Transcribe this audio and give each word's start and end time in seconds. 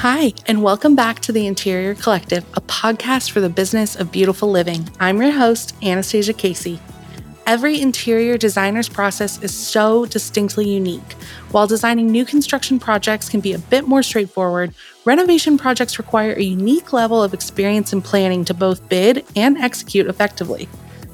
Hi, 0.00 0.32
and 0.46 0.62
welcome 0.62 0.96
back 0.96 1.20
to 1.20 1.30
the 1.30 1.46
Interior 1.46 1.94
Collective, 1.94 2.42
a 2.54 2.62
podcast 2.62 3.32
for 3.32 3.42
the 3.42 3.50
business 3.50 3.96
of 3.96 4.10
beautiful 4.10 4.50
living. 4.50 4.88
I'm 4.98 5.20
your 5.20 5.32
host, 5.32 5.74
Anastasia 5.82 6.32
Casey. 6.32 6.80
Every 7.46 7.78
interior 7.78 8.38
designer's 8.38 8.88
process 8.88 9.42
is 9.42 9.52
so 9.52 10.06
distinctly 10.06 10.66
unique. 10.66 11.12
While 11.50 11.66
designing 11.66 12.10
new 12.10 12.24
construction 12.24 12.78
projects 12.78 13.28
can 13.28 13.40
be 13.40 13.52
a 13.52 13.58
bit 13.58 13.86
more 13.86 14.02
straightforward, 14.02 14.72
renovation 15.04 15.58
projects 15.58 15.98
require 15.98 16.32
a 16.32 16.42
unique 16.42 16.94
level 16.94 17.22
of 17.22 17.34
experience 17.34 17.92
and 17.92 18.02
planning 18.02 18.46
to 18.46 18.54
both 18.54 18.88
bid 18.88 19.26
and 19.36 19.58
execute 19.58 20.06
effectively. 20.06 20.66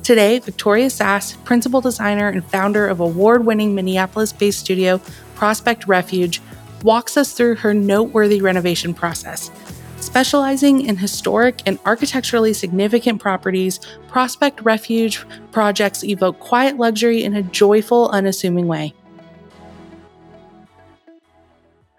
Today, 0.04 0.38
Victoria 0.38 0.90
Sass, 0.90 1.34
principal 1.38 1.80
designer 1.80 2.28
and 2.28 2.44
founder 2.44 2.86
of 2.86 3.00
award 3.00 3.44
winning 3.44 3.74
Minneapolis 3.74 4.32
based 4.32 4.60
studio 4.60 5.00
Prospect 5.34 5.88
Refuge, 5.88 6.40
walks 6.82 7.16
us 7.16 7.32
through 7.32 7.56
her 7.56 7.74
noteworthy 7.74 8.40
renovation 8.40 8.94
process. 8.94 9.50
Specializing 9.98 10.86
in 10.86 10.96
historic 10.96 11.62
and 11.66 11.78
architecturally 11.84 12.52
significant 12.52 13.20
properties, 13.20 13.80
Prospect 14.08 14.60
Refuge 14.62 15.24
projects 15.52 16.04
evoke 16.04 16.38
quiet 16.38 16.76
luxury 16.76 17.24
in 17.24 17.34
a 17.34 17.42
joyful, 17.42 18.08
unassuming 18.10 18.66
way. 18.66 18.94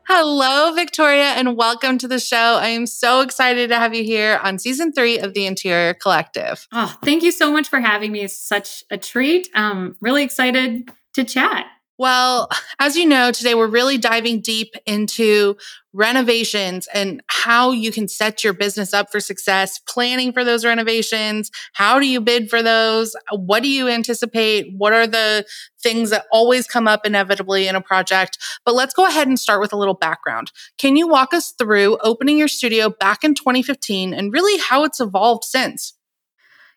Hello, 0.08 0.73
Victoria, 0.73 1.34
and 1.36 1.58
welcome 1.58 1.98
to 1.98 2.08
the 2.08 2.20
show. 2.20 2.38
I 2.38 2.70
am 2.70 2.88
so 2.88 3.20
excited 3.20 3.67
to 3.70 3.75
have 3.75 3.94
you 3.94 4.05
here 4.05 4.39
on 4.41 4.58
season 4.58 4.94
three 4.94 5.20
of 5.20 5.34
the 5.34 5.45
Interior 5.45 5.94
Collective. 5.94 6.66
Oh, 6.72 6.95
thank 7.03 7.23
you 7.23 7.31
so 7.31 7.52
much 7.52 7.67
for 7.67 7.81
having 7.81 8.14
me. 8.14 8.22
It's 8.22 8.38
such 8.38 8.86
a 8.89 8.98
treat. 8.98 9.50
I'm 9.53 9.98
really 10.00 10.23
excited 10.23 10.89
to 11.16 11.25
chat. 11.25 11.66
Well, 12.00 12.50
as 12.78 12.95
you 12.95 13.08
know, 13.08 13.31
today 13.31 13.56
we're 13.56 13.66
really 13.66 13.98
diving 13.98 14.42
deep 14.42 14.76
into 14.86 15.58
renovations 15.94 16.88
and 16.94 17.23
how 17.26 17.72
you 17.72 17.92
can 17.92 18.08
set 18.08 18.44
your 18.44 18.54
business 18.54 18.94
up 18.94 19.12
for 19.12 19.20
success, 19.20 19.80
planning 19.80 20.31
for 20.31 20.44
those 20.44 20.64
renovations. 20.64 21.50
How 21.73 22.00
do 22.00 22.08
you 22.08 22.22
bid 22.22 22.52
for 22.52 22.62
those? 22.62 23.16
What 23.31 23.64
do 23.64 23.70
you 23.70 23.88
anticipate? 23.88 24.67
What 24.78 24.94
are 24.94 25.08
the 25.08 25.44
things 25.81 26.12
that 26.12 26.26
always 26.31 26.67
come 26.67 26.88
up 26.88 27.04
inevitably 27.04 27.67
in 27.67 27.76
a 27.76 27.81
project? 27.81 28.38
But 28.64 28.76
let's 28.76 28.94
go 28.94 29.08
ahead 29.08 29.28
and 29.28 29.39
start 29.39 29.59
with 29.59 29.73
a 29.73 29.78
little 29.78 29.95
background. 29.95 30.52
Can 30.78 30.98
you 30.98 31.08
walk 31.08 31.34
us 31.34 31.52
through 31.58 31.98
opening 32.04 32.38
your 32.38 32.48
studio 32.48 32.89
back 32.89 33.23
in 33.23 33.34
2015 33.34 34.14
and 34.14 34.32
really 34.32 34.59
how 34.59 34.84
it's 34.84 35.00
evolved 35.00 35.45
since? 35.45 35.94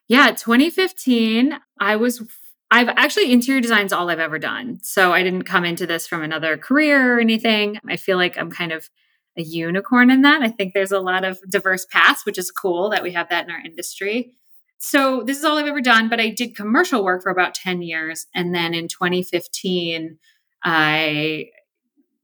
Yeah, 0.09 0.31
2015, 0.31 1.59
I 1.79 1.97
was 1.97 2.23
I've 2.71 2.89
actually 2.89 3.33
interior 3.33 3.61
design's 3.61 3.93
all 3.93 4.11
I've 4.11 4.21
ever 4.21 4.39
done. 4.39 4.79
So 4.83 5.13
I 5.13 5.23
didn't 5.23 5.43
come 5.43 5.65
into 5.65 5.87
this 5.87 6.07
from 6.07 6.23
another 6.23 6.57
career 6.57 7.17
or 7.17 7.21
anything. 7.21 7.79
I 7.89 7.97
feel 7.97 8.17
like 8.17 8.39
I'm 8.39 8.51
kind 8.51 8.73
of 8.73 8.89
a 9.37 9.43
unicorn 9.43 10.11
in 10.11 10.23
that. 10.23 10.43
I 10.43 10.49
think 10.49 10.73
there's 10.73 10.93
a 10.93 11.01
lot 11.01 11.25
of 11.25 11.41
diverse 11.49 11.87
paths, 11.91 12.25
which 12.25 12.39
is 12.39 12.51
cool 12.51 12.91
that 12.91 13.03
we 13.03 13.13
have 13.13 13.29
that 13.29 13.45
in 13.45 13.51
our 13.51 13.61
industry. 13.61 14.33
So 14.79 15.23
this 15.23 15.39
is 15.39 15.45
all 15.45 15.59
I've 15.59 15.67
ever 15.67 15.81
done, 15.81 16.09
but 16.09 16.21
I 16.21 16.31
did 16.31 16.57
commercial 16.57 17.05
work 17.05 17.23
for 17.23 17.31
about 17.31 17.55
10 17.55 17.83
years. 17.83 18.27
And 18.35 18.55
then 18.55 18.73
in 18.73 18.89
2015, 18.89 20.19
I 20.65 21.47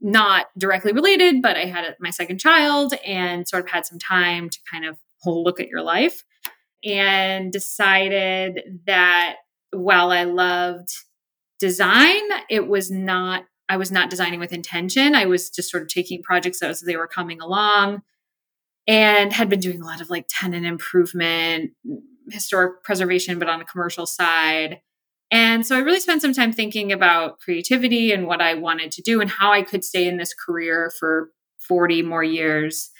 not 0.00 0.46
directly 0.56 0.92
related, 0.92 1.42
but 1.42 1.56
I 1.56 1.64
had 1.64 1.96
my 2.00 2.10
second 2.10 2.38
child 2.38 2.94
and 3.04 3.48
sort 3.48 3.64
of 3.64 3.70
had 3.70 3.86
some 3.86 3.98
time 3.98 4.48
to 4.48 4.58
kind 4.70 4.84
of 4.84 4.96
look 5.24 5.58
at 5.58 5.68
your 5.68 5.82
life 5.82 6.22
and 6.84 7.50
decided 7.50 8.60
that 8.86 9.36
while 9.76 10.10
I 10.10 10.24
loved 10.24 10.88
design, 11.58 12.22
it 12.50 12.68
was 12.68 12.90
not, 12.90 13.44
I 13.68 13.76
was 13.76 13.90
not 13.90 14.10
designing 14.10 14.40
with 14.40 14.52
intention. 14.52 15.14
I 15.14 15.26
was 15.26 15.50
just 15.50 15.70
sort 15.70 15.82
of 15.82 15.88
taking 15.88 16.22
projects 16.22 16.62
as 16.62 16.80
they 16.80 16.96
were 16.96 17.08
coming 17.08 17.40
along 17.40 18.02
and 18.86 19.32
had 19.32 19.48
been 19.48 19.60
doing 19.60 19.82
a 19.82 19.86
lot 19.86 20.00
of 20.00 20.10
like 20.10 20.26
tenant 20.28 20.66
improvement, 20.66 21.72
historic 22.30 22.82
preservation, 22.84 23.38
but 23.38 23.48
on 23.48 23.60
a 23.60 23.64
commercial 23.64 24.06
side. 24.06 24.80
And 25.30 25.66
so 25.66 25.76
I 25.76 25.80
really 25.80 26.00
spent 26.00 26.22
some 26.22 26.32
time 26.32 26.52
thinking 26.52 26.92
about 26.92 27.40
creativity 27.40 28.12
and 28.12 28.26
what 28.26 28.40
I 28.40 28.54
wanted 28.54 28.92
to 28.92 29.02
do 29.02 29.20
and 29.20 29.28
how 29.28 29.52
I 29.52 29.62
could 29.62 29.84
stay 29.84 30.06
in 30.06 30.18
this 30.18 30.32
career 30.32 30.92
for 31.00 31.30
40 31.58 32.02
more 32.02 32.22
years 32.22 32.90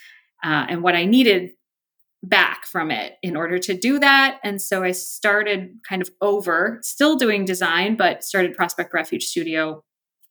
uh, 0.43 0.65
and 0.67 0.83
what 0.83 0.95
I 0.95 1.05
needed 1.05 1.51
back 2.27 2.65
from 2.65 2.91
it 2.91 3.13
in 3.21 3.35
order 3.35 3.57
to 3.59 3.77
do 3.77 3.99
that. 3.99 4.39
And 4.43 4.61
so 4.61 4.83
I 4.83 4.91
started 4.91 5.79
kind 5.87 6.01
of 6.01 6.09
over, 6.21 6.79
still 6.81 7.15
doing 7.15 7.45
design, 7.45 7.95
but 7.95 8.23
started 8.23 8.55
Prospect 8.55 8.93
Refuge 8.93 9.25
Studio 9.25 9.83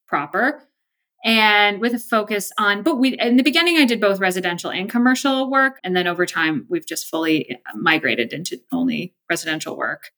proper. 0.07 0.63
And 1.25 1.81
with 1.81 1.95
a 1.95 1.99
focus 1.99 2.53
on, 2.59 2.83
but 2.83 2.97
we, 2.97 3.19
in 3.19 3.37
the 3.37 3.43
beginning, 3.43 3.79
I 3.79 3.85
did 3.85 4.01
both 4.01 4.21
residential 4.21 4.71
and 4.71 4.89
commercial 4.89 5.51
work. 5.51 5.79
And 5.83 5.97
then 5.97 6.07
over 6.07 6.27
time, 6.27 6.67
we've 6.69 6.87
just 6.87 7.07
fully 7.07 7.51
uh, 7.51 7.77
migrated 7.77 8.33
into 8.33 8.61
only 8.73 9.15
residential 9.29 9.77
work. 9.77 10.11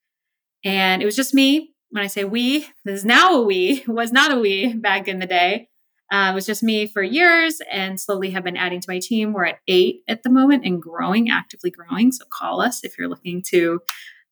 And 0.65 1.01
it 1.01 1.07
was 1.07 1.17
just 1.17 1.35
me. 1.35 1.75
When 1.91 2.05
I 2.05 2.09
say 2.09 2.25
we, 2.25 2.67
this 2.85 3.01
is 3.01 3.05
now 3.07 3.37
a 3.37 3.43
we, 3.43 3.85
was 3.89 4.13
not 4.13 4.33
a 4.33 4.39
we 4.39 4.75
back 4.75 5.09
in 5.09 5.19
the 5.19 5.27
day. 5.27 5.68
Uh, 6.11 6.31
it 6.33 6.35
was 6.35 6.47
just 6.47 6.63
me 6.63 6.87
for 6.87 7.03
years 7.03 7.61
and 7.71 8.01
slowly 8.01 8.31
have 8.31 8.45
been 8.45 8.57
adding 8.57 8.81
to 8.81 8.91
my 8.91 8.99
team. 8.99 9.33
We're 9.33 9.45
at 9.45 9.61
eight 9.69 10.03
at 10.09 10.23
the 10.23 10.31
moment 10.31 10.65
and 10.65 10.81
growing, 10.81 11.29
actively 11.29 11.71
growing. 11.71 12.13
So 12.13 12.25
call 12.31 12.61
us 12.63 12.83
if 12.83 12.97
you're 12.97 13.09
looking 13.09 13.43
to 13.49 13.81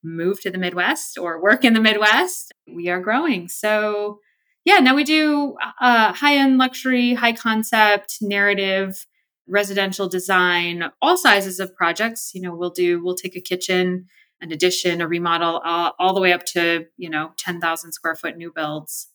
move 0.03 0.41
to 0.41 0.51
the 0.51 0.59
Midwest 0.59 1.19
or 1.19 1.43
work 1.43 1.65
in 1.65 1.75
the 1.75 1.81
Midwest. 1.81 2.53
We 2.67 2.89
are 2.89 3.01
growing. 3.01 3.49
So, 3.49 4.21
yeah, 4.65 4.79
now 4.79 4.95
we 4.95 5.05
do 5.05 5.57
uh, 5.81 6.13
high 6.13 6.37
end 6.37 6.57
luxury, 6.59 7.15
high 7.15 7.35
concept, 7.35 8.19
narrative, 8.23 9.07
residential 9.47 10.09
design, 10.09 10.85
all 11.03 11.17
sizes 11.17 11.61
of 11.61 11.75
projects. 11.75 12.31
You 12.35 12.43
know, 12.43 12.55
we'll 12.55 12.71
do, 12.71 13.05
we'll 13.05 13.17
take 13.17 13.37
a 13.37 13.41
kitchen, 13.41 14.07
an 14.41 14.51
addition, 14.51 15.01
a 15.01 15.09
remodel, 15.09 15.61
uh, 15.65 15.91
all 15.99 16.15
the 16.15 16.21
way 16.21 16.33
up 16.33 16.45
to, 16.47 16.87
you 16.97 17.11
know, 17.11 17.33
10,000 17.39 17.93
square 17.93 18.17
foot 18.17 18.37
new 18.37 18.53
builds 18.55 19.09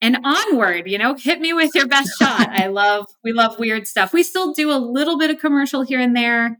and 0.00 0.18
onward 0.24 0.88
you 0.88 0.98
know 0.98 1.14
hit 1.14 1.40
me 1.40 1.52
with 1.52 1.74
your 1.74 1.86
best 1.86 2.18
shot. 2.18 2.48
I 2.48 2.66
love 2.66 3.06
we 3.24 3.32
love 3.32 3.58
weird 3.58 3.86
stuff. 3.86 4.12
We 4.12 4.22
still 4.22 4.52
do 4.52 4.70
a 4.70 4.78
little 4.78 5.18
bit 5.18 5.30
of 5.30 5.38
commercial 5.38 5.82
here 5.82 6.00
and 6.00 6.16
there 6.16 6.58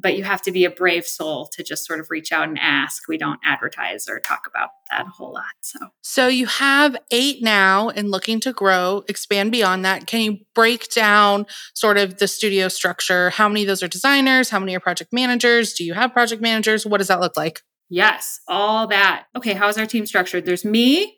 but 0.00 0.16
you 0.16 0.24
have 0.24 0.42
to 0.42 0.52
be 0.52 0.64
a 0.64 0.70
brave 0.70 1.04
soul 1.06 1.48
to 1.52 1.62
just 1.62 1.84
sort 1.84 2.00
of 2.00 2.08
reach 2.10 2.30
out 2.30 2.48
and 2.48 2.58
ask. 2.58 3.08
We 3.08 3.18
don't 3.18 3.40
advertise 3.44 4.08
or 4.08 4.20
talk 4.20 4.46
about 4.46 4.70
that 4.90 5.06
a 5.06 5.10
whole 5.10 5.32
lot 5.32 5.44
so. 5.60 5.78
So 6.02 6.28
you 6.28 6.46
have 6.46 6.96
eight 7.10 7.42
now 7.42 7.88
and 7.90 8.10
looking 8.10 8.40
to 8.40 8.52
grow 8.52 9.04
expand 9.08 9.52
beyond 9.52 9.84
that. 9.84 10.06
Can 10.06 10.20
you 10.20 10.38
break 10.54 10.92
down 10.92 11.46
sort 11.74 11.98
of 11.98 12.18
the 12.18 12.28
studio 12.28 12.68
structure? 12.68 13.30
How 13.30 13.48
many 13.48 13.62
of 13.62 13.68
those 13.68 13.82
are 13.82 13.88
designers? 13.88 14.50
How 14.50 14.58
many 14.58 14.76
are 14.76 14.80
project 14.80 15.12
managers? 15.12 15.74
Do 15.74 15.84
you 15.84 15.94
have 15.94 16.12
project 16.12 16.40
managers? 16.40 16.86
What 16.86 16.98
does 16.98 17.08
that 17.08 17.20
look 17.20 17.36
like? 17.36 17.62
Yes 17.90 18.40
all 18.46 18.86
that. 18.88 19.26
Okay 19.36 19.54
how's 19.54 19.78
our 19.78 19.86
team 19.86 20.06
structured? 20.06 20.44
There's 20.46 20.64
me 20.64 21.17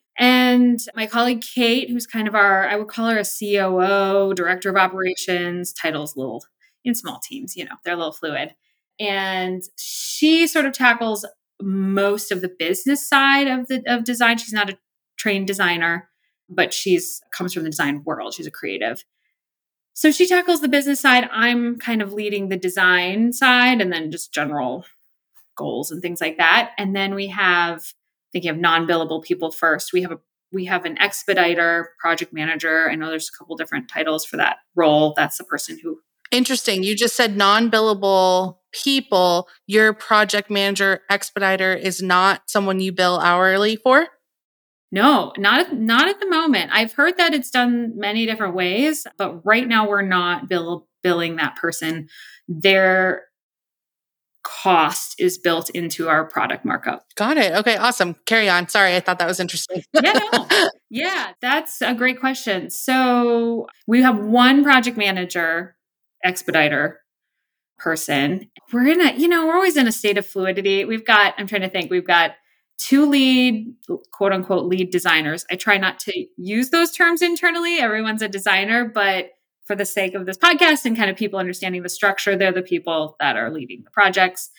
and 0.51 0.81
my 0.95 1.07
colleague 1.07 1.43
Kate, 1.43 1.91
who's 1.91 2.07
kind 2.07 2.29
of 2.29 2.35
our, 2.35 2.69
I 2.69 2.77
would 2.77 2.89
call 2.89 3.09
her 3.09 3.19
a 3.19 3.25
COO, 3.25 4.35
director 4.35 4.71
of 4.71 4.77
operations, 4.77 5.73
titles 5.73 6.17
little 6.17 6.45
in 6.85 6.95
small 6.95 7.21
teams, 7.23 7.57
you 7.57 7.65
know, 7.65 7.77
they're 7.85 7.95
a 7.95 7.97
little 7.97 8.13
fluid. 8.13 8.55
And 8.99 9.63
she 9.77 10.47
sort 10.47 10.67
of 10.67 10.73
tackles 10.73 11.27
most 11.61 12.33
of 12.33 12.41
the 12.41 12.49
business 12.59 13.07
side 13.09 13.47
of 13.47 13.67
the 13.69 13.83
of 13.87 14.05
design. 14.05 14.39
She's 14.39 14.53
not 14.53 14.71
a 14.71 14.79
trained 15.17 15.47
designer, 15.47 16.09
but 16.49 16.73
she's 16.73 17.21
comes 17.33 17.53
from 17.53 17.65
the 17.65 17.71
design 17.71 18.03
world. 18.05 18.35
She's 18.35 18.47
a 18.47 18.51
creative. 18.51 19.05
So 19.93 20.11
she 20.11 20.27
tackles 20.27 20.61
the 20.61 20.69
business 20.69 21.01
side. 21.01 21.29
I'm 21.33 21.79
kind 21.79 22.01
of 22.01 22.13
leading 22.13 22.49
the 22.49 22.57
design 22.57 23.33
side 23.33 23.81
and 23.81 23.93
then 23.93 24.11
just 24.11 24.33
general 24.33 24.85
goals 25.57 25.91
and 25.91 26.01
things 26.01 26.21
like 26.21 26.39
that. 26.39 26.73
And 26.79 26.97
then 26.97 27.15
we 27.15 27.27
have 27.29 27.85
thinking 28.33 28.51
of 28.51 28.57
non-billable 28.57 29.23
people 29.23 29.51
first. 29.51 29.93
We 29.93 30.03
have 30.03 30.13
a 30.13 30.21
we 30.53 30.65
have 30.67 30.85
an 30.85 30.97
expediter, 30.99 31.91
project 31.99 32.33
manager. 32.33 32.91
I 32.91 32.95
know 32.95 33.09
there's 33.09 33.31
a 33.33 33.39
couple 33.39 33.57
different 33.57 33.89
titles 33.89 34.25
for 34.25 34.37
that 34.37 34.59
role. 34.75 35.15
That's 35.17 35.39
the 35.39 35.45
person 35.45 35.79
who 35.83 36.01
Interesting. 36.31 36.85
You 36.85 36.95
just 36.95 37.17
said 37.17 37.37
non-billable 37.37 38.59
people. 38.73 39.49
Your 39.67 39.93
project 39.93 40.49
manager, 40.49 41.01
expediter 41.11 41.75
is 41.75 42.01
not 42.01 42.43
someone 42.47 42.79
you 42.79 42.93
bill 42.93 43.19
hourly 43.19 43.77
for? 43.77 44.07
No, 44.93 45.33
not 45.37 45.73
not 45.73 46.09
at 46.09 46.21
the 46.21 46.29
moment. 46.29 46.71
I've 46.73 46.93
heard 46.93 47.17
that 47.19 47.35
it's 47.35 47.51
done 47.51 47.93
many 47.97 48.27
different 48.27 48.55
ways, 48.55 49.07
but 49.19 49.45
right 49.45 49.67
now 49.67 49.89
we're 49.89 50.03
not 50.03 50.49
bill, 50.49 50.89
billing 51.03 51.37
that 51.37 51.57
person. 51.57 52.09
They're 52.49 53.23
cost 54.43 55.15
is 55.19 55.39
built 55.39 55.71
into 55.71 56.09
our 56.09 56.25
product 56.25 56.65
markup. 56.65 57.05
Got 57.15 57.37
it. 57.37 57.53
Okay, 57.53 57.77
awesome. 57.77 58.17
Carry 58.27 58.49
on. 58.49 58.69
Sorry, 58.69 58.97
I 58.97 59.01
thought 59.01 59.19
that 59.19 59.29
was 59.29 59.41
interesting. 59.41 59.83
yeah, 59.93 60.19
no. 60.33 60.47
yeah, 60.91 61.33
that's 61.41 61.81
a 61.83 61.95
great 61.95 62.21
question. 62.21 62.71
So 62.71 63.67
we 63.87 64.03
have 64.03 64.19
one 64.19 64.63
project 64.63 64.97
manager, 64.97 65.77
expediter 66.25 67.01
person. 67.79 68.51
We're 68.73 68.89
in 68.89 69.01
a, 69.01 69.13
you 69.15 69.29
know, 69.29 69.47
we're 69.47 69.55
always 69.55 69.77
in 69.77 69.87
a 69.87 69.93
state 69.93 70.19
of 70.19 70.27
fluidity. 70.27 70.85
We've 70.85 71.05
got, 71.05 71.35
I'm 71.39 71.47
trying 71.47 71.63
to 71.63 71.69
think, 71.69 71.91
we've 71.91 72.07
got 72.07 72.33
two 72.79 73.07
lead, 73.07 73.75
quote 74.13 74.33
unquote, 74.33 74.67
lead 74.67 74.91
designers. 74.91 75.45
I 75.51 75.57
try 75.57 75.79
not 75.79 75.99
to 76.01 76.27
use 76.37 76.71
those 76.71 76.93
terms 76.93 77.23
internally. 77.23 77.79
Everyone's 77.79 78.23
a 78.23 78.29
designer, 78.29 78.91
but 78.93 79.31
for 79.71 79.77
the 79.77 79.87
sake 79.87 80.15
of 80.15 80.27
this 80.27 80.37
podcast 80.37 80.85
and 80.85 80.97
kind 80.97 81.09
of 81.09 81.17
people 81.17 81.39
understanding 81.39 81.85
the 81.85 81.89
structure, 81.89 82.35
they're 82.35 82.51
the 82.51 82.61
people 82.61 83.15
that 83.21 83.37
are 83.37 83.53
leading 83.53 83.83
the 83.85 83.91
projects. 83.93 84.51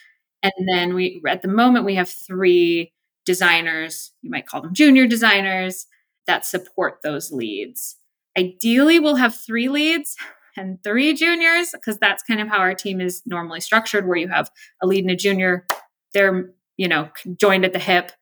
And 0.42 0.54
then 0.66 0.94
we, 0.94 1.22
at 1.28 1.42
the 1.42 1.50
moment, 1.50 1.84
we 1.84 1.96
have 1.96 2.08
three 2.08 2.94
designers, 3.26 4.14
you 4.22 4.32
might 4.32 4.48
call 4.48 4.62
them 4.62 4.74
junior 4.74 5.08
designers, 5.08 5.86
that 6.28 6.46
support 6.46 7.00
those 7.04 7.30
leads. 7.30 7.98
Ideally, 8.38 9.00
we'll 9.02 9.18
have 9.18 9.36
three 9.36 9.68
leads 9.68 10.16
and 10.56 10.82
three 10.82 11.14
juniors 11.14 11.72
because 11.74 11.98
that's 11.98 12.24
kind 12.24 12.40
of 12.40 12.48
how 12.48 12.60
our 12.60 12.74
team 12.74 13.02
is 13.02 13.22
normally 13.26 13.60
structured, 13.60 14.08
where 14.08 14.16
you 14.16 14.30
have 14.30 14.50
a 14.82 14.88
lead 14.88 15.04
and 15.04 15.12
a 15.12 15.16
junior. 15.18 15.66
They're, 16.14 16.52
you 16.78 16.88
know, 16.88 17.10
joined 17.36 17.66
at 17.66 17.74
the 17.74 17.80
hip 17.80 18.14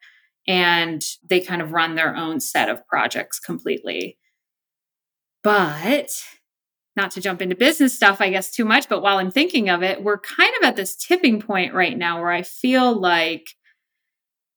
and 0.47 1.05
they 1.29 1.39
kind 1.39 1.61
of 1.61 1.71
run 1.71 1.93
their 1.93 2.15
own 2.15 2.39
set 2.39 2.67
of 2.67 2.87
projects 2.87 3.39
completely. 3.39 4.17
But 5.43 6.19
not 6.99 7.11
to 7.11 7.21
jump 7.21 7.41
into 7.41 7.55
business 7.55 7.95
stuff, 7.95 8.19
I 8.19 8.29
guess, 8.29 8.51
too 8.51 8.65
much, 8.65 8.89
but 8.89 9.01
while 9.01 9.17
I'm 9.17 9.31
thinking 9.31 9.69
of 9.69 9.83
it, 9.83 10.03
we're 10.03 10.19
kind 10.19 10.53
of 10.57 10.67
at 10.67 10.75
this 10.75 10.95
tipping 10.95 11.39
point 11.41 11.73
right 11.73 11.97
now 11.97 12.19
where 12.19 12.31
I 12.31 12.41
feel 12.41 12.93
like 12.93 13.47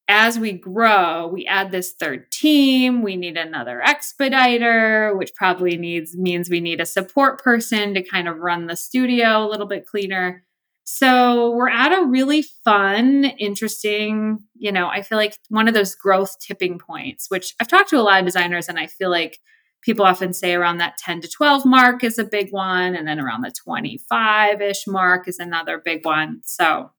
as 0.08 0.38
we 0.38 0.52
grow, 0.52 1.28
we 1.28 1.46
add 1.46 1.70
this 1.70 1.92
third 1.92 2.30
team, 2.32 3.02
we 3.02 3.16
need 3.16 3.36
another 3.36 3.80
expediter, 3.80 5.16
which 5.16 5.34
probably 5.34 5.76
needs 5.76 6.16
means 6.16 6.50
we 6.50 6.60
need 6.60 6.80
a 6.80 6.86
support 6.86 7.42
person 7.42 7.94
to 7.94 8.02
kind 8.02 8.28
of 8.28 8.38
run 8.38 8.66
the 8.66 8.76
studio 8.76 9.46
a 9.46 9.48
little 9.48 9.66
bit 9.66 9.86
cleaner. 9.86 10.44
So 10.84 11.52
we're 11.52 11.70
at 11.70 11.96
a 11.96 12.04
really 12.04 12.42
fun, 12.64 13.24
interesting, 13.24 14.40
you 14.56 14.72
know, 14.72 14.88
I 14.88 15.02
feel 15.02 15.16
like 15.16 15.36
one 15.48 15.68
of 15.68 15.74
those 15.74 15.94
growth 15.94 16.36
tipping 16.40 16.80
points, 16.80 17.26
which 17.30 17.54
I've 17.60 17.68
talked 17.68 17.90
to 17.90 18.00
a 18.00 18.02
lot 18.02 18.18
of 18.18 18.26
designers 18.26 18.68
and 18.68 18.80
I 18.80 18.88
feel 18.88 19.10
like 19.10 19.38
people 19.82 20.04
often 20.04 20.32
say 20.32 20.54
around 20.54 20.78
that 20.78 20.96
10 20.96 21.20
to 21.22 21.28
12 21.28 21.66
mark 21.66 22.02
is 22.02 22.18
a 22.18 22.24
big 22.24 22.50
one 22.50 22.94
and 22.94 23.06
then 23.06 23.20
around 23.20 23.42
the 23.42 23.52
25ish 23.68 24.86
mark 24.86 25.28
is 25.28 25.38
another 25.38 25.82
big 25.84 26.04
one. 26.04 26.40
So 26.44 26.90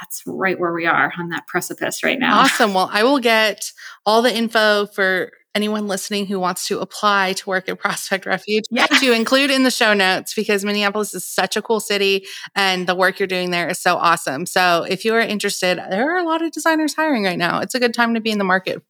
that's 0.00 0.22
right 0.26 0.58
where 0.58 0.72
we 0.72 0.86
are 0.86 1.12
on 1.18 1.28
that 1.28 1.46
precipice 1.46 2.02
right 2.02 2.18
now. 2.18 2.40
Awesome. 2.40 2.74
Well, 2.74 2.88
I 2.92 3.02
will 3.02 3.18
get 3.18 3.72
all 4.06 4.22
the 4.22 4.34
info 4.34 4.86
for 4.86 5.32
anyone 5.54 5.86
listening 5.86 6.26
who 6.26 6.40
wants 6.40 6.66
to 6.68 6.80
apply 6.80 7.34
to 7.34 7.48
work 7.48 7.68
at 7.68 7.78
Prospect 7.78 8.24
Refuge 8.24 8.64
yeah. 8.70 8.86
to 8.86 9.12
include 9.12 9.50
in 9.50 9.64
the 9.64 9.70
show 9.70 9.92
notes 9.92 10.34
because 10.34 10.64
Minneapolis 10.64 11.14
is 11.14 11.26
such 11.28 11.56
a 11.56 11.62
cool 11.62 11.80
city 11.80 12.24
and 12.54 12.86
the 12.86 12.94
work 12.94 13.18
you're 13.18 13.26
doing 13.26 13.50
there 13.50 13.68
is 13.68 13.78
so 13.78 13.96
awesome. 13.96 14.46
So 14.46 14.86
if 14.88 15.04
you 15.04 15.14
are 15.14 15.20
interested, 15.20 15.78
there 15.78 16.14
are 16.14 16.18
a 16.18 16.24
lot 16.24 16.42
of 16.42 16.52
designers 16.52 16.94
hiring 16.94 17.24
right 17.24 17.38
now. 17.38 17.60
It's 17.60 17.74
a 17.74 17.80
good 17.80 17.92
time 17.92 18.14
to 18.14 18.20
be 18.20 18.30
in 18.30 18.38
the 18.38 18.44
market. 18.44 18.82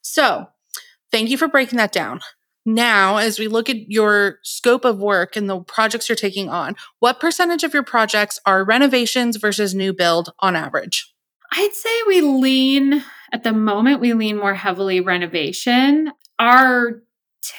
So 0.00 0.46
thank 1.10 1.28
you 1.28 1.36
for 1.36 1.48
breaking 1.48 1.76
that 1.76 1.92
down. 1.92 2.20
Now, 2.66 3.18
as 3.18 3.38
we 3.38 3.46
look 3.46 3.68
at 3.68 3.90
your 3.90 4.38
scope 4.42 4.84
of 4.84 4.98
work 4.98 5.36
and 5.36 5.50
the 5.50 5.60
projects 5.60 6.08
you're 6.08 6.16
taking 6.16 6.48
on, 6.48 6.76
what 6.98 7.20
percentage 7.20 7.62
of 7.62 7.74
your 7.74 7.82
projects 7.82 8.38
are 8.46 8.64
renovations 8.64 9.36
versus 9.36 9.74
new 9.74 9.92
build 9.92 10.32
on 10.38 10.56
average? 10.56 11.12
I'd 11.52 11.72
say 11.72 11.90
we 12.06 12.20
lean 12.22 13.04
at 13.32 13.42
the 13.42 13.52
moment 13.52 14.00
we 14.00 14.14
lean 14.14 14.38
more 14.38 14.54
heavily 14.54 15.00
renovation. 15.00 16.12
Our 16.38 17.02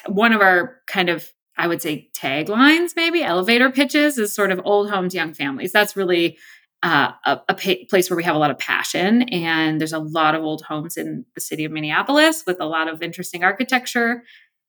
one 0.08 0.34
of 0.34 0.42
our 0.42 0.78
kind 0.88 1.10
of 1.10 1.32
I 1.58 1.68
would 1.68 1.82
say 1.82 2.10
taglines, 2.18 2.92
maybe 2.96 3.24
elevator 3.24 3.70
pitches, 3.70 4.18
is 4.18 4.36
sort 4.36 4.52
of 4.52 4.60
old 4.66 4.90
homes, 4.90 5.14
young 5.14 5.34
families. 5.34 5.72
That's 5.72 5.96
really 5.96 6.38
uh, 6.84 7.12
a, 7.26 7.56
place 7.90 8.10
where 8.10 8.18
we 8.18 8.24
have 8.24 8.36
a 8.36 8.40
lot 8.40 8.52
of 8.52 8.60
passion, 8.60 9.24
and 9.24 9.80
there's 9.80 9.94
a 9.94 10.00
lot 10.00 10.36
of 10.36 10.44
old 10.44 10.64
homes 10.64 10.98
in 10.98 11.26
the 11.34 11.42
city 11.42 11.64
of 11.64 11.72
Minneapolis 11.72 12.44
with 12.46 12.58
a 12.60 12.66
lot 12.66 12.88
of 12.88 13.02
interesting 13.02 13.44
architecture 13.44 14.24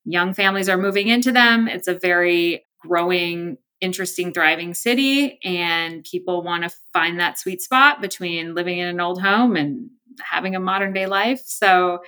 young 0.07 0.33
families 0.33 0.69
are 0.69 0.79
moving 0.79 1.09
into 1.09 1.33
them. 1.33 1.69
It's 1.69 1.89
a 1.89 1.99
very 1.99 2.65
growing, 2.81 3.59
interesting, 3.81 4.33
thriving 4.33 4.73
city, 4.73 5.39
and 5.45 6.05
people 6.05 6.43
want 6.43 6.63
to 6.63 6.75
find 6.93 7.21
that 7.21 7.39
sweet 7.39 7.61
spot 7.61 8.01
between 8.01 8.55
living 8.55 8.79
in 8.79 8.89
an 8.89 9.01
old 9.01 9.21
home 9.21 9.57
and 9.57 9.91
having 10.23 10.55
a 10.55 10.61
modern 10.61 10.93
day 10.93 11.07
life. 11.07 11.43
So 11.45 11.99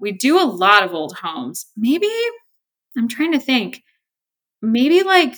we 0.00 0.12
do 0.12 0.40
a 0.40 0.44
lot 0.44 0.82
of 0.82 0.94
old 0.94 1.14
homes. 1.14 1.66
Maybe 1.76 2.10
I'm 2.96 3.08
trying 3.08 3.32
to 3.32 3.38
think, 3.38 3.82
maybe 4.60 5.02
like 5.02 5.36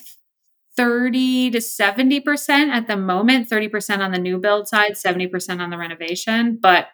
30 0.76 1.50
to 1.50 1.58
70% 1.58 2.48
at 2.48 2.86
the 2.86 2.96
moment, 2.96 3.50
30% 3.50 3.98
on 3.98 4.12
the 4.12 4.18
new 4.18 4.38
build 4.38 4.68
side, 4.68 4.92
70% 4.92 5.60
on 5.60 5.70
the 5.70 5.78
renovation. 5.78 6.58
But 6.60 6.88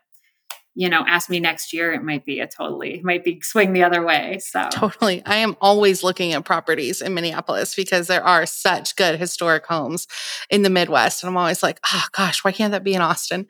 you 0.75 0.88
know, 0.88 1.05
ask 1.06 1.28
me 1.28 1.40
next 1.40 1.72
year, 1.72 1.93
it 1.93 2.02
might 2.02 2.25
be 2.25 2.40
a 2.40 2.46
totally, 2.46 2.94
it 2.94 3.05
might 3.05 3.25
be 3.25 3.40
swing 3.43 3.72
the 3.72 3.82
other 3.82 4.05
way. 4.05 4.38
So, 4.38 4.69
totally. 4.70 5.22
I 5.26 5.37
am 5.37 5.56
always 5.61 6.02
looking 6.02 6.32
at 6.32 6.44
properties 6.44 7.02
in 7.02 7.14
Minneapolis 7.14 7.75
because 7.75 8.06
there 8.06 8.25
are 8.25 8.46
such 8.46 8.96
good 8.96 9.19
historic 9.19 9.67
homes 9.67 10.06
in 10.49 10.62
the 10.62 10.70
Midwest. 10.70 11.22
And 11.22 11.31
I'm 11.31 11.37
always 11.37 11.62
like, 11.62 11.81
oh 11.93 12.05
gosh, 12.12 12.44
why 12.44 12.52
can't 12.52 12.72
that 12.72 12.84
be 12.84 12.94
in 12.94 13.02
Austin? 13.02 13.46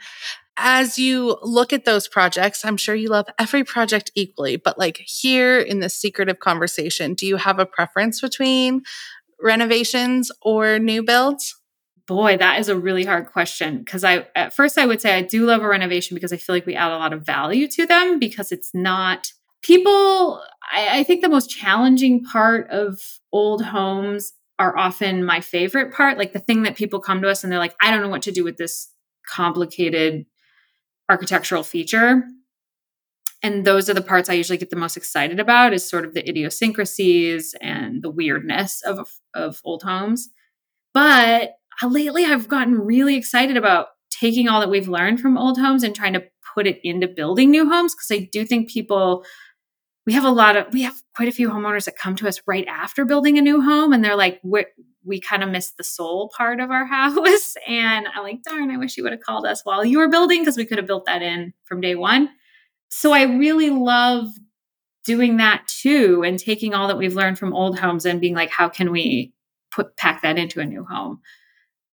As 0.57 0.99
you 0.99 1.39
look 1.43 1.73
at 1.73 1.85
those 1.85 2.09
projects, 2.09 2.65
I'm 2.65 2.77
sure 2.77 2.95
you 2.95 3.09
love 3.09 3.27
every 3.39 3.65
project 3.65 4.11
equally, 4.15 4.57
but 4.57 4.79
like 4.79 4.99
here 4.99 5.59
in 5.59 5.81
the 5.81 5.89
secretive 5.89 6.39
conversation, 6.39 7.15
do 7.15 7.27
you 7.27 7.37
have 7.37 7.59
a 7.59 7.67
preference 7.67 8.21
between 8.21 8.83
renovations 9.43 10.31
or 10.43 10.79
new 10.79 11.03
builds? 11.03 11.60
Boy, 12.11 12.37
that 12.39 12.59
is 12.59 12.69
a 12.69 12.77
really 12.77 13.05
hard 13.05 13.27
question 13.27 13.79
because 13.79 14.03
I 14.03 14.27
at 14.35 14.53
first 14.53 14.77
I 14.77 14.85
would 14.85 15.01
say 15.01 15.17
I 15.17 15.23
do 15.23 15.47
love 15.47 15.63
a 15.63 15.69
renovation 15.69 16.17
because 16.17 16.33
I 16.33 16.39
feel 16.39 16.57
like 16.57 16.67
we 16.67 16.75
add 16.75 16.91
a 16.91 16.99
lot 16.99 17.13
of 17.13 17.25
value 17.25 17.69
to 17.69 17.87
them 17.87 18.19
because 18.19 18.51
it's 18.51 18.75
not 18.75 19.33
people 19.63 20.43
I, 20.73 20.99
I 20.99 21.05
think 21.05 21.23
the 21.23 21.29
most 21.29 21.51
challenging 21.51 22.25
part 22.25 22.69
of 22.69 23.01
old 23.31 23.65
homes 23.65 24.33
are 24.59 24.77
often 24.77 25.25
my 25.25 25.41
favorite 25.41 25.95
part. 25.95 26.19
Like 26.19 26.33
the 26.33 26.41
thing 26.41 26.65
that 26.65 26.75
people 26.75 26.99
come 26.99 27.23
to 27.23 27.31
us 27.31 27.45
and 27.45 27.53
they're 27.53 27.61
like, 27.61 27.77
I 27.81 27.93
don't 27.93 28.03
know 28.03 28.09
what 28.09 28.23
to 28.23 28.33
do 28.33 28.43
with 28.43 28.57
this 28.57 28.93
complicated 29.29 30.27
architectural 31.09 31.63
feature. 31.63 32.25
And 33.41 33.65
those 33.65 33.89
are 33.89 33.95
the 33.95 34.03
parts 34.03 34.29
I 34.29 34.33
usually 34.33 34.59
get 34.59 34.71
the 34.71 34.75
most 34.75 34.97
excited 34.97 35.39
about 35.39 35.73
is 35.73 35.89
sort 35.89 36.05
of 36.05 36.15
the 36.15 36.29
idiosyncrasies 36.29 37.55
and 37.61 38.03
the 38.03 38.11
weirdness 38.11 38.83
of, 38.83 39.13
of 39.33 39.61
old 39.65 39.85
homes. 39.85 40.29
But 40.93 41.53
Uh, 41.83 41.89
lately 41.89 42.25
I've 42.25 42.49
gotten 42.49 42.79
really 42.79 43.17
excited 43.17 43.57
about 43.57 43.89
taking 44.11 44.49
all 44.49 44.61
that 44.61 44.71
we've 44.71 44.89
learned 44.89 45.21
from 45.21 45.39
old 45.39 45.59
homes 45.59 45.83
and 45.83 45.95
trying 45.95 46.13
to 46.15 46.25
put 46.55 46.67
it 46.67 46.81
into 46.83 47.09
building 47.09 47.51
new 47.51 47.69
homes 47.69 47.95
because 47.95 48.11
I 48.11 48.29
do 48.31 48.45
think 48.45 48.71
people 48.71 49.25
we 50.07 50.13
have 50.13 50.25
a 50.25 50.31
lot 50.31 50.57
of 50.57 50.73
we 50.73 50.83
have 50.83 51.01
quite 51.15 51.29
a 51.29 51.33
few 51.33 51.49
homeowners 51.49 51.85
that 51.85 51.97
come 51.97 52.17
to 52.17 52.29
us 52.29 52.41
right 52.47 52.67
after 52.67 53.05
building 53.05 53.39
a 53.39 53.43
new 53.43 53.61
home 53.61 53.93
and 53.93 54.05
they're 54.05 54.17
like 54.17 54.41
we 54.43 54.67
we 55.05 55.21
kind 55.21 55.43
of 55.43 55.49
missed 55.49 55.77
the 55.77 55.85
soul 55.85 56.31
part 56.37 56.61
of 56.61 56.71
our 56.71 56.85
house 56.97 57.55
and 57.67 58.07
I'm 58.15 58.23
like 58.23 58.43
darn 58.43 58.71
I 58.71 58.77
wish 58.77 58.97
you 58.97 59.03
would 59.05 59.13
have 59.13 59.23
called 59.23 59.47
us 59.47 59.61
while 59.65 59.85
you 59.85 59.99
were 59.99 60.09
building 60.09 60.41
because 60.41 60.57
we 60.57 60.65
could 60.65 60.79
have 60.79 60.87
built 60.87 61.07
that 61.07 61.23
in 61.23 61.53
from 61.65 61.81
day 61.81 61.95
1. 61.95 62.29
So 62.89 63.13
I 63.13 63.23
really 63.23 63.71
love 63.71 64.27
doing 65.07 65.39
that 65.39 65.67
too 65.67 66.23
and 66.25 66.39
taking 66.39 66.75
all 66.75 66.89
that 66.89 66.99
we've 66.99 67.15
learned 67.15 67.39
from 67.39 67.55
old 67.55 67.79
homes 67.79 68.05
and 68.05 68.21
being 68.21 68.35
like 68.35 68.51
how 68.51 68.69
can 68.69 68.91
we 68.91 69.33
put 69.71 69.97
pack 69.97 70.23
that 70.23 70.37
into 70.37 70.61
a 70.61 70.67
new 70.67 70.85
home 70.85 71.21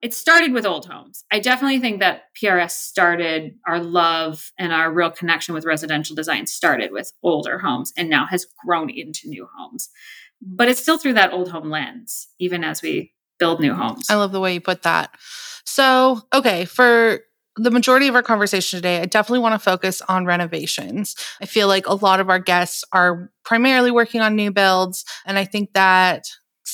it 0.03 0.15
started 0.15 0.53
with 0.53 0.67
old 0.67 0.87
homes. 0.87 1.25
I 1.33 1.39
definitely 1.39 1.81
think 1.81 2.01
that 2.01 2.25
PRS 2.41 2.73
started 2.73 3.55
our 3.67 3.81
love 3.81 4.53
and 4.59 4.73
our 4.73 4.93
real 4.93 5.11
connection 5.11 5.55
with 5.55 5.65
residential 5.65 6.15
design 6.15 6.47
started 6.47 6.93
with 6.93 7.13
older 7.23 7.59
homes 7.59 7.93
and 7.97 8.11
now 8.11 8.27
has 8.27 8.47
grown 8.65 8.91
into 8.91 9.29
new 9.29 9.49
homes. 9.57 9.89
But 10.43 10.69
it's 10.69 10.81
still 10.81 10.99
through 10.99 11.15
that 11.15 11.33
old 11.33 11.51
home 11.51 11.71
lens, 11.71 12.29
even 12.39 12.63
as 12.63 12.83
we 12.83 13.15
build 13.39 13.61
new 13.61 13.75
homes. 13.75 14.07
I 14.11 14.17
love 14.17 14.33
the 14.33 14.41
way 14.41 14.55
you 14.55 14.61
put 14.61 14.83
that. 14.83 15.11
So, 15.65 16.21
okay, 16.33 16.67
for 16.67 17.21
the 17.57 17.71
majority 17.71 18.07
of 18.07 18.15
our 18.15 18.23
conversation 18.23 18.77
today, 18.77 19.01
I 19.01 19.07
definitely 19.07 19.39
want 19.39 19.55
to 19.55 19.59
focus 19.59 20.03
on 20.03 20.27
renovations. 20.27 21.17
I 21.41 21.47
feel 21.47 21.69
like 21.69 21.87
a 21.87 21.95
lot 21.95 22.21
of 22.21 22.29
our 22.29 22.39
guests 22.39 22.85
are 22.93 23.31
primarily 23.45 23.91
working 23.91 24.21
on 24.21 24.37
new 24.37 24.51
builds. 24.51 25.05
And 25.25 25.39
I 25.39 25.45
think 25.45 25.73
that 25.73 26.27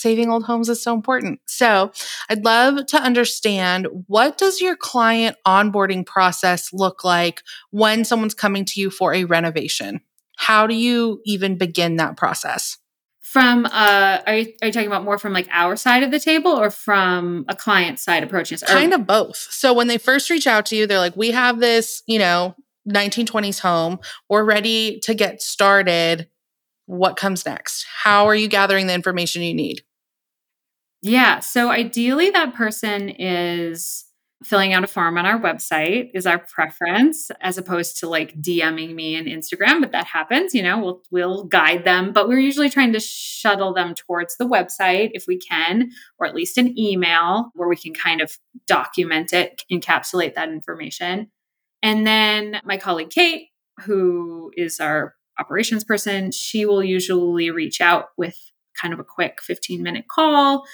saving 0.03 0.29
old 0.29 0.45
homes 0.45 0.69
is 0.69 0.83
so 0.83 0.93
important. 0.93 1.41
So, 1.47 1.93
I'd 2.29 2.45
love 2.45 2.87
to 2.87 2.97
understand 2.99 3.87
what 4.07 4.37
does 4.37 4.61
your 4.61 4.77
client 4.77 5.37
onboarding 5.47 6.05
process 6.05 6.73
look 6.73 7.05
like 7.05 7.43
when 7.71 8.05
someone's 8.05 8.35
coming 8.35 8.65
to 8.67 8.81
you 8.81 8.91
for 8.91 9.15
a 9.15 9.25
renovation? 9.25 10.01
How 10.37 10.67
do 10.67 10.75
you 10.75 11.21
even 11.25 11.57
begin 11.57 11.97
that 11.97 12.17
process? 12.17 12.79
From 13.21 13.65
uh 13.65 14.19
are 14.27 14.37
you, 14.37 14.53
are 14.61 14.67
you 14.67 14.73
talking 14.73 14.89
about 14.89 15.05
more 15.05 15.17
from 15.17 15.33
like 15.33 15.49
our 15.51 15.77
side 15.77 16.03
of 16.03 16.11
the 16.11 16.21
table 16.21 16.51
or 16.51 16.69
from 16.71 17.47
a 17.49 17.57
client 17.57 17.99
side 17.99 18.23
approaching 18.23 18.57
us? 18.57 18.63
Kind 18.65 18.93
of 18.93 19.07
both. 19.07 19.37
So 19.37 19.73
when 19.73 19.87
they 19.87 19.97
first 19.97 20.29
reach 20.29 20.47
out 20.47 20.67
to 20.67 20.77
you, 20.77 20.87
they're 20.87 20.99
like, 20.99 21.17
"We 21.17 21.31
have 21.31 21.59
this, 21.59 22.03
you 22.07 22.19
know, 22.19 22.55
1920s 22.89 23.61
home. 23.61 24.01
We're 24.29 24.45
ready 24.45 24.99
to 25.05 25.15
get 25.15 25.41
started 25.41 26.29
what 26.87 27.17
comes 27.17 27.47
next? 27.47 27.87
How 28.03 28.27
are 28.27 28.35
you 28.35 28.49
gathering 28.49 28.87
the 28.87 28.95
information 28.95 29.43
you 29.43 29.55
need? 29.55 29.83
Yeah. 31.03 31.41
So 31.41 31.71
ideally, 31.71 32.31
that 32.31 32.55
person 32.55 33.09
is 33.09 34.05
filling 34.45 34.73
out 34.73 34.85
a 34.85 34.89
form 34.89 35.19
on 35.19 35.27
our 35.27 35.39
website 35.39 36.11
is 36.15 36.27
our 36.27 36.39
preference 36.39 37.31
as 37.41 37.59
opposed 37.59 37.99
to 37.99 38.09
like 38.09 38.35
DMing 38.41 38.95
me 38.95 39.15
in 39.15 39.27
Instagram, 39.27 39.81
but 39.81 39.93
that 39.93 40.07
happens, 40.07 40.55
you 40.55 40.63
know, 40.63 40.79
we'll 40.79 41.03
we'll 41.11 41.45
guide 41.45 41.85
them, 41.85 42.13
but 42.13 42.29
we're 42.29 42.41
usually 42.41 42.71
trying 42.71 42.93
to 42.93 43.01
shuttle 43.01 43.73
them 43.73 43.95
towards 43.95 44.37
the 44.37 44.49
website 44.49 45.11
if 45.13 45.27
we 45.27 45.39
can 45.39 45.91
or 46.19 46.27
at 46.27 46.35
least 46.35 46.59
an 46.59 46.77
email 46.79 47.51
where 47.55 47.69
we 47.69 47.77
can 47.77 47.95
kind 47.95 48.21
of 48.21 48.33
document 48.67 49.33
it, 49.33 49.63
encapsulate 49.71 50.35
that 50.35 50.49
information. 50.49 51.31
And 51.83 52.07
then 52.07 52.61
my 52.65 52.77
colleague 52.79 53.11
Kate, 53.11 53.49
who 53.85 54.51
is 54.57 54.81
our 54.81 55.15
operations 55.39 55.85
person, 55.85 56.31
she 56.31 56.67
will 56.67 56.83
usually 56.83 57.51
reach 57.51 57.81
out 57.81 58.07
with 58.17 58.37
kind 58.81 58.95
of 58.95 59.01
a 59.01 59.05
quick 59.05 59.41
15 59.43 59.83
minute 59.83 60.09
call. 60.09 60.65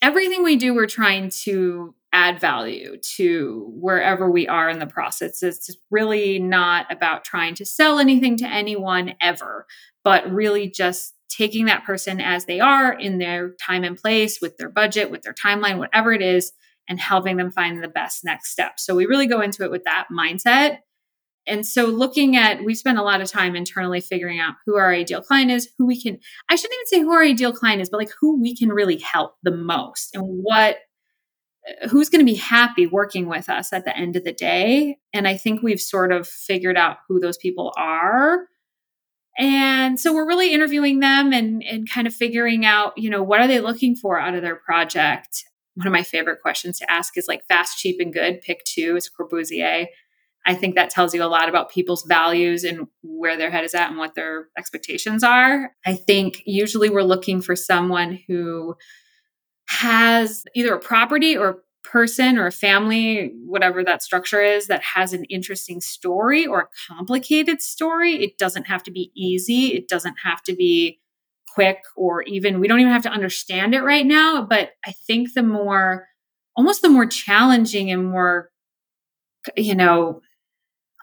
Everything 0.00 0.44
we 0.44 0.56
do, 0.56 0.74
we're 0.74 0.86
trying 0.86 1.30
to 1.42 1.94
add 2.12 2.40
value 2.40 2.96
to 3.16 3.70
wherever 3.74 4.30
we 4.30 4.48
are 4.48 4.70
in 4.70 4.78
the 4.78 4.86
process. 4.86 5.42
It's 5.42 5.70
really 5.90 6.38
not 6.38 6.90
about 6.90 7.24
trying 7.24 7.54
to 7.56 7.66
sell 7.66 7.98
anything 7.98 8.36
to 8.38 8.46
anyone 8.46 9.14
ever, 9.20 9.66
but 10.04 10.32
really 10.32 10.70
just 10.70 11.14
taking 11.28 11.66
that 11.66 11.84
person 11.84 12.20
as 12.20 12.46
they 12.46 12.60
are 12.60 12.92
in 12.92 13.18
their 13.18 13.50
time 13.60 13.84
and 13.84 13.96
place 13.96 14.40
with 14.40 14.56
their 14.56 14.70
budget, 14.70 15.10
with 15.10 15.22
their 15.22 15.34
timeline, 15.34 15.78
whatever 15.78 16.12
it 16.12 16.22
is, 16.22 16.52
and 16.88 16.98
helping 16.98 17.36
them 17.36 17.50
find 17.50 17.82
the 17.82 17.88
best 17.88 18.24
next 18.24 18.50
step. 18.50 18.80
So 18.80 18.94
we 18.94 19.04
really 19.04 19.26
go 19.26 19.42
into 19.42 19.62
it 19.64 19.70
with 19.70 19.84
that 19.84 20.06
mindset. 20.10 20.78
And 21.48 21.66
so 21.66 21.86
looking 21.86 22.36
at, 22.36 22.62
we 22.62 22.74
spend 22.74 22.98
a 22.98 23.02
lot 23.02 23.20
of 23.22 23.30
time 23.30 23.56
internally 23.56 24.00
figuring 24.00 24.38
out 24.38 24.54
who 24.66 24.76
our 24.76 24.92
ideal 24.92 25.22
client 25.22 25.50
is, 25.50 25.68
who 25.78 25.86
we 25.86 26.00
can, 26.00 26.18
I 26.50 26.56
shouldn't 26.56 26.74
even 26.74 26.86
say 26.86 27.00
who 27.00 27.12
our 27.12 27.22
ideal 27.22 27.52
client 27.52 27.80
is, 27.80 27.88
but 27.88 27.98
like 27.98 28.12
who 28.20 28.40
we 28.40 28.54
can 28.54 28.68
really 28.68 28.98
help 28.98 29.36
the 29.42 29.50
most 29.50 30.14
and 30.14 30.24
what 30.24 30.76
uh, 31.66 31.88
who's 31.88 32.10
going 32.10 32.20
to 32.20 32.30
be 32.30 32.36
happy 32.36 32.86
working 32.86 33.28
with 33.28 33.48
us 33.48 33.72
at 33.72 33.86
the 33.86 33.96
end 33.96 34.14
of 34.14 34.24
the 34.24 34.32
day. 34.32 34.98
And 35.14 35.26
I 35.26 35.38
think 35.38 35.62
we've 35.62 35.80
sort 35.80 36.12
of 36.12 36.28
figured 36.28 36.76
out 36.76 36.98
who 37.08 37.18
those 37.18 37.38
people 37.38 37.72
are. 37.76 38.46
And 39.38 39.98
so 39.98 40.12
we're 40.12 40.26
really 40.26 40.52
interviewing 40.52 41.00
them 41.00 41.32
and, 41.32 41.62
and 41.62 41.88
kind 41.88 42.06
of 42.06 42.14
figuring 42.14 42.66
out, 42.66 42.92
you 42.98 43.08
know, 43.08 43.22
what 43.22 43.40
are 43.40 43.46
they 43.46 43.60
looking 43.60 43.96
for 43.96 44.18
out 44.18 44.34
of 44.34 44.42
their 44.42 44.56
project? 44.56 45.44
One 45.76 45.86
of 45.86 45.92
my 45.92 46.02
favorite 46.02 46.42
questions 46.42 46.78
to 46.80 46.90
ask 46.90 47.16
is 47.16 47.28
like 47.28 47.46
fast, 47.46 47.78
cheap, 47.78 48.00
and 48.00 48.12
good. 48.12 48.42
Pick 48.42 48.64
two 48.64 48.96
is 48.96 49.08
Corbusier. 49.08 49.86
I 50.48 50.54
think 50.54 50.76
that 50.76 50.88
tells 50.88 51.14
you 51.14 51.22
a 51.22 51.26
lot 51.26 51.50
about 51.50 51.70
people's 51.70 52.04
values 52.08 52.64
and 52.64 52.86
where 53.02 53.36
their 53.36 53.50
head 53.50 53.64
is 53.64 53.74
at 53.74 53.90
and 53.90 53.98
what 53.98 54.14
their 54.14 54.48
expectations 54.56 55.22
are. 55.22 55.72
I 55.84 55.94
think 55.94 56.42
usually 56.46 56.88
we're 56.88 57.02
looking 57.02 57.42
for 57.42 57.54
someone 57.54 58.18
who 58.26 58.74
has 59.68 60.44
either 60.54 60.74
a 60.74 60.80
property 60.80 61.36
or 61.36 61.48
a 61.50 61.56
person 61.84 62.38
or 62.38 62.46
a 62.46 62.52
family, 62.52 63.34
whatever 63.44 63.84
that 63.84 64.02
structure 64.02 64.42
is, 64.42 64.68
that 64.68 64.82
has 64.82 65.12
an 65.12 65.24
interesting 65.24 65.82
story 65.82 66.46
or 66.46 66.60
a 66.60 66.94
complicated 66.94 67.60
story. 67.60 68.14
It 68.24 68.38
doesn't 68.38 68.68
have 68.68 68.82
to 68.84 68.90
be 68.90 69.12
easy. 69.14 69.74
It 69.74 69.86
doesn't 69.86 70.16
have 70.24 70.42
to 70.44 70.54
be 70.54 70.98
quick 71.54 71.80
or 71.94 72.22
even, 72.22 72.58
we 72.58 72.68
don't 72.68 72.80
even 72.80 72.92
have 72.92 73.02
to 73.02 73.10
understand 73.10 73.74
it 73.74 73.82
right 73.82 74.06
now. 74.06 74.46
But 74.48 74.70
I 74.86 74.92
think 75.06 75.34
the 75.34 75.42
more, 75.42 76.06
almost 76.56 76.80
the 76.80 76.88
more 76.88 77.06
challenging 77.06 77.90
and 77.90 78.10
more, 78.10 78.48
you 79.54 79.74
know, 79.74 80.22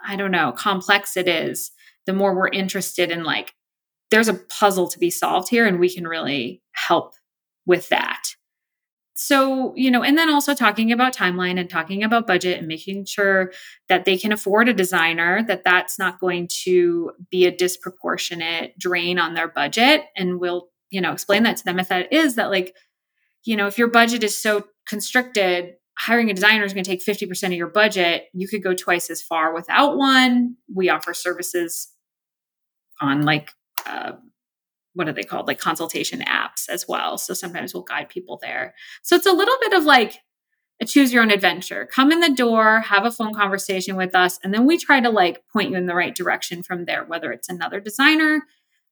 I 0.07 0.15
don't 0.15 0.31
know, 0.31 0.51
complex 0.51 1.17
it 1.17 1.27
is, 1.27 1.71
the 2.05 2.13
more 2.13 2.35
we're 2.35 2.49
interested 2.49 3.11
in 3.11 3.23
like, 3.23 3.53
there's 4.11 4.27
a 4.27 4.33
puzzle 4.33 4.87
to 4.87 4.99
be 4.99 5.09
solved 5.09 5.49
here 5.49 5.65
and 5.65 5.79
we 5.79 5.93
can 5.93 6.07
really 6.07 6.61
help 6.73 7.13
with 7.65 7.89
that. 7.89 8.23
So 9.17 9.73
you 9.77 9.89
know 9.89 10.03
and 10.03 10.17
then 10.17 10.29
also 10.29 10.53
talking 10.53 10.91
about 10.91 11.15
timeline 11.15 11.57
and 11.57 11.69
talking 11.69 12.03
about 12.03 12.27
budget 12.27 12.59
and 12.59 12.67
making 12.67 13.05
sure 13.05 13.53
that 13.87 14.03
they 14.03 14.17
can 14.17 14.33
afford 14.33 14.67
a 14.67 14.73
designer 14.73 15.41
that 15.47 15.63
that's 15.63 15.97
not 15.97 16.19
going 16.19 16.49
to 16.63 17.11
be 17.31 17.45
a 17.45 17.55
disproportionate 17.55 18.77
drain 18.77 19.17
on 19.17 19.33
their 19.33 19.47
budget. 19.47 20.03
And 20.17 20.39
we'll 20.39 20.67
you 20.89 20.99
know 20.99 21.13
explain 21.13 21.43
that 21.43 21.55
to 21.57 21.63
them 21.63 21.79
if 21.79 21.87
that 21.87 22.11
is 22.11 22.35
that 22.35 22.49
like 22.51 22.75
you 23.45 23.55
know 23.55 23.67
if 23.67 23.77
your 23.77 23.87
budget 23.87 24.21
is 24.21 24.37
so 24.37 24.65
constricted 24.85 25.75
hiring 25.97 26.29
a 26.29 26.33
designer 26.33 26.63
is 26.63 26.73
going 26.73 26.83
to 26.83 26.89
take 26.89 27.05
50% 27.05 27.47
of 27.47 27.53
your 27.53 27.67
budget. 27.67 28.25
You 28.33 28.47
could 28.47 28.63
go 28.63 28.73
twice 28.73 29.09
as 29.09 29.21
far 29.21 29.53
without 29.53 29.97
one. 29.97 30.57
We 30.73 30.89
offer 30.89 31.13
services 31.13 31.89
on 33.01 33.23
like 33.23 33.51
uh, 33.85 34.13
what 34.93 35.07
are 35.07 35.13
they 35.13 35.23
called? 35.23 35.47
Like 35.47 35.59
consultation 35.59 36.21
apps 36.21 36.69
as 36.69 36.85
well. 36.87 37.17
So 37.17 37.33
sometimes 37.33 37.73
we'll 37.73 37.83
guide 37.83 38.09
people 38.09 38.39
there. 38.41 38.73
So 39.03 39.15
it's 39.15 39.25
a 39.25 39.33
little 39.33 39.57
bit 39.61 39.73
of 39.73 39.83
like 39.83 40.19
a 40.81 40.85
choose 40.85 41.13
your 41.13 41.21
own 41.21 41.31
adventure. 41.31 41.87
Come 41.93 42.11
in 42.11 42.19
the 42.19 42.33
door 42.33 42.81
have 42.81 43.05
a 43.05 43.11
phone 43.11 43.33
conversation 43.33 43.95
with 43.95 44.15
us 44.15 44.39
and 44.43 44.53
then 44.53 44.65
we 44.65 44.77
try 44.77 44.99
to 44.99 45.09
like 45.09 45.43
point 45.51 45.71
you 45.71 45.77
in 45.77 45.85
the 45.85 45.95
right 45.95 46.15
direction 46.15 46.63
from 46.63 46.85
there 46.85 47.05
whether 47.05 47.31
it's 47.31 47.49
another 47.49 47.79
designer 47.79 48.41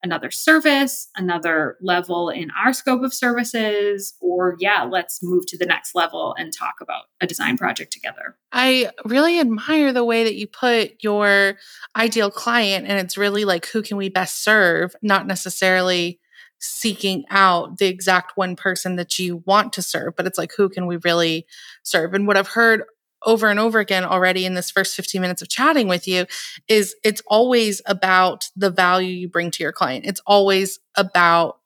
another 0.04 0.30
service, 0.30 1.08
another 1.16 1.76
level 1.80 2.28
in 2.28 2.50
our 2.62 2.72
scope 2.72 3.02
of 3.02 3.12
services, 3.12 4.14
or 4.20 4.54
yeah, 4.60 4.86
let's 4.88 5.22
move 5.22 5.46
to 5.46 5.58
the 5.58 5.66
next 5.66 5.94
level 5.94 6.34
and 6.38 6.52
talk 6.52 6.74
about 6.80 7.04
a 7.20 7.26
design 7.26 7.56
project 7.56 7.92
together. 7.92 8.36
I 8.52 8.90
really 9.06 9.40
admire 9.40 9.92
the 9.92 10.04
way 10.04 10.22
that 10.22 10.34
you 10.34 10.46
put 10.46 11.02
your 11.02 11.56
ideal 11.96 12.30
client, 12.30 12.86
and 12.86 13.00
it's 13.00 13.16
really 13.16 13.44
like 13.44 13.66
who 13.66 13.82
can 13.82 13.96
we 13.96 14.10
best 14.10 14.44
serve, 14.44 14.94
not 15.02 15.26
necessarily 15.26 16.20
seeking 16.60 17.24
out 17.30 17.78
the 17.78 17.86
exact 17.86 18.36
one 18.36 18.56
person 18.56 18.96
that 18.96 19.18
you 19.18 19.42
want 19.46 19.72
to 19.72 19.82
serve, 19.82 20.14
but 20.16 20.26
it's 20.26 20.38
like 20.38 20.52
who 20.56 20.68
can 20.68 20.86
we 20.86 20.98
really 20.98 21.46
serve? 21.82 22.14
And 22.14 22.26
what 22.26 22.36
I've 22.36 22.48
heard 22.48 22.84
over 23.24 23.48
and 23.48 23.58
over 23.58 23.78
again 23.78 24.04
already 24.04 24.44
in 24.44 24.54
this 24.54 24.70
first 24.70 24.94
15 24.94 25.20
minutes 25.20 25.42
of 25.42 25.48
chatting 25.48 25.88
with 25.88 26.06
you 26.06 26.26
is 26.68 26.94
it's 27.04 27.22
always 27.26 27.80
about 27.86 28.48
the 28.56 28.70
value 28.70 29.12
you 29.12 29.28
bring 29.28 29.50
to 29.52 29.62
your 29.62 29.72
client. 29.72 30.06
It's 30.06 30.20
always 30.26 30.78
about 30.96 31.58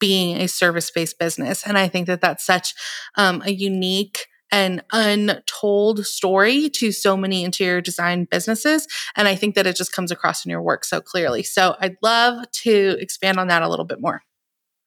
being 0.00 0.36
a 0.38 0.48
service 0.48 0.90
based 0.90 1.18
business. 1.18 1.66
And 1.66 1.78
I 1.78 1.88
think 1.88 2.06
that 2.06 2.20
that's 2.20 2.44
such 2.44 2.74
um, 3.16 3.42
a 3.44 3.52
unique 3.52 4.26
and 4.52 4.84
untold 4.92 6.06
story 6.06 6.68
to 6.70 6.92
so 6.92 7.16
many 7.16 7.42
interior 7.42 7.80
design 7.80 8.26
businesses. 8.30 8.86
And 9.16 9.26
I 9.26 9.34
think 9.34 9.54
that 9.54 9.66
it 9.66 9.76
just 9.76 9.92
comes 9.92 10.10
across 10.12 10.44
in 10.44 10.50
your 10.50 10.62
work 10.62 10.84
so 10.84 11.00
clearly. 11.00 11.42
So 11.42 11.74
I'd 11.80 11.96
love 12.02 12.50
to 12.62 12.96
expand 13.00 13.38
on 13.38 13.48
that 13.48 13.62
a 13.62 13.68
little 13.68 13.84
bit 13.84 14.00
more. 14.00 14.22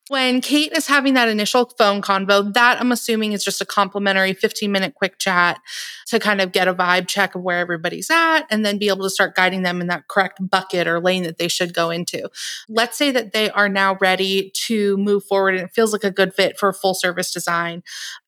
When 0.09 0.39
Kate 0.39 0.71
is 0.71 0.87
having 0.87 1.15
that 1.15 1.27
initial 1.27 1.65
phone 1.77 2.01
convo, 2.01 2.53
that 2.53 2.79
I'm 2.79 2.93
assuming 2.93 3.33
is 3.33 3.43
just 3.43 3.59
a 3.59 3.65
complimentary 3.65 4.33
15 4.33 4.71
minute 4.71 4.95
quick 4.95 5.19
chat 5.19 5.59
to 6.07 6.19
kind 6.19 6.39
of 6.39 6.53
get 6.53 6.69
a 6.69 6.73
vibe 6.73 7.07
check 7.07 7.35
of 7.35 7.41
where 7.41 7.59
everybody's 7.59 8.09
at 8.09 8.43
and 8.49 8.65
then 8.65 8.77
be 8.77 8.87
able 8.87 9.03
to 9.03 9.09
start 9.09 9.35
guiding 9.35 9.63
them 9.63 9.81
in 9.81 9.87
that 9.87 10.07
correct 10.07 10.39
bucket 10.49 10.87
or 10.87 11.01
lane 11.01 11.23
that 11.23 11.37
they 11.37 11.49
should 11.49 11.73
go 11.73 11.89
into. 11.89 12.29
Let's 12.69 12.97
say 12.97 13.11
that 13.11 13.33
they 13.33 13.49
are 13.49 13.67
now 13.67 13.97
ready 13.99 14.51
to 14.67 14.95
move 14.97 15.25
forward 15.25 15.55
and 15.55 15.65
it 15.65 15.73
feels 15.73 15.91
like 15.91 16.05
a 16.05 16.11
good 16.11 16.33
fit 16.33 16.57
for 16.57 16.71
full 16.71 16.93
service 16.93 17.33
design. 17.33 17.83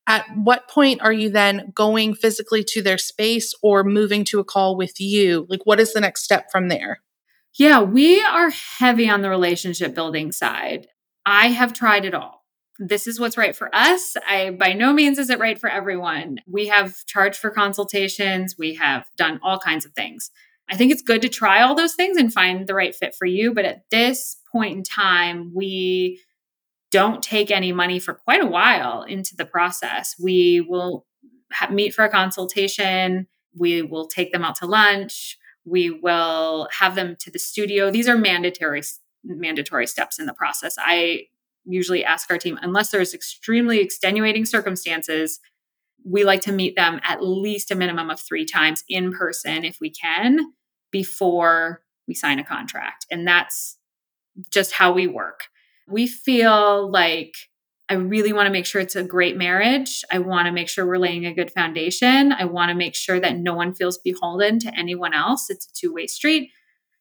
At 0.06 0.26
what 0.36 0.68
point 0.68 1.00
are 1.00 1.12
you 1.12 1.30
then 1.30 1.72
going 1.74 2.14
physically 2.14 2.62
to 2.64 2.82
their 2.82 2.98
space 2.98 3.54
or 3.62 3.84
moving 3.84 4.24
to 4.24 4.40
a 4.40 4.44
call 4.44 4.76
with 4.76 5.00
you? 5.00 5.46
Like, 5.48 5.64
what 5.64 5.80
is 5.80 5.94
the 5.94 6.00
next 6.00 6.24
step 6.24 6.50
from 6.52 6.68
there? 6.68 7.00
Yeah, 7.58 7.80
we 7.80 8.22
are 8.22 8.50
heavy 8.50 9.08
on 9.08 9.22
the 9.22 9.30
relationship 9.30 9.94
building 9.94 10.30
side. 10.30 10.86
I 11.24 11.48
have 11.48 11.72
tried 11.72 12.04
it 12.04 12.14
all. 12.14 12.44
This 12.78 13.06
is 13.06 13.20
what's 13.20 13.36
right 13.36 13.54
for 13.54 13.74
us. 13.74 14.16
I 14.26 14.50
by 14.50 14.72
no 14.72 14.92
means 14.92 15.18
is 15.18 15.28
it 15.28 15.38
right 15.38 15.58
for 15.58 15.68
everyone. 15.68 16.38
We 16.46 16.68
have 16.68 17.04
charged 17.06 17.38
for 17.38 17.50
consultations, 17.50 18.56
we 18.58 18.74
have 18.76 19.04
done 19.16 19.38
all 19.42 19.58
kinds 19.58 19.84
of 19.84 19.92
things. 19.92 20.30
I 20.70 20.76
think 20.76 20.92
it's 20.92 21.02
good 21.02 21.20
to 21.22 21.28
try 21.28 21.62
all 21.62 21.74
those 21.74 21.94
things 21.94 22.16
and 22.16 22.32
find 22.32 22.66
the 22.66 22.74
right 22.74 22.94
fit 22.94 23.14
for 23.14 23.26
you, 23.26 23.52
but 23.52 23.64
at 23.64 23.82
this 23.90 24.36
point 24.50 24.76
in 24.76 24.82
time, 24.82 25.52
we 25.54 26.20
don't 26.90 27.22
take 27.22 27.50
any 27.50 27.72
money 27.72 27.98
for 27.98 28.14
quite 28.14 28.42
a 28.42 28.46
while 28.46 29.02
into 29.02 29.36
the 29.36 29.44
process. 29.44 30.14
We 30.18 30.60
will 30.60 31.06
ha- 31.52 31.70
meet 31.70 31.92
for 31.92 32.04
a 32.04 32.08
consultation, 32.10 33.26
we 33.54 33.82
will 33.82 34.06
take 34.06 34.32
them 34.32 34.44
out 34.44 34.56
to 34.56 34.66
lunch, 34.66 35.38
we 35.64 35.90
will 35.90 36.68
have 36.78 36.94
them 36.94 37.16
to 37.20 37.30
the 37.30 37.38
studio. 37.38 37.90
These 37.90 38.08
are 38.08 38.16
mandatory 38.16 38.82
mandatory 39.24 39.86
steps 39.86 40.18
in 40.18 40.26
the 40.26 40.34
process. 40.34 40.76
I 40.78 41.24
usually 41.64 42.04
ask 42.04 42.30
our 42.30 42.38
team, 42.38 42.58
unless 42.62 42.90
there's 42.90 43.14
extremely 43.14 43.80
extenuating 43.80 44.46
circumstances, 44.46 45.40
we 46.04 46.24
like 46.24 46.40
to 46.42 46.52
meet 46.52 46.76
them 46.76 47.00
at 47.04 47.22
least 47.22 47.70
a 47.70 47.74
minimum 47.74 48.10
of 48.10 48.20
three 48.20 48.46
times 48.46 48.84
in 48.88 49.12
person 49.12 49.64
if 49.64 49.78
we 49.80 49.90
can 49.90 50.52
before 50.90 51.82
we 52.08 52.14
sign 52.14 52.38
a 52.38 52.44
contract. 52.44 53.06
And 53.10 53.26
that's 53.26 53.76
just 54.50 54.72
how 54.72 54.92
we 54.92 55.06
work. 55.06 55.44
We 55.86 56.06
feel 56.06 56.90
like 56.90 57.34
I 57.90 57.94
really 57.94 58.32
want 58.32 58.46
to 58.46 58.52
make 58.52 58.66
sure 58.66 58.80
it's 58.80 58.96
a 58.96 59.02
great 59.02 59.36
marriage. 59.36 60.04
I 60.12 60.20
want 60.20 60.46
to 60.46 60.52
make 60.52 60.68
sure 60.68 60.86
we're 60.86 60.96
laying 60.96 61.26
a 61.26 61.34
good 61.34 61.50
foundation. 61.50 62.32
I 62.32 62.44
want 62.44 62.70
to 62.70 62.74
make 62.74 62.94
sure 62.94 63.18
that 63.18 63.36
no 63.36 63.54
one 63.54 63.74
feels 63.74 63.98
beholden 63.98 64.60
to 64.60 64.78
anyone 64.78 65.12
else. 65.12 65.50
It's 65.50 65.66
a 65.66 65.72
two 65.72 65.92
way 65.92 66.06
street 66.06 66.50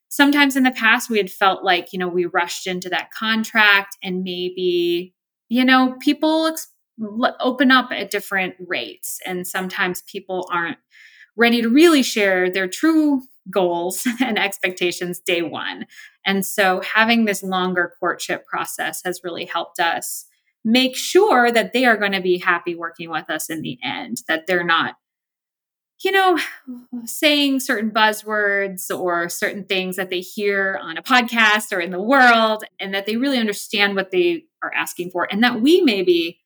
sometimes 0.09 0.55
in 0.55 0.63
the 0.63 0.71
past 0.71 1.09
we 1.09 1.17
had 1.17 1.31
felt 1.31 1.63
like 1.63 1.93
you 1.93 1.99
know 1.99 2.07
we 2.07 2.25
rushed 2.25 2.67
into 2.67 2.89
that 2.89 3.11
contract 3.11 3.97
and 4.03 4.23
maybe 4.23 5.13
you 5.47 5.63
know 5.63 5.95
people 6.01 6.47
ex- 6.47 6.67
open 7.39 7.71
up 7.71 7.91
at 7.91 8.11
different 8.11 8.55
rates. 8.59 9.19
And 9.25 9.47
sometimes 9.47 10.03
people 10.03 10.47
aren't 10.51 10.77
ready 11.35 11.61
to 11.61 11.69
really 11.69 12.03
share 12.03 12.51
their 12.51 12.67
true 12.67 13.23
goals 13.51 14.05
and 14.21 14.37
expectations 14.37 15.19
day 15.19 15.41
one. 15.41 15.85
And 16.25 16.45
so 16.45 16.81
having 16.81 17.25
this 17.25 17.41
longer 17.41 17.93
courtship 17.99 18.45
process 18.45 19.01
has 19.05 19.21
really 19.23 19.45
helped 19.45 19.79
us 19.79 20.25
make 20.65 20.95
sure 20.95 21.51
that 21.51 21.71
they 21.71 21.85
are 21.85 21.97
going 21.97 22.11
to 22.11 22.21
be 22.21 22.37
happy 22.37 22.75
working 22.75 23.09
with 23.09 23.29
us 23.29 23.49
in 23.49 23.61
the 23.61 23.77
end, 23.83 24.17
that 24.27 24.45
they're 24.45 24.65
not 24.65 24.95
you 26.03 26.11
know, 26.11 26.37
saying 27.05 27.59
certain 27.59 27.91
buzzwords 27.91 28.89
or 28.89 29.27
certain 29.27 29.65
things 29.65 29.97
that 29.97 30.09
they 30.09 30.21
hear 30.21 30.79
on 30.81 30.97
a 30.97 31.03
podcast 31.03 31.75
or 31.75 31.79
in 31.79 31.91
the 31.91 32.01
world, 32.01 32.63
and 32.79 32.93
that 32.93 33.05
they 33.05 33.17
really 33.17 33.37
understand 33.37 33.95
what 33.95 34.11
they 34.11 34.45
are 34.63 34.73
asking 34.73 35.11
for, 35.11 35.27
and 35.31 35.43
that 35.43 35.61
we 35.61 35.81
maybe 35.81 36.39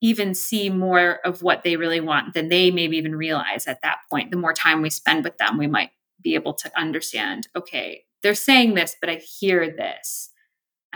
even 0.00 0.34
see 0.34 0.68
more 0.68 1.20
of 1.24 1.42
what 1.42 1.62
they 1.62 1.76
really 1.76 2.00
want 2.00 2.34
than 2.34 2.48
they 2.48 2.70
maybe 2.70 2.96
even 2.96 3.14
realize 3.14 3.66
at 3.66 3.80
that 3.82 3.98
point. 4.10 4.30
The 4.30 4.36
more 4.36 4.52
time 4.52 4.82
we 4.82 4.90
spend 4.90 5.24
with 5.24 5.38
them, 5.38 5.56
we 5.56 5.66
might 5.66 5.90
be 6.20 6.34
able 6.34 6.54
to 6.54 6.70
understand 6.78 7.48
okay, 7.56 8.04
they're 8.22 8.34
saying 8.34 8.74
this, 8.74 8.96
but 9.00 9.10
I 9.10 9.16
hear 9.16 9.70
this, 9.70 10.30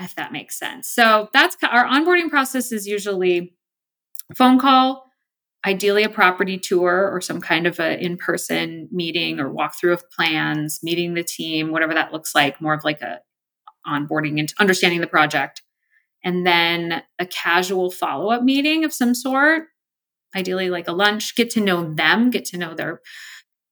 if 0.00 0.14
that 0.16 0.32
makes 0.32 0.58
sense. 0.58 0.88
So 0.88 1.28
that's 1.32 1.56
our 1.62 1.86
onboarding 1.86 2.30
process 2.30 2.72
is 2.72 2.86
usually 2.86 3.54
phone 4.34 4.58
call 4.58 5.07
ideally 5.66 6.04
a 6.04 6.08
property 6.08 6.58
tour 6.58 7.10
or 7.12 7.20
some 7.20 7.40
kind 7.40 7.66
of 7.66 7.80
an 7.80 7.98
in-person 7.98 8.88
meeting 8.92 9.40
or 9.40 9.52
walkthrough 9.52 9.92
of 9.92 10.10
plans 10.10 10.80
meeting 10.82 11.14
the 11.14 11.24
team 11.24 11.72
whatever 11.72 11.94
that 11.94 12.12
looks 12.12 12.34
like 12.34 12.60
more 12.60 12.74
of 12.74 12.84
like 12.84 13.00
a 13.00 13.18
onboarding 13.86 14.38
and 14.38 14.52
understanding 14.58 15.00
the 15.00 15.06
project. 15.06 15.62
And 16.24 16.46
then 16.46 17.02
a 17.18 17.26
casual 17.26 17.90
follow-up 17.90 18.42
meeting 18.42 18.84
of 18.84 18.92
some 18.92 19.14
sort 19.14 19.64
ideally 20.36 20.68
like 20.68 20.88
a 20.88 20.92
lunch 20.92 21.34
get 21.36 21.48
to 21.48 21.60
know 21.60 21.94
them 21.94 22.30
get 22.30 22.44
to 22.44 22.58
know 22.58 22.74
their 22.74 23.00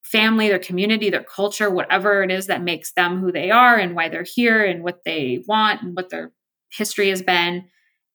family 0.03 0.49
their 0.49 0.59
community 0.59 1.11
their 1.11 1.23
culture 1.23 1.69
whatever 1.69 2.23
it 2.23 2.31
is 2.31 2.47
that 2.47 2.63
makes 2.63 2.93
them 2.93 3.21
who 3.21 3.31
they 3.31 3.51
are 3.51 3.77
and 3.77 3.95
why 3.95 4.09
they're 4.09 4.25
here 4.25 4.65
and 4.65 4.83
what 4.83 5.01
they 5.05 5.45
want 5.47 5.83
and 5.83 5.95
what 5.95 6.09
their 6.09 6.33
history 6.71 7.11
has 7.11 7.21
been 7.21 7.65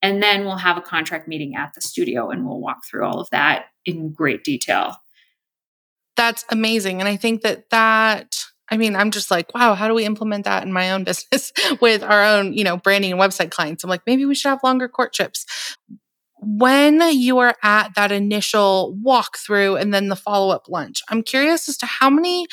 and 0.01 0.21
then 0.21 0.45
we'll 0.45 0.57
have 0.57 0.77
a 0.77 0.81
contract 0.81 1.27
meeting 1.27 1.55
at 1.55 1.73
the 1.73 1.81
studio 1.81 2.29
and 2.29 2.45
we'll 2.45 2.59
walk 2.59 2.85
through 2.85 3.05
all 3.05 3.19
of 3.19 3.29
that 3.31 3.65
in 3.85 4.11
great 4.11 4.43
detail. 4.43 4.97
That's 6.17 6.43
amazing. 6.49 6.99
And 6.99 7.07
I 7.07 7.15
think 7.15 7.41
that 7.41 7.69
that, 7.69 8.43
I 8.69 8.77
mean, 8.77 8.95
I'm 8.95 9.11
just 9.11 9.31
like, 9.31 9.53
wow, 9.53 9.75
how 9.75 9.87
do 9.87 9.93
we 9.93 10.05
implement 10.05 10.45
that 10.45 10.63
in 10.63 10.73
my 10.73 10.91
own 10.91 11.03
business 11.05 11.51
with 11.79 12.03
our 12.03 12.23
own, 12.23 12.53
you 12.53 12.63
know, 12.63 12.77
branding 12.77 13.11
and 13.11 13.21
website 13.21 13.51
clients? 13.51 13.83
I'm 13.83 13.89
like, 13.89 14.05
maybe 14.07 14.25
we 14.25 14.35
should 14.35 14.49
have 14.49 14.63
longer 14.63 14.87
courtships. 14.87 15.45
When 16.43 17.01
you 17.13 17.37
are 17.37 17.55
at 17.61 17.93
that 17.95 18.11
initial 18.11 18.97
walkthrough 19.05 19.79
and 19.79 19.93
then 19.93 20.09
the 20.09 20.15
follow 20.15 20.53
up 20.53 20.67
lunch, 20.67 21.03
I'm 21.07 21.21
curious 21.21 21.69
as 21.69 21.77
to 21.77 21.85
how 21.85 22.09
many 22.09 22.47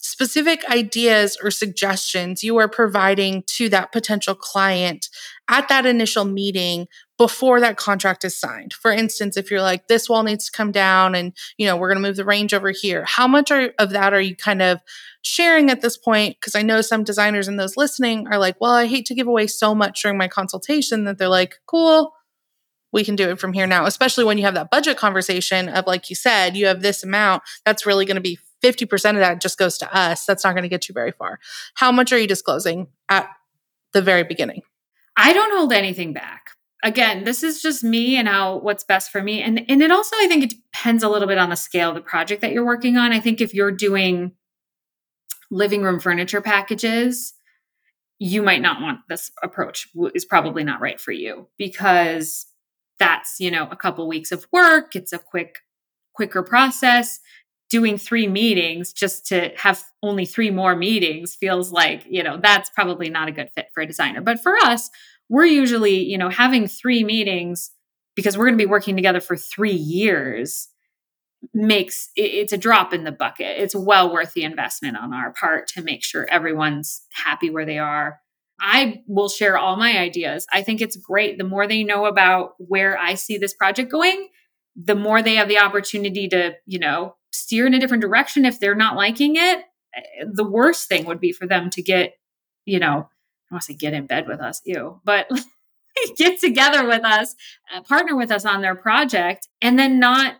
specific 0.00 0.64
ideas 0.70 1.36
or 1.42 1.50
suggestions 1.50 2.44
you 2.44 2.56
are 2.56 2.68
providing 2.68 3.42
to 3.46 3.68
that 3.68 3.90
potential 3.90 4.34
client 4.34 5.08
at 5.48 5.68
that 5.68 5.86
initial 5.86 6.24
meeting 6.24 6.86
before 7.18 7.58
that 7.58 7.76
contract 7.76 8.24
is 8.24 8.38
signed. 8.38 8.72
For 8.72 8.92
instance, 8.92 9.36
if 9.36 9.50
you're 9.50 9.60
like, 9.60 9.88
this 9.88 10.08
wall 10.08 10.22
needs 10.22 10.46
to 10.46 10.56
come 10.56 10.70
down 10.70 11.16
and, 11.16 11.32
you 11.56 11.66
know, 11.66 11.76
we're 11.76 11.88
going 11.88 12.00
to 12.00 12.08
move 12.08 12.16
the 12.16 12.24
range 12.24 12.54
over 12.54 12.70
here, 12.70 13.04
how 13.06 13.26
much 13.26 13.50
are, 13.50 13.72
of 13.80 13.90
that 13.90 14.14
are 14.14 14.20
you 14.20 14.36
kind 14.36 14.62
of 14.62 14.80
sharing 15.22 15.68
at 15.68 15.80
this 15.80 15.96
point? 15.96 16.36
Because 16.36 16.54
I 16.54 16.62
know 16.62 16.80
some 16.80 17.02
designers 17.02 17.48
and 17.48 17.58
those 17.58 17.76
listening 17.76 18.28
are 18.28 18.38
like, 18.38 18.56
well, 18.60 18.72
I 18.72 18.86
hate 18.86 19.06
to 19.06 19.16
give 19.16 19.26
away 19.26 19.48
so 19.48 19.74
much 19.74 20.00
during 20.00 20.16
my 20.16 20.28
consultation 20.28 21.04
that 21.04 21.18
they're 21.18 21.28
like, 21.28 21.56
cool, 21.66 22.12
we 22.92 23.04
can 23.04 23.16
do 23.16 23.30
it 23.30 23.40
from 23.40 23.52
here 23.52 23.66
now, 23.66 23.84
especially 23.84 24.24
when 24.24 24.38
you 24.38 24.44
have 24.44 24.54
that 24.54 24.70
budget 24.70 24.96
conversation 24.96 25.68
of, 25.68 25.88
like 25.88 26.08
you 26.08 26.16
said, 26.16 26.56
you 26.56 26.66
have 26.66 26.82
this 26.82 27.02
amount 27.02 27.42
that's 27.64 27.84
really 27.84 28.04
going 28.04 28.14
to 28.14 28.20
be 28.20 28.38
50% 28.62 29.10
of 29.10 29.16
that 29.16 29.40
just 29.40 29.58
goes 29.58 29.78
to 29.78 29.96
us. 29.96 30.24
That's 30.24 30.44
not 30.44 30.52
going 30.52 30.62
to 30.62 30.68
get 30.68 30.88
you 30.88 30.92
very 30.92 31.12
far. 31.12 31.38
How 31.74 31.92
much 31.92 32.12
are 32.12 32.18
you 32.18 32.26
disclosing 32.26 32.88
at 33.08 33.28
the 33.92 34.02
very 34.02 34.24
beginning? 34.24 34.62
I 35.16 35.32
don't 35.32 35.56
hold 35.56 35.72
anything 35.72 36.12
back. 36.12 36.50
Again, 36.84 37.24
this 37.24 37.42
is 37.42 37.60
just 37.60 37.82
me 37.82 38.16
and 38.16 38.28
how 38.28 38.58
what's 38.58 38.84
best 38.84 39.10
for 39.10 39.20
me. 39.20 39.42
And 39.42 39.64
and 39.68 39.82
it 39.82 39.90
also 39.90 40.14
I 40.16 40.28
think 40.28 40.44
it 40.44 40.50
depends 40.50 41.02
a 41.02 41.08
little 41.08 41.26
bit 41.26 41.38
on 41.38 41.50
the 41.50 41.56
scale 41.56 41.88
of 41.88 41.96
the 41.96 42.00
project 42.00 42.40
that 42.42 42.52
you're 42.52 42.64
working 42.64 42.96
on. 42.96 43.12
I 43.12 43.18
think 43.18 43.40
if 43.40 43.52
you're 43.52 43.72
doing 43.72 44.32
living 45.50 45.82
room 45.82 45.98
furniture 45.98 46.40
packages, 46.40 47.34
you 48.20 48.42
might 48.42 48.62
not 48.62 48.80
want 48.80 49.00
this 49.08 49.32
approach 49.42 49.88
is 50.14 50.24
probably 50.24 50.62
not 50.62 50.80
right 50.80 51.00
for 51.00 51.12
you 51.12 51.48
because 51.56 52.46
that's, 52.98 53.40
you 53.40 53.50
know, 53.50 53.68
a 53.70 53.76
couple 53.76 54.06
weeks 54.08 54.32
of 54.32 54.46
work, 54.52 54.94
it's 54.94 55.12
a 55.12 55.18
quick 55.18 55.58
quicker 56.14 56.42
process 56.42 57.20
doing 57.70 57.98
three 57.98 58.26
meetings 58.26 58.92
just 58.92 59.26
to 59.26 59.50
have 59.56 59.82
only 60.02 60.24
three 60.24 60.50
more 60.50 60.74
meetings 60.74 61.34
feels 61.34 61.70
like, 61.70 62.04
you 62.08 62.22
know, 62.22 62.38
that's 62.42 62.70
probably 62.70 63.10
not 63.10 63.28
a 63.28 63.32
good 63.32 63.50
fit 63.54 63.66
for 63.74 63.82
a 63.82 63.86
designer. 63.86 64.20
But 64.20 64.42
for 64.42 64.56
us, 64.56 64.88
we're 65.28 65.44
usually, 65.44 66.02
you 66.04 66.16
know, 66.16 66.30
having 66.30 66.66
three 66.66 67.04
meetings 67.04 67.70
because 68.16 68.36
we're 68.36 68.46
going 68.46 68.58
to 68.58 68.64
be 68.64 68.70
working 68.70 68.96
together 68.96 69.20
for 69.20 69.36
three 69.36 69.70
years 69.70 70.68
makes 71.54 72.10
it's 72.16 72.52
a 72.52 72.58
drop 72.58 72.92
in 72.92 73.04
the 73.04 73.12
bucket. 73.12 73.58
It's 73.58 73.74
well 73.74 74.12
worth 74.12 74.32
the 74.32 74.44
investment 74.44 74.96
on 74.96 75.12
our 75.12 75.32
part 75.32 75.68
to 75.68 75.82
make 75.82 76.02
sure 76.02 76.26
everyone's 76.28 77.02
happy 77.12 77.50
where 77.50 77.66
they 77.66 77.78
are. 77.78 78.18
I 78.60 79.02
will 79.06 79.28
share 79.28 79.56
all 79.56 79.76
my 79.76 79.98
ideas. 79.98 80.46
I 80.52 80.62
think 80.62 80.80
it's 80.80 80.96
great. 80.96 81.38
The 81.38 81.44
more 81.44 81.68
they 81.68 81.84
know 81.84 82.06
about 82.06 82.54
where 82.58 82.98
I 82.98 83.14
see 83.14 83.38
this 83.38 83.54
project 83.54 83.90
going, 83.90 84.28
the 84.74 84.96
more 84.96 85.22
they 85.22 85.36
have 85.36 85.48
the 85.48 85.60
opportunity 85.60 86.28
to, 86.28 86.54
you 86.66 86.80
know, 86.80 87.14
steer 87.32 87.66
in 87.66 87.74
a 87.74 87.78
different 87.78 88.02
direction 88.02 88.44
if 88.44 88.60
they're 88.60 88.74
not 88.74 88.96
liking 88.96 89.36
it. 89.36 89.64
Eh, 89.94 90.24
the 90.30 90.48
worst 90.48 90.88
thing 90.88 91.04
would 91.06 91.20
be 91.20 91.32
for 91.32 91.46
them 91.46 91.70
to 91.70 91.82
get, 91.82 92.14
you 92.64 92.78
know, 92.78 93.08
I 93.50 93.54
want 93.54 93.62
to 93.62 93.72
say 93.72 93.74
get 93.74 93.94
in 93.94 94.06
bed 94.06 94.26
with 94.28 94.40
us, 94.40 94.60
ew, 94.64 95.00
but 95.04 95.28
get 96.16 96.40
together 96.40 96.86
with 96.86 97.04
us, 97.04 97.34
uh, 97.74 97.82
partner 97.82 98.16
with 98.16 98.30
us 98.30 98.44
on 98.44 98.60
their 98.60 98.74
project, 98.74 99.48
and 99.62 99.78
then 99.78 99.98
not 99.98 100.36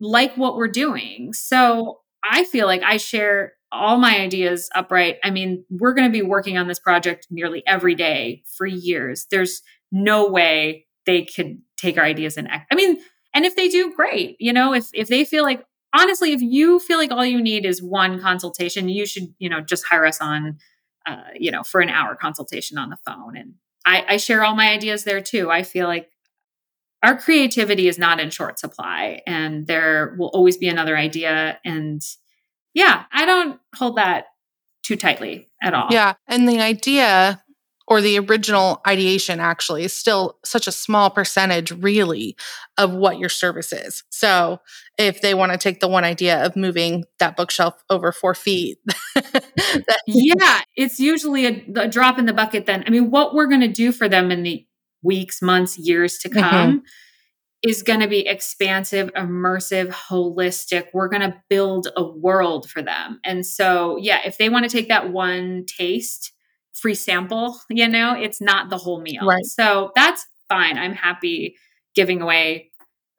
like 0.00 0.36
what 0.36 0.56
we're 0.56 0.68
doing. 0.68 1.32
So 1.32 2.00
I 2.24 2.44
feel 2.44 2.66
like 2.66 2.82
I 2.82 2.96
share 2.96 3.54
all 3.72 3.98
my 3.98 4.18
ideas 4.18 4.68
upright. 4.74 5.18
I 5.22 5.30
mean, 5.30 5.64
we're 5.70 5.94
going 5.94 6.10
to 6.10 6.12
be 6.12 6.26
working 6.26 6.58
on 6.58 6.66
this 6.68 6.78
project 6.78 7.28
nearly 7.30 7.62
every 7.66 7.94
day 7.94 8.42
for 8.56 8.66
years. 8.66 9.26
There's 9.30 9.62
no 9.92 10.28
way 10.28 10.86
they 11.06 11.24
could 11.24 11.58
take 11.76 11.96
our 11.96 12.04
ideas 12.04 12.36
and 12.36 12.48
act. 12.48 12.66
I 12.70 12.74
mean, 12.74 12.98
and 13.32 13.44
if 13.44 13.56
they 13.56 13.68
do, 13.68 13.92
great. 13.94 14.36
You 14.40 14.52
know, 14.52 14.74
if 14.74 14.88
if 14.92 15.08
they 15.08 15.24
feel 15.24 15.44
like 15.44 15.64
honestly, 15.92 16.32
if 16.32 16.40
you 16.40 16.78
feel 16.78 16.98
like 16.98 17.10
all 17.10 17.24
you 17.24 17.42
need 17.42 17.64
is 17.64 17.82
one 17.82 18.20
consultation, 18.20 18.88
you 18.88 19.06
should, 19.06 19.34
you 19.38 19.48
know, 19.48 19.60
just 19.60 19.86
hire 19.86 20.06
us 20.06 20.20
on, 20.20 20.58
uh, 21.06 21.24
you 21.34 21.50
know, 21.50 21.62
for 21.62 21.80
an 21.80 21.88
hour 21.88 22.14
consultation 22.14 22.78
on 22.78 22.90
the 22.90 22.98
phone. 23.04 23.36
And 23.36 23.54
I, 23.84 24.04
I 24.08 24.16
share 24.16 24.44
all 24.44 24.54
my 24.54 24.70
ideas 24.70 25.04
there 25.04 25.20
too. 25.20 25.50
I 25.50 25.62
feel 25.62 25.86
like 25.86 26.10
our 27.02 27.16
creativity 27.16 27.88
is 27.88 27.98
not 27.98 28.20
in 28.20 28.30
short 28.30 28.58
supply 28.58 29.22
and 29.26 29.66
there 29.66 30.14
will 30.18 30.28
always 30.28 30.58
be 30.58 30.68
another 30.68 30.96
idea. 30.96 31.58
And 31.64 32.02
yeah, 32.74 33.04
I 33.12 33.24
don't 33.24 33.58
hold 33.74 33.96
that 33.96 34.26
too 34.82 34.96
tightly 34.96 35.48
at 35.62 35.72
all. 35.72 35.88
Yeah. 35.90 36.14
And 36.28 36.48
the 36.48 36.60
idea 36.60 37.42
or 37.90 38.00
the 38.00 38.18
original 38.20 38.80
ideation 38.86 39.40
actually 39.40 39.82
is 39.82 39.94
still 39.94 40.38
such 40.44 40.68
a 40.68 40.72
small 40.72 41.10
percentage 41.10 41.72
really 41.72 42.36
of 42.78 42.94
what 42.94 43.18
your 43.18 43.28
service 43.28 43.72
is 43.72 44.04
so 44.08 44.58
if 44.96 45.20
they 45.20 45.34
want 45.34 45.52
to 45.52 45.58
take 45.58 45.80
the 45.80 45.88
one 45.88 46.04
idea 46.04 46.42
of 46.42 46.56
moving 46.56 47.04
that 47.18 47.36
bookshelf 47.36 47.74
over 47.90 48.12
four 48.12 48.34
feet 48.34 48.78
yeah 50.06 50.60
it's 50.76 51.00
usually 51.00 51.46
a, 51.46 51.66
a, 51.76 51.88
drop 51.88 52.18
in 52.18 52.24
the 52.24 52.32
bucket 52.32 52.64
then 52.64 52.84
i 52.86 52.90
mean 52.90 53.10
what 53.10 53.34
we're 53.34 53.48
going 53.48 53.60
to 53.60 53.68
do 53.68 53.92
for 53.92 54.08
them 54.08 54.30
in 54.30 54.44
the 54.44 54.64
weeks 55.02 55.42
months 55.42 55.76
years 55.76 56.18
to 56.18 56.28
mm-hmm. 56.28 56.38
come 56.38 56.70
mm-hmm. 56.78 57.68
is 57.68 57.82
going 57.82 58.00
to 58.00 58.08
be 58.08 58.26
expansive 58.26 59.12
immersive 59.14 59.90
holistic 59.90 60.86
we're 60.94 61.08
going 61.08 61.22
to 61.22 61.34
build 61.48 61.88
a 61.96 62.04
world 62.04 62.70
for 62.70 62.82
them 62.82 63.18
and 63.24 63.44
so 63.44 63.98
yeah 64.00 64.20
if 64.24 64.38
they 64.38 64.48
want 64.48 64.64
to 64.64 64.70
take 64.70 64.88
that 64.88 65.10
one 65.10 65.64
taste 65.66 66.32
free 66.80 66.94
sample, 66.94 67.60
you 67.68 67.88
know, 67.88 68.14
it's 68.14 68.40
not 68.40 68.70
the 68.70 68.78
whole 68.78 69.00
meal. 69.00 69.26
Right. 69.26 69.44
So 69.44 69.92
that's 69.94 70.26
fine. 70.48 70.78
I'm 70.78 70.94
happy 70.94 71.56
giving 71.94 72.22
away 72.22 72.70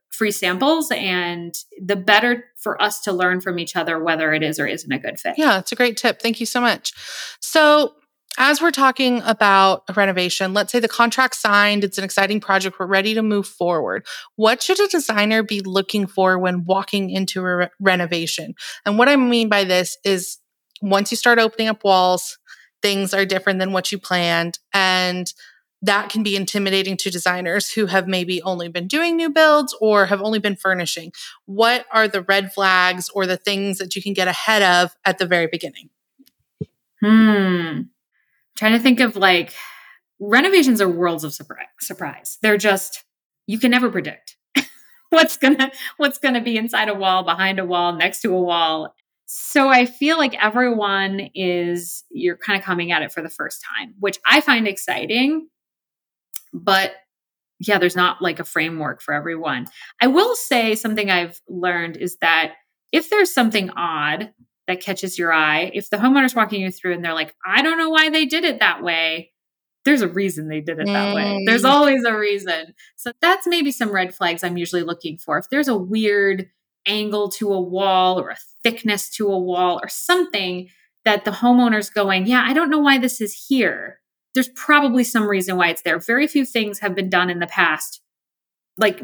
free 0.10 0.32
samples 0.32 0.92
and 0.92 1.56
the 1.82 1.96
better 1.96 2.46
for 2.58 2.82
us 2.82 3.02
to 3.02 3.14
learn 3.14 3.40
from 3.40 3.58
each 3.60 3.76
other 3.76 4.02
whether 4.04 4.34
it 4.34 4.44
is 4.44 4.60
or 4.60 4.68
isn't 4.68 4.92
a 4.92 5.00
good 5.00 5.20
fit. 5.20 5.36
Yeah, 5.38 5.60
it's 5.60 5.72
a 5.72 5.76
great 5.76 5.98
tip. 5.98 6.22
Thank 6.22 6.40
you 6.40 6.46
so 6.46 6.60
much. 6.60 6.94
So, 7.40 7.94
as 8.38 8.62
we're 8.62 8.72
talking 8.72 9.22
about 9.24 9.84
a 9.90 9.94
renovation, 9.94 10.54
let's 10.54 10.72
say 10.72 10.80
the 10.80 10.88
contract 10.88 11.36
signed, 11.36 11.84
it's 11.84 11.98
an 11.98 12.06
exciting 12.06 12.40
project, 12.40 12.80
we're 12.80 12.86
ready 12.86 13.14
to 13.14 13.22
move 13.22 13.46
forward. 13.46 14.06
What 14.38 14.64
should 14.64 14.80
a 14.80 14.88
designer 14.88 15.44
be 15.44 15.60
looking 15.60 16.08
for 16.08 16.40
when 16.40 16.64
walking 16.64 17.10
into 17.10 17.42
a 17.42 17.56
re- 17.58 17.70
renovation? 17.82 18.54
And 18.86 18.98
what 18.98 19.10
I 19.10 19.18
mean 19.18 19.50
by 19.50 19.66
this 19.66 19.98
is 20.06 20.38
once 20.82 21.12
you 21.12 21.18
start 21.18 21.40
opening 21.40 21.68
up 21.68 21.84
walls, 21.84 22.38
things 22.82 23.14
are 23.14 23.26
different 23.26 23.60
than 23.60 23.72
what 23.72 23.92
you 23.92 23.98
planned 23.98 24.60
and 24.74 25.34
that 25.82 26.10
can 26.10 26.22
be 26.22 26.36
intimidating 26.36 26.96
to 26.96 27.10
designers 27.10 27.72
who 27.72 27.88
have 27.88 28.08
maybe 28.08 28.42
only 28.44 28.68
been 28.68 28.88
doing 28.88 29.16
new 29.16 29.30
builds 29.30 29.76
or 29.82 30.06
have 30.06 30.22
only 30.22 30.40
been 30.40 30.56
furnishing. 30.56 31.12
What 31.46 31.86
are 31.92 32.08
the 32.08 32.22
red 32.22 32.54
flags 32.54 33.10
or 33.10 33.26
the 33.26 33.38
things 33.38 33.80
that 33.80 33.96
you 33.96 34.02
can 34.02 34.14
get 34.14 34.28
ahead 34.28 34.62
of 34.62 34.96
at 35.06 35.18
the 35.18 35.26
very 35.26 35.48
beginning? 35.48 35.90
Hmm. 37.04 37.82
trying 38.56 38.74
to 38.74 38.80
think 38.80 39.00
of 39.00 39.16
like 39.16 39.56
renovations 40.20 40.80
are 40.82 40.88
worlds 40.88 41.24
of 41.24 41.34
surprise. 41.34 42.38
They're 42.44 42.58
just 42.58 43.04
you 43.48 43.58
can 43.58 43.72
never 43.72 43.90
predict 43.90 44.38
what's 45.10 45.36
gonna 45.36 45.72
what's 45.98 46.20
gonna 46.20 46.42
be 46.42 46.58
inside 46.58 46.90
a 46.90 46.94
wall, 46.94 47.24
behind 47.24 47.58
a 47.58 47.66
wall, 47.66 47.94
next 47.94 48.22
to 48.22 48.34
a 48.36 48.40
wall. 48.40 48.96
So 49.34 49.70
I 49.70 49.86
feel 49.86 50.18
like 50.18 50.36
everyone 50.44 51.30
is 51.34 52.04
you're 52.12 52.36
kind 52.36 52.60
of 52.60 52.66
coming 52.66 52.92
at 52.92 53.02
it 53.02 53.14
for 53.14 53.22
the 53.22 53.30
first 53.30 53.64
time, 53.64 53.94
which 53.98 54.20
I 54.26 54.42
find 54.42 54.68
exciting. 54.68 55.48
But 56.52 56.92
yeah, 57.62 57.78
there's 57.78 57.96
not 57.96 58.22
like 58.22 58.42
a 58.42 58.44
framework 58.44 59.02
for 59.02 59.14
everyone. 59.14 59.68
I 60.02 60.08
will 60.08 60.36
say 60.36 60.76
something 60.76 61.10
I've 61.10 61.40
learned 61.48 61.96
is 61.96 62.18
that 62.18 62.56
if 62.92 63.10
there's 63.10 63.34
something 63.34 63.70
odd 63.70 64.34
that 64.68 64.82
catches 64.82 65.18
your 65.18 65.32
eye, 65.32 65.72
if 65.74 65.90
the 65.90 65.96
homeowner's 65.96 66.36
walking 66.36 66.60
you 66.60 66.70
through 66.70 66.96
and 66.96 67.06
they're 67.06 67.14
like, 67.14 67.34
I 67.46 67.62
don't 67.62 67.78
know 67.78 67.90
why 67.90 68.10
they 68.10 68.26
did 68.26 68.44
it 68.44 68.60
that 68.60 68.84
way, 68.84 69.32
there's 69.86 70.02
a 70.02 70.10
reason 70.10 70.50
they 70.50 70.60
did 70.60 70.78
it 70.78 70.88
that 70.88 71.16
way. 71.16 71.46
There's 71.46 71.64
always 71.64 72.04
a 72.04 72.18
reason. 72.18 72.74
So 72.98 73.14
that's 73.22 73.48
maybe 73.48 73.72
some 73.72 73.94
red 73.94 74.14
flags 74.14 74.44
I'm 74.44 74.58
usually 74.58 74.84
looking 74.84 75.18
for. 75.18 75.38
If 75.38 75.48
there's 75.50 75.70
a 75.70 75.78
weird 75.78 76.50
angle 76.86 77.30
to 77.30 77.54
a 77.54 77.62
wall 77.62 78.20
or 78.20 78.30
a 78.30 78.38
thickness 78.64 79.10
to 79.12 79.28
a 79.28 79.38
wall 79.38 79.80
or 79.82 79.90
something 79.90 80.70
that 81.06 81.26
the 81.26 81.32
homeowner's 81.32 81.90
going, 81.90 82.28
yeah, 82.28 82.44
I 82.46 82.54
don't 82.54 82.70
know 82.70 82.80
why 82.80 82.98
this 82.98 83.22
is 83.22 83.46
here. 83.48 84.00
There's 84.34 84.50
probably 84.50 85.04
some 85.04 85.28
reason 85.28 85.58
why 85.58 85.70
it's 85.70 85.82
there. 85.82 86.00
Very 86.00 86.28
few 86.28 86.46
things 86.46 86.80
have 86.80 86.96
been 86.96 87.10
done 87.10 87.30
in 87.30 87.40
the 87.40 87.48
past. 87.48 88.02
Like 88.78 89.02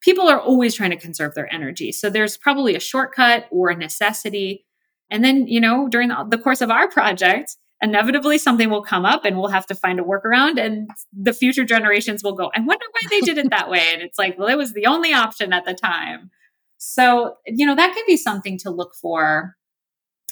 people 0.00 0.28
are 0.28 0.40
always 0.40 0.74
trying 0.74 0.90
to 0.90 0.96
conserve 0.96 1.34
their 1.34 1.52
energy. 1.52 1.92
So 1.92 2.10
there's 2.10 2.36
probably 2.36 2.74
a 2.74 2.80
shortcut 2.80 3.46
or 3.50 3.70
a 3.70 3.76
necessity. 3.76 4.66
And 5.10 5.24
then, 5.24 5.46
you 5.46 5.60
know, 5.60 5.88
during 5.88 6.08
the 6.08 6.38
course 6.38 6.60
of 6.60 6.70
our 6.70 6.88
project, 6.88 7.56
inevitably 7.80 8.38
something 8.38 8.70
will 8.70 8.82
come 8.82 9.04
up 9.04 9.24
and 9.24 9.38
we'll 9.38 9.48
have 9.48 9.66
to 9.66 9.74
find 9.74 10.00
a 10.00 10.02
workaround 10.02 10.60
and 10.60 10.90
the 11.12 11.32
future 11.32 11.64
generations 11.64 12.24
will 12.24 12.34
go, 12.34 12.50
I 12.54 12.60
wonder 12.60 12.84
why 12.90 13.08
they 13.08 13.20
did 13.20 13.38
it 13.38 13.50
that 13.50 13.70
way. 13.70 13.86
And 13.92 14.02
it's 14.02 14.18
like, 14.18 14.38
well, 14.38 14.48
it 14.48 14.56
was 14.56 14.72
the 14.72 14.86
only 14.86 15.12
option 15.12 15.52
at 15.52 15.64
the 15.64 15.74
time. 15.74 16.30
So, 16.78 17.34
you 17.46 17.66
know, 17.66 17.74
that 17.74 17.94
can 17.94 18.04
be 18.06 18.16
something 18.16 18.58
to 18.58 18.70
look 18.70 18.94
for. 18.94 19.56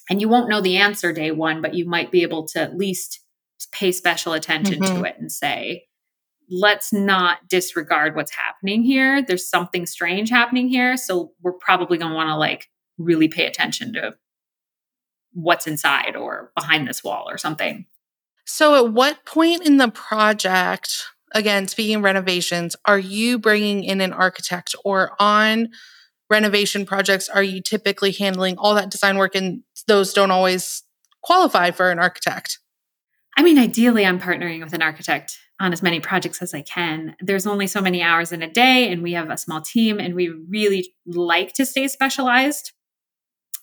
And 0.09 0.21
you 0.21 0.29
won't 0.29 0.49
know 0.49 0.61
the 0.61 0.77
answer 0.77 1.13
day 1.13 1.33
one, 1.33 1.61
but 1.61 1.75
you 1.75 1.85
might 1.85 2.13
be 2.13 2.23
able 2.23 2.47
to 2.49 2.61
at 2.61 2.77
least 2.77 3.21
pay 3.73 3.91
special 3.93 4.33
attention 4.33 4.81
mm-hmm. 4.81 5.03
to 5.03 5.05
it 5.05 5.17
and 5.19 5.31
say, 5.31 5.85
let's 6.49 6.93
not 6.93 7.49
disregard 7.49 8.15
what's 8.15 8.31
happening 8.31 8.83
here. 8.83 9.23
There's 9.23 9.49
something 9.49 9.87
strange 9.87 10.31
happening 10.31 10.69
here. 10.69 10.97
So 10.97 11.33
we're 11.43 11.53
probably 11.53 11.99
going 11.99 12.13
to 12.13 12.17
want 12.17 12.29
to 12.29 12.37
like 12.37 12.69
really 12.99 13.29
pay 13.29 13.47
attention 13.47 13.93
to 13.95 14.15
what's 15.33 15.67
inside 15.67 16.17
or 16.17 16.53
behind 16.55 16.87
this 16.87 17.03
wall 17.03 17.27
or 17.29 17.39
something. 17.39 17.87
So, 18.49 18.87
at 18.87 18.93
what 18.93 19.25
point 19.25 19.67
in 19.67 19.77
the 19.77 19.89
project, 19.89 21.07
again, 21.33 21.67
speaking 21.67 22.01
renovations, 22.01 22.77
are 22.85 22.99
you 22.99 23.41
bringing 23.41 23.83
in 23.83 24.01
an 24.01 24.13
architect 24.13 24.77
or 24.85 25.13
on 25.19 25.71
renovation 26.31 26.87
projects, 26.87 27.29
are 27.29 27.43
you 27.43 27.61
typically 27.61 28.13
handling 28.13 28.57
all 28.59 28.75
that 28.75 28.91
design 28.91 29.17
work 29.17 29.35
and 29.35 29.63
those 29.87 30.13
don't 30.13 30.31
always 30.31 30.83
qualify 31.23 31.71
for 31.71 31.91
an 31.91 31.99
architect? 31.99 32.59
I 33.37 33.43
mean, 33.43 33.59
ideally, 33.59 34.07
I'm 34.07 34.21
partnering 34.21 34.63
with 34.63 34.73
an 34.73 34.83
architect 34.83 35.39
on 35.61 35.73
as 35.73 35.83
many 35.83 36.01
projects 36.01 36.41
as 36.43 36.55
I 36.55 36.63
can. 36.63 37.17
There's 37.21 37.47
only 37.47 37.67
so 37.67 37.81
many 37.81 38.03
hours 38.03 38.33
in 38.33 38.43
a 38.43 38.51
day, 38.51 38.91
and 38.91 39.03
we 39.03 39.13
have 39.13 39.31
a 39.31 39.37
small 39.37 39.61
team, 39.61 39.99
and 40.01 40.15
we 40.15 40.29
really 40.49 40.95
like 41.07 41.53
to 41.55 41.67
stay 41.67 41.89
specialized 41.89 42.73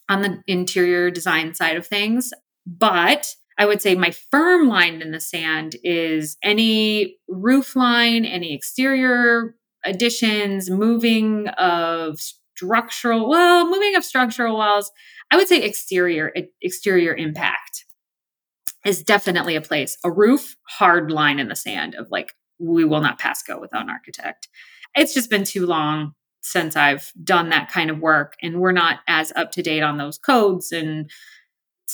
on 0.09 0.21
the 0.21 0.43
interior 0.47 1.09
design 1.09 1.53
side 1.55 1.75
of 1.75 1.87
things. 1.87 2.33
But 2.65 3.35
I 3.57 3.65
would 3.65 3.81
say 3.81 3.95
my 3.95 4.11
firm 4.11 4.67
line 4.67 5.01
in 5.01 5.11
the 5.11 5.19
sand 5.19 5.75
is 5.83 6.37
any 6.43 7.17
roof 7.27 7.75
line, 7.75 8.25
any 8.25 8.53
exterior 8.53 9.55
additions, 9.85 10.69
moving 10.69 11.47
of 11.49 12.19
structural, 12.63 13.29
well, 13.29 13.69
moving 13.69 13.95
of 13.95 14.03
structural 14.03 14.57
walls, 14.57 14.91
I 15.31 15.37
would 15.37 15.47
say 15.47 15.61
exterior 15.61 16.33
exterior 16.61 17.13
impact 17.15 17.85
is 18.85 19.03
definitely 19.03 19.55
a 19.55 19.61
place. 19.61 19.97
A 20.03 20.11
roof, 20.11 20.55
hard 20.67 21.11
line 21.11 21.39
in 21.39 21.47
the 21.47 21.55
sand 21.55 21.95
of 21.95 22.07
like 22.11 22.33
we 22.59 22.85
will 22.85 23.01
not 23.01 23.19
pass 23.19 23.41
go 23.43 23.59
without 23.59 23.83
an 23.83 23.89
architect. 23.89 24.47
It's 24.95 25.13
just 25.13 25.29
been 25.29 25.43
too 25.43 25.65
long 25.65 26.13
since 26.41 26.75
I've 26.75 27.11
done 27.23 27.49
that 27.49 27.71
kind 27.71 27.89
of 27.89 27.99
work 27.99 28.33
and 28.41 28.59
we're 28.59 28.73
not 28.73 28.99
as 29.07 29.31
up 29.35 29.51
to 29.51 29.63
date 29.63 29.81
on 29.81 29.97
those 29.97 30.17
codes 30.17 30.71
and 30.71 31.09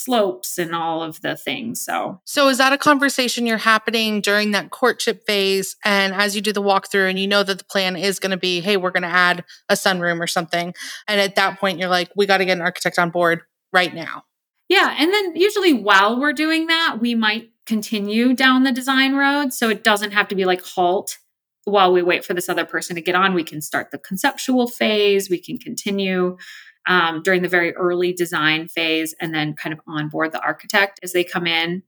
slopes 0.04 0.58
and 0.58 0.74
all 0.74 1.04
of 1.04 1.22
the 1.22 1.36
things. 1.36 1.84
So, 1.84 2.22
so 2.26 2.48
is 2.50 2.58
that 2.58 2.74
a 2.74 2.78
conversation 2.78 3.46
you're 3.46 3.58
happening 3.58 4.22
during 4.22 4.52
that 4.52 4.72
courtship 4.72 5.26
phase? 5.26 5.76
And 5.84 6.14
as 6.14 6.36
you 6.36 6.42
do 6.42 6.54
the 6.54 6.62
walkthrough, 6.62 7.10
and 7.10 7.20
you 7.20 7.28
know 7.28 7.44
that 7.44 7.58
the 7.58 7.66
plan 7.66 7.96
is 7.96 8.20
going 8.20 8.32
to 8.32 8.38
be, 8.38 8.62
hey, 8.62 8.78
we're 8.78 8.92
going 8.92 9.04
to 9.04 9.10
add 9.10 9.44
a 9.68 9.74
sunroom 9.74 10.20
or 10.20 10.28
something. 10.28 10.74
And 11.08 11.20
at 11.20 11.36
that 11.36 11.60
point, 11.60 11.80
you're 11.80 11.90
like, 11.90 12.10
we 12.16 12.26
got 12.26 12.38
to 12.38 12.46
get 12.46 12.58
an 12.58 12.64
architect 12.64 12.98
on 12.98 13.10
board 13.10 13.42
right 13.74 13.94
now. 13.94 14.24
Yeah. 14.68 14.96
And 14.98 15.12
then 15.14 15.36
usually 15.36 15.74
while 15.74 16.20
we're 16.20 16.34
doing 16.34 16.68
that, 16.68 16.98
we 17.02 17.16
might 17.16 17.50
continue 17.66 18.34
down 18.34 18.64
the 18.64 18.72
design 18.72 19.16
road. 19.16 19.54
So 19.54 19.70
it 19.70 19.84
doesn't 19.84 20.12
have 20.12 20.28
to 20.30 20.36
be 20.36 20.46
like 20.46 20.64
halt 20.64 21.18
while 21.66 21.92
we 21.92 22.02
wait 22.02 22.26
for 22.26 22.34
this 22.34 22.50
other 22.50 22.66
person 22.66 22.96
to 22.96 23.02
get 23.02 23.16
on. 23.16 23.34
We 23.34 23.44
can 23.44 23.62
start 23.62 23.92
the 23.92 23.98
conceptual 23.98 24.68
phase, 24.68 25.30
we 25.30 25.40
can 25.40 25.58
continue 25.58 26.38
um, 26.88 27.22
during 27.24 27.42
the 27.42 27.48
very 27.48 27.76
early 27.76 28.14
design 28.14 28.68
phase 28.68 29.14
and 29.20 29.34
then 29.34 29.54
kind 29.54 29.74
of 29.74 29.80
onboard 29.88 30.32
the 30.32 30.42
architect 30.42 31.00
as 31.04 31.14
they 31.14 31.24
come 31.24 31.48
in. 31.48 31.84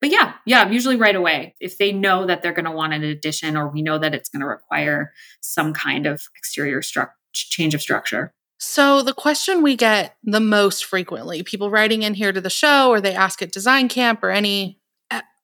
But 0.00 0.10
yeah, 0.10 0.34
yeah, 0.44 0.68
usually 0.68 0.96
right 0.96 1.16
away. 1.16 1.54
If 1.60 1.78
they 1.78 1.92
know 1.92 2.26
that 2.26 2.42
they're 2.42 2.52
going 2.52 2.66
to 2.66 2.70
want 2.70 2.92
an 2.92 3.02
addition 3.02 3.56
or 3.56 3.68
we 3.68 3.82
know 3.82 3.98
that 3.98 4.14
it's 4.14 4.28
going 4.28 4.40
to 4.40 4.46
require 4.46 5.12
some 5.40 5.72
kind 5.72 6.06
of 6.06 6.22
exterior 6.36 6.80
stru- 6.80 7.10
change 7.32 7.74
of 7.74 7.80
structure. 7.80 8.34
So, 8.58 9.02
the 9.02 9.12
question 9.12 9.62
we 9.62 9.76
get 9.76 10.16
the 10.22 10.40
most 10.40 10.84
frequently, 10.84 11.42
people 11.42 11.70
writing 11.70 12.02
in 12.02 12.14
here 12.14 12.32
to 12.32 12.40
the 12.40 12.50
show 12.50 12.88
or 12.88 13.00
they 13.00 13.14
ask 13.14 13.42
at 13.42 13.52
design 13.52 13.88
camp 13.88 14.22
or 14.22 14.30
any 14.30 14.80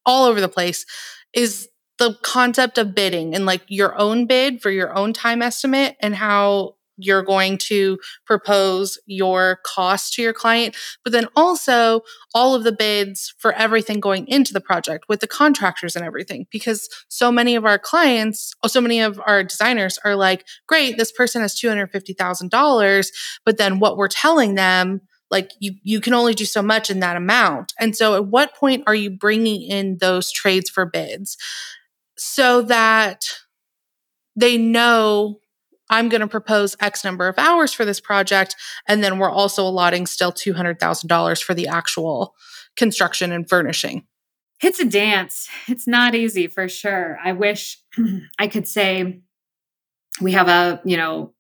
all 0.06 0.24
over 0.24 0.40
the 0.40 0.48
place, 0.48 0.86
is 1.34 1.68
the 1.98 2.18
concept 2.22 2.78
of 2.78 2.94
bidding 2.94 3.34
and 3.34 3.46
like 3.46 3.62
your 3.68 3.96
own 3.98 4.26
bid 4.26 4.60
for 4.60 4.70
your 4.70 4.96
own 4.96 5.12
time 5.12 5.42
estimate 5.42 5.96
and 6.00 6.16
how 6.16 6.74
you're 6.96 7.22
going 7.22 7.58
to 7.58 7.98
propose 8.26 8.98
your 9.06 9.58
cost 9.64 10.14
to 10.14 10.22
your 10.22 10.32
client, 10.32 10.76
but 11.04 11.12
then 11.12 11.26
also 11.36 12.02
all 12.34 12.54
of 12.54 12.64
the 12.64 12.72
bids 12.72 13.34
for 13.38 13.52
everything 13.52 14.00
going 14.00 14.26
into 14.28 14.52
the 14.52 14.60
project 14.60 15.06
with 15.08 15.20
the 15.20 15.26
contractors 15.26 15.96
and 15.96 16.04
everything. 16.04 16.46
Because 16.50 16.88
so 17.08 17.32
many 17.32 17.56
of 17.56 17.64
our 17.64 17.78
clients, 17.78 18.52
oh, 18.62 18.68
so 18.68 18.80
many 18.80 19.00
of 19.00 19.20
our 19.26 19.42
designers 19.42 19.98
are 20.04 20.16
like, 20.16 20.44
great, 20.66 20.96
this 20.96 21.12
person 21.12 21.42
has 21.42 21.54
$250,000. 21.60 23.08
But 23.44 23.58
then 23.58 23.78
what 23.78 23.96
we're 23.96 24.08
telling 24.08 24.54
them, 24.54 25.00
like 25.30 25.50
you, 25.60 25.72
you 25.82 26.00
can 26.00 26.14
only 26.14 26.34
do 26.34 26.44
so 26.44 26.62
much 26.62 26.90
in 26.90 27.00
that 27.00 27.16
amount. 27.16 27.72
And 27.80 27.96
so 27.96 28.14
at 28.14 28.26
what 28.26 28.54
point 28.54 28.84
are 28.86 28.94
you 28.94 29.10
bringing 29.10 29.62
in 29.62 29.96
those 29.98 30.30
trades 30.30 30.68
for 30.68 30.84
bids 30.84 31.36
so 32.16 32.62
that 32.62 33.24
they 34.36 34.56
know 34.58 35.40
I'm 35.92 36.08
going 36.08 36.22
to 36.22 36.26
propose 36.26 36.74
X 36.80 37.04
number 37.04 37.28
of 37.28 37.38
hours 37.38 37.74
for 37.74 37.84
this 37.84 38.00
project. 38.00 38.56
And 38.88 39.04
then 39.04 39.18
we're 39.18 39.30
also 39.30 39.62
allotting 39.62 40.06
still 40.06 40.32
$200,000 40.32 41.42
for 41.42 41.52
the 41.52 41.68
actual 41.68 42.34
construction 42.76 43.30
and 43.30 43.46
furnishing. 43.46 44.06
It's 44.62 44.80
a 44.80 44.86
dance. 44.86 45.48
It's 45.68 45.86
not 45.86 46.14
easy 46.14 46.46
for 46.46 46.66
sure. 46.66 47.18
I 47.22 47.32
wish 47.32 47.78
I 48.38 48.46
could 48.46 48.66
say 48.66 49.20
we 50.20 50.32
have 50.32 50.48
a, 50.48 50.80
you 50.84 50.96
know, 50.96 51.34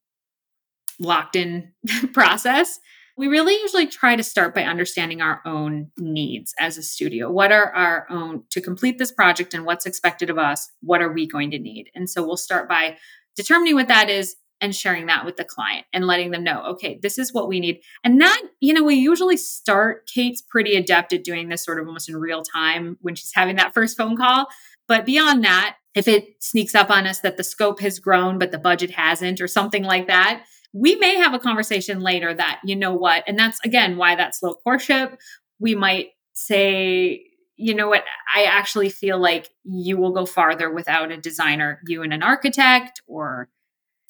locked 0.98 1.34
in 1.34 1.72
process. 2.12 2.78
We 3.16 3.28
really 3.28 3.54
usually 3.54 3.86
try 3.86 4.16
to 4.16 4.22
start 4.22 4.54
by 4.54 4.64
understanding 4.64 5.22
our 5.22 5.40
own 5.46 5.92
needs 5.96 6.52
as 6.58 6.76
a 6.76 6.82
studio. 6.82 7.30
What 7.30 7.52
are 7.52 7.74
our 7.74 8.06
own 8.10 8.44
to 8.50 8.60
complete 8.60 8.98
this 8.98 9.12
project 9.12 9.54
and 9.54 9.64
what's 9.64 9.86
expected 9.86 10.28
of 10.28 10.36
us? 10.36 10.70
What 10.80 11.00
are 11.00 11.12
we 11.12 11.26
going 11.26 11.50
to 11.52 11.58
need? 11.58 11.90
And 11.94 12.10
so 12.10 12.26
we'll 12.26 12.36
start 12.36 12.68
by 12.68 12.98
determining 13.36 13.74
what 13.74 13.88
that 13.88 14.10
is 14.10 14.36
and 14.62 14.74
sharing 14.74 15.06
that 15.06 15.26
with 15.26 15.36
the 15.36 15.44
client 15.44 15.84
and 15.92 16.06
letting 16.06 16.30
them 16.30 16.44
know, 16.44 16.62
okay, 16.62 16.98
this 17.02 17.18
is 17.18 17.34
what 17.34 17.48
we 17.48 17.60
need. 17.60 17.82
And 18.04 18.20
that, 18.22 18.40
you 18.60 18.72
know, 18.72 18.84
we 18.84 18.94
usually 18.94 19.36
start, 19.36 20.06
Kate's 20.06 20.40
pretty 20.40 20.76
adept 20.76 21.12
at 21.12 21.24
doing 21.24 21.48
this 21.48 21.64
sort 21.64 21.80
of 21.80 21.86
almost 21.86 22.08
in 22.08 22.16
real 22.16 22.42
time 22.42 22.96
when 23.02 23.14
she's 23.14 23.32
having 23.34 23.56
that 23.56 23.74
first 23.74 23.96
phone 23.96 24.16
call. 24.16 24.46
But 24.88 25.04
beyond 25.04 25.44
that, 25.44 25.76
if 25.94 26.08
it 26.08 26.42
sneaks 26.42 26.74
up 26.74 26.90
on 26.90 27.06
us 27.06 27.20
that 27.20 27.36
the 27.36 27.44
scope 27.44 27.80
has 27.80 27.98
grown, 27.98 28.38
but 28.38 28.52
the 28.52 28.58
budget 28.58 28.90
hasn't, 28.92 29.40
or 29.40 29.48
something 29.48 29.82
like 29.82 30.06
that, 30.06 30.44
we 30.72 30.96
may 30.96 31.16
have 31.16 31.34
a 31.34 31.38
conversation 31.38 32.00
later 32.00 32.32
that, 32.32 32.60
you 32.64 32.76
know 32.76 32.94
what, 32.94 33.24
and 33.26 33.38
that's 33.38 33.58
again 33.64 33.96
why 33.98 34.14
that 34.14 34.34
slow 34.34 34.54
courtship, 34.54 35.18
we 35.58 35.74
might 35.74 36.10
say, 36.32 37.24
you 37.56 37.74
know 37.74 37.88
what, 37.88 38.04
I 38.34 38.44
actually 38.44 38.88
feel 38.88 39.18
like 39.18 39.50
you 39.64 39.98
will 39.98 40.12
go 40.12 40.24
farther 40.24 40.72
without 40.72 41.12
a 41.12 41.18
designer, 41.18 41.80
you 41.86 42.02
and 42.02 42.14
an 42.14 42.22
architect, 42.22 43.02
or 43.06 43.50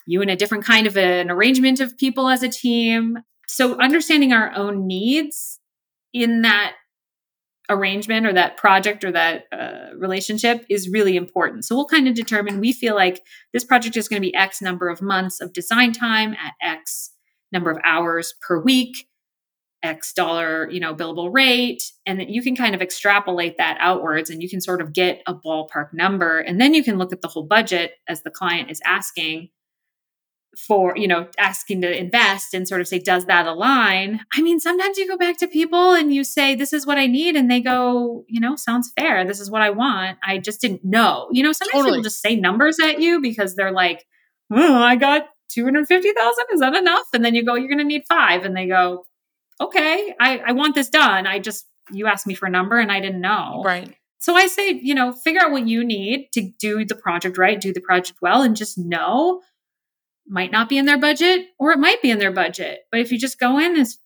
you 0.06 0.22
and 0.22 0.30
a 0.30 0.36
different 0.36 0.64
kind 0.64 0.86
of 0.86 0.96
an 0.96 1.30
arrangement 1.30 1.80
of 1.80 1.96
people 1.98 2.28
as 2.28 2.42
a 2.42 2.48
team. 2.48 3.18
So, 3.48 3.78
understanding 3.80 4.32
our 4.32 4.52
own 4.54 4.86
needs 4.86 5.58
in 6.12 6.42
that 6.42 6.74
arrangement 7.70 8.26
or 8.26 8.32
that 8.32 8.56
project 8.56 9.04
or 9.04 9.12
that 9.12 9.44
uh, 9.52 9.96
relationship 9.96 10.64
is 10.68 10.88
really 10.88 11.16
important. 11.16 11.64
So 11.64 11.74
we'll 11.74 11.86
kind 11.86 12.08
of 12.08 12.14
determine 12.14 12.60
we 12.60 12.72
feel 12.72 12.94
like 12.94 13.22
this 13.52 13.64
project 13.64 13.96
is 13.96 14.08
going 14.08 14.20
to 14.20 14.26
be 14.26 14.34
X 14.34 14.60
number 14.60 14.88
of 14.88 15.00
months 15.00 15.40
of 15.40 15.52
design 15.52 15.92
time 15.92 16.34
at 16.34 16.54
X 16.60 17.10
number 17.52 17.70
of 17.70 17.78
hours 17.84 18.34
per 18.46 18.60
week, 18.60 19.08
X 19.82 20.12
dollar, 20.12 20.68
you 20.70 20.80
know, 20.80 20.94
billable 20.94 21.32
rate. 21.32 21.82
And 22.06 22.20
that 22.20 22.28
you 22.28 22.42
can 22.42 22.56
kind 22.56 22.74
of 22.74 22.82
extrapolate 22.82 23.58
that 23.58 23.78
outwards 23.80 24.30
and 24.30 24.42
you 24.42 24.48
can 24.48 24.60
sort 24.60 24.80
of 24.80 24.92
get 24.92 25.22
a 25.26 25.34
ballpark 25.34 25.92
number. 25.92 26.40
And 26.40 26.60
then 26.60 26.74
you 26.74 26.84
can 26.84 26.98
look 26.98 27.12
at 27.12 27.22
the 27.22 27.28
whole 27.28 27.44
budget 27.44 27.92
as 28.08 28.22
the 28.22 28.30
client 28.30 28.70
is 28.70 28.80
asking 28.84 29.50
for 30.56 30.94
you 30.96 31.08
know 31.08 31.26
asking 31.38 31.80
to 31.80 31.98
invest 31.98 32.52
and 32.52 32.68
sort 32.68 32.80
of 32.80 32.88
say 32.88 32.98
does 32.98 33.26
that 33.26 33.46
align? 33.46 34.20
I 34.34 34.42
mean 34.42 34.60
sometimes 34.60 34.98
you 34.98 35.08
go 35.08 35.16
back 35.16 35.38
to 35.38 35.48
people 35.48 35.94
and 35.94 36.14
you 36.14 36.24
say 36.24 36.54
this 36.54 36.72
is 36.72 36.86
what 36.86 36.98
i 36.98 37.06
need 37.06 37.36
and 37.36 37.50
they 37.50 37.60
go 37.60 38.24
you 38.28 38.40
know 38.40 38.56
sounds 38.56 38.92
fair. 38.98 39.24
This 39.24 39.40
is 39.40 39.50
what 39.50 39.62
i 39.62 39.70
want. 39.70 40.18
I 40.22 40.38
just 40.38 40.60
didn't 40.60 40.84
know. 40.84 41.28
You 41.32 41.42
know 41.42 41.52
sometimes 41.52 41.72
totally. 41.72 41.90
people 41.98 42.04
just 42.04 42.20
say 42.20 42.36
numbers 42.36 42.78
at 42.82 43.00
you 43.00 43.20
because 43.20 43.54
they're 43.54 43.72
like 43.72 44.04
oh 44.52 44.76
i 44.76 44.96
got 44.96 45.28
250000 45.52 46.44
is 46.52 46.60
that 46.60 46.74
enough? 46.74 47.06
And 47.12 47.24
then 47.24 47.34
you 47.34 47.44
go 47.44 47.54
you're 47.54 47.68
going 47.68 47.78
to 47.78 47.84
need 47.84 48.04
five. 48.08 48.44
And 48.44 48.56
they 48.56 48.66
go 48.66 49.04
okay. 49.60 50.14
I, 50.20 50.38
I 50.38 50.52
want 50.52 50.74
this 50.74 50.88
done. 50.88 51.26
I 51.26 51.38
just 51.38 51.66
you 51.90 52.06
asked 52.06 52.26
me 52.26 52.34
for 52.34 52.46
a 52.46 52.50
number 52.50 52.78
and 52.78 52.90
i 52.90 53.00
didn't 53.00 53.20
know. 53.20 53.62
Right. 53.64 53.94
So 54.18 54.36
I 54.36 54.46
say, 54.46 54.78
you 54.80 54.94
know, 54.94 55.12
figure 55.12 55.40
out 55.40 55.50
what 55.50 55.66
you 55.66 55.84
need 55.84 56.28
to 56.34 56.48
do 56.60 56.84
the 56.84 56.94
project 56.94 57.38
right, 57.38 57.60
do 57.60 57.72
the 57.72 57.80
project 57.80 58.20
well, 58.22 58.42
and 58.42 58.54
just 58.54 58.78
know 58.78 59.40
might 60.26 60.52
not 60.52 60.68
be 60.68 60.78
in 60.78 60.86
their 60.86 60.98
budget 60.98 61.46
or 61.58 61.72
it 61.72 61.78
might 61.78 62.02
be 62.02 62.10
in 62.10 62.18
their 62.18 62.32
budget. 62.32 62.80
But 62.90 63.00
if 63.00 63.12
you 63.12 63.18
just 63.18 63.38
go 63.38 63.58
in 63.58 63.76
as 63.76 63.98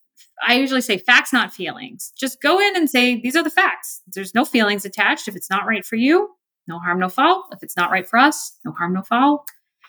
I 0.45 0.55
usually 0.55 0.81
say 0.81 0.97
facts, 0.97 1.33
not 1.33 1.53
feelings. 1.53 2.13
Just 2.17 2.41
go 2.41 2.59
in 2.59 2.75
and 2.75 2.89
say, 2.89 3.19
these 3.19 3.35
are 3.35 3.43
the 3.43 3.49
facts. 3.49 4.01
There's 4.07 4.35
no 4.35 4.45
feelings 4.45 4.85
attached. 4.85 5.27
If 5.27 5.35
it's 5.35 5.49
not 5.49 5.65
right 5.65 5.83
for 5.83 5.95
you, 5.95 6.29
no 6.67 6.79
harm, 6.79 6.99
no 6.99 7.09
foul. 7.09 7.45
If 7.51 7.63
it's 7.63 7.75
not 7.75 7.91
right 7.91 8.07
for 8.07 8.19
us, 8.19 8.57
no 8.63 8.71
harm, 8.71 8.93
no 8.93 9.01
foul. 9.01 9.45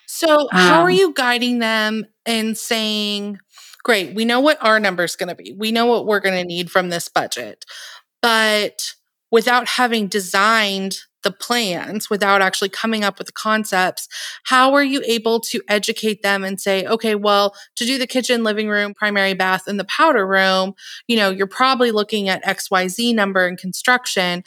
So, 0.07 0.47
how 0.51 0.79
um, 0.79 0.85
are 0.85 0.91
you 0.91 1.13
guiding 1.13 1.59
them 1.59 2.07
and 2.25 2.57
saying, 2.57 3.37
great, 3.83 4.15
we 4.15 4.25
know 4.25 4.39
what 4.39 4.57
our 4.63 4.79
number 4.79 5.03
is 5.03 5.15
going 5.15 5.29
to 5.29 5.35
be, 5.35 5.53
we 5.55 5.71
know 5.71 5.85
what 5.85 6.07
we're 6.07 6.19
going 6.19 6.41
to 6.41 6.47
need 6.47 6.71
from 6.71 6.89
this 6.89 7.07
budget, 7.09 7.63
but 8.21 8.95
without 9.29 9.67
having 9.67 10.07
designed 10.07 10.97
the 11.23 11.31
plans 11.31 12.09
without 12.09 12.41
actually 12.41 12.69
coming 12.69 13.03
up 13.03 13.17
with 13.17 13.27
the 13.27 13.33
concepts 13.33 14.07
how 14.45 14.73
are 14.73 14.83
you 14.83 15.01
able 15.05 15.39
to 15.39 15.61
educate 15.67 16.21
them 16.21 16.43
and 16.43 16.59
say 16.59 16.85
okay 16.85 17.15
well 17.15 17.53
to 17.75 17.85
do 17.85 17.97
the 17.97 18.07
kitchen 18.07 18.43
living 18.43 18.69
room 18.69 18.93
primary 18.93 19.33
bath 19.33 19.67
and 19.67 19.79
the 19.79 19.85
powder 19.85 20.25
room 20.25 20.73
you 21.07 21.17
know 21.17 21.29
you're 21.29 21.47
probably 21.47 21.91
looking 21.91 22.29
at 22.29 22.43
xyz 22.43 23.13
number 23.13 23.47
in 23.47 23.57
construction 23.57 24.43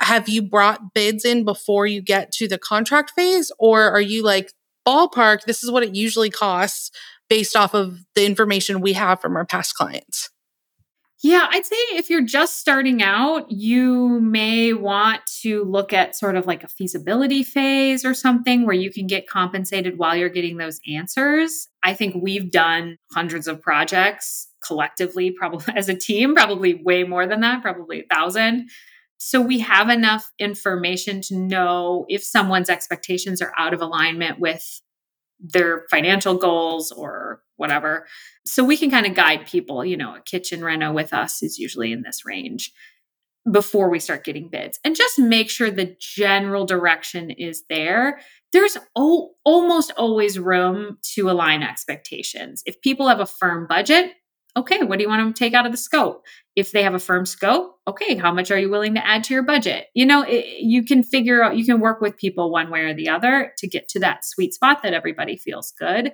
have 0.00 0.28
you 0.28 0.42
brought 0.42 0.92
bids 0.92 1.24
in 1.24 1.44
before 1.44 1.86
you 1.86 2.02
get 2.02 2.32
to 2.32 2.48
the 2.48 2.58
contract 2.58 3.12
phase? 3.12 3.52
Or 3.60 3.82
are 3.82 4.00
you 4.00 4.24
like 4.24 4.52
ballpark 4.86 5.44
this 5.44 5.64
is 5.64 5.70
what 5.70 5.82
it 5.82 5.94
usually 5.94 6.30
costs 6.30 6.90
based 7.30 7.56
off 7.56 7.74
of 7.74 7.98
the 8.14 8.26
information 8.26 8.80
we 8.80 8.92
have 8.92 9.20
from 9.20 9.36
our 9.36 9.46
past 9.46 9.74
clients 9.74 10.30
yeah, 11.24 11.48
I'd 11.50 11.64
say 11.64 11.76
if 11.92 12.10
you're 12.10 12.20
just 12.20 12.58
starting 12.58 13.02
out, 13.02 13.50
you 13.50 14.20
may 14.20 14.74
want 14.74 15.22
to 15.40 15.64
look 15.64 15.94
at 15.94 16.14
sort 16.14 16.36
of 16.36 16.44
like 16.44 16.62
a 16.62 16.68
feasibility 16.68 17.42
phase 17.42 18.04
or 18.04 18.12
something 18.12 18.66
where 18.66 18.74
you 18.74 18.92
can 18.92 19.06
get 19.06 19.26
compensated 19.26 19.96
while 19.96 20.14
you're 20.14 20.28
getting 20.28 20.58
those 20.58 20.80
answers. 20.86 21.66
I 21.82 21.94
think 21.94 22.14
we've 22.22 22.50
done 22.50 22.98
hundreds 23.10 23.48
of 23.48 23.62
projects 23.62 24.48
collectively, 24.66 25.30
probably 25.30 25.72
as 25.76 25.88
a 25.88 25.96
team, 25.96 26.34
probably 26.34 26.74
way 26.74 27.04
more 27.04 27.26
than 27.26 27.40
that, 27.40 27.62
probably 27.62 28.00
a 28.00 28.14
thousand. 28.14 28.68
So 29.16 29.40
we 29.40 29.60
have 29.60 29.88
enough 29.88 30.30
information 30.38 31.22
to 31.22 31.38
know 31.38 32.04
if 32.10 32.22
someone's 32.22 32.68
expectations 32.68 33.40
are 33.40 33.54
out 33.56 33.72
of 33.72 33.80
alignment 33.80 34.40
with 34.40 34.82
their 35.40 35.86
financial 35.90 36.36
goals 36.36 36.92
or 36.92 37.40
whatever. 37.56 38.06
So 38.44 38.64
we 38.64 38.76
can 38.76 38.90
kind 38.90 39.06
of 39.06 39.14
guide 39.14 39.46
people, 39.46 39.84
you 39.84 39.96
know, 39.96 40.16
a 40.16 40.20
kitchen 40.20 40.64
reno 40.64 40.92
with 40.92 41.12
us 41.12 41.42
is 41.42 41.58
usually 41.58 41.92
in 41.92 42.02
this 42.02 42.24
range 42.24 42.72
before 43.50 43.90
we 43.90 43.98
start 43.98 44.24
getting 44.24 44.48
bids 44.48 44.80
and 44.84 44.96
just 44.96 45.18
make 45.18 45.50
sure 45.50 45.70
the 45.70 45.96
general 46.00 46.64
direction 46.64 47.30
is 47.30 47.64
there. 47.68 48.20
There's 48.52 48.78
o- 48.96 49.32
almost 49.44 49.92
always 49.96 50.38
room 50.38 50.98
to 51.14 51.30
align 51.30 51.62
expectations. 51.62 52.62
If 52.64 52.80
people 52.80 53.08
have 53.08 53.20
a 53.20 53.26
firm 53.26 53.66
budget, 53.66 54.12
okay, 54.56 54.82
what 54.84 54.98
do 54.98 55.02
you 55.02 55.08
want 55.08 55.34
to 55.34 55.38
take 55.38 55.52
out 55.52 55.66
of 55.66 55.72
the 55.72 55.78
scope? 55.78 56.24
If 56.56 56.70
they 56.70 56.84
have 56.84 56.94
a 56.94 57.00
firm 57.00 57.26
scope, 57.26 57.76
okay, 57.88 58.14
how 58.14 58.32
much 58.32 58.50
are 58.50 58.58
you 58.58 58.70
willing 58.70 58.94
to 58.94 59.06
add 59.06 59.24
to 59.24 59.34
your 59.34 59.42
budget? 59.42 59.86
You 59.94 60.06
know, 60.06 60.22
it, 60.22 60.60
you 60.60 60.84
can 60.84 61.02
figure 61.02 61.42
out, 61.42 61.56
you 61.56 61.64
can 61.64 61.80
work 61.80 62.00
with 62.00 62.16
people 62.16 62.50
one 62.50 62.70
way 62.70 62.82
or 62.82 62.94
the 62.94 63.08
other 63.08 63.52
to 63.58 63.68
get 63.68 63.88
to 63.90 63.98
that 64.00 64.24
sweet 64.24 64.54
spot 64.54 64.82
that 64.82 64.94
everybody 64.94 65.36
feels 65.36 65.72
good. 65.78 66.12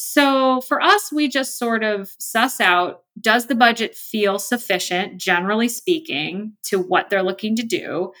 So 0.00 0.60
for 0.60 0.80
us, 0.80 1.10
we 1.10 1.26
just 1.26 1.58
sort 1.58 1.82
of 1.82 2.14
suss 2.20 2.60
out 2.60 3.02
does 3.20 3.46
the 3.46 3.56
budget 3.56 3.96
feel 3.96 4.38
sufficient, 4.38 5.16
generally 5.16 5.68
speaking, 5.68 6.52
to 6.66 6.78
what 6.78 7.10
they're 7.10 7.24
looking 7.24 7.56
to 7.56 7.64
do? 7.64 8.12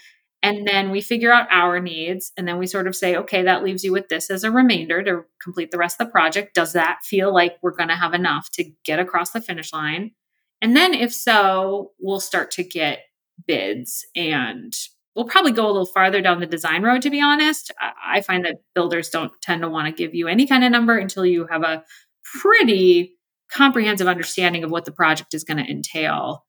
And 0.42 0.66
then 0.66 0.90
we 0.90 1.00
figure 1.00 1.32
out 1.32 1.46
our 1.52 1.78
needs. 1.78 2.32
And 2.36 2.48
then 2.48 2.58
we 2.58 2.66
sort 2.66 2.88
of 2.88 2.96
say, 2.96 3.14
okay, 3.14 3.44
that 3.44 3.62
leaves 3.62 3.84
you 3.84 3.92
with 3.92 4.08
this 4.08 4.28
as 4.28 4.42
a 4.42 4.50
remainder 4.50 5.04
to 5.04 5.24
complete 5.40 5.70
the 5.70 5.78
rest 5.78 6.00
of 6.00 6.08
the 6.08 6.10
project. 6.10 6.52
Does 6.52 6.72
that 6.72 7.04
feel 7.04 7.32
like 7.32 7.58
we're 7.62 7.76
going 7.76 7.90
to 7.90 7.94
have 7.94 8.12
enough 8.12 8.50
to 8.54 8.64
get 8.84 8.98
across 8.98 9.30
the 9.30 9.40
finish 9.40 9.72
line? 9.72 10.10
And 10.60 10.74
then 10.74 10.94
if 10.94 11.14
so, 11.14 11.92
we'll 12.00 12.18
start 12.18 12.50
to 12.52 12.64
get 12.64 13.02
bids 13.46 14.04
and 14.16 14.74
we'll 15.18 15.26
probably 15.26 15.50
go 15.50 15.66
a 15.66 15.66
little 15.66 15.84
farther 15.84 16.22
down 16.22 16.38
the 16.38 16.46
design 16.46 16.80
road, 16.84 17.02
to 17.02 17.10
be 17.10 17.20
honest. 17.20 17.72
I 17.80 18.20
find 18.20 18.44
that 18.44 18.58
builders 18.72 19.08
don't 19.08 19.32
tend 19.42 19.62
to 19.62 19.68
want 19.68 19.88
to 19.88 19.92
give 19.92 20.14
you 20.14 20.28
any 20.28 20.46
kind 20.46 20.62
of 20.62 20.70
number 20.70 20.96
until 20.96 21.26
you 21.26 21.48
have 21.50 21.64
a 21.64 21.82
pretty 22.40 23.16
comprehensive 23.52 24.06
understanding 24.06 24.62
of 24.62 24.70
what 24.70 24.84
the 24.84 24.92
project 24.92 25.34
is 25.34 25.42
going 25.42 25.56
to 25.56 25.68
entail 25.68 26.46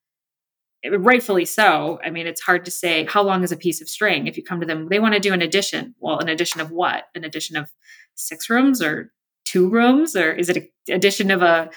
eh, 0.84 0.90
rightfully 1.00 1.46
so. 1.46 2.00
I 2.06 2.12
mean, 2.12 2.28
it's 2.28 2.42
hard 2.42 2.64
to 2.66 2.72
say 2.72 3.08
how 3.10 3.24
long 3.24 3.44
is 3.44 3.52
a 3.52 3.58
piece 3.58 3.82
of 3.82 3.90
string. 3.90 4.28
If 4.28 4.38
you 4.38 4.44
come 4.44 4.60
to 4.60 4.68
them, 4.68 4.88
they 4.88 5.00
want 5.00 5.16
to 5.16 5.20
do 5.20 5.34
an 5.34 5.42
addition. 5.42 5.96
Well, 6.00 6.20
an 6.20 6.30
addition 6.30 6.62
of 6.62 6.70
what? 6.70 7.06
An 7.16 7.24
addition 7.24 7.58
of 7.58 7.72
six 8.14 8.52
rooms 8.52 8.84
or 8.84 9.12
two 9.46 9.68
rooms? 9.68 10.16
Or 10.16 10.32
is 10.32 10.48
it 10.48 10.58
an 10.58 10.68
addition 10.94 11.32
of 11.32 11.42
a 11.42 11.72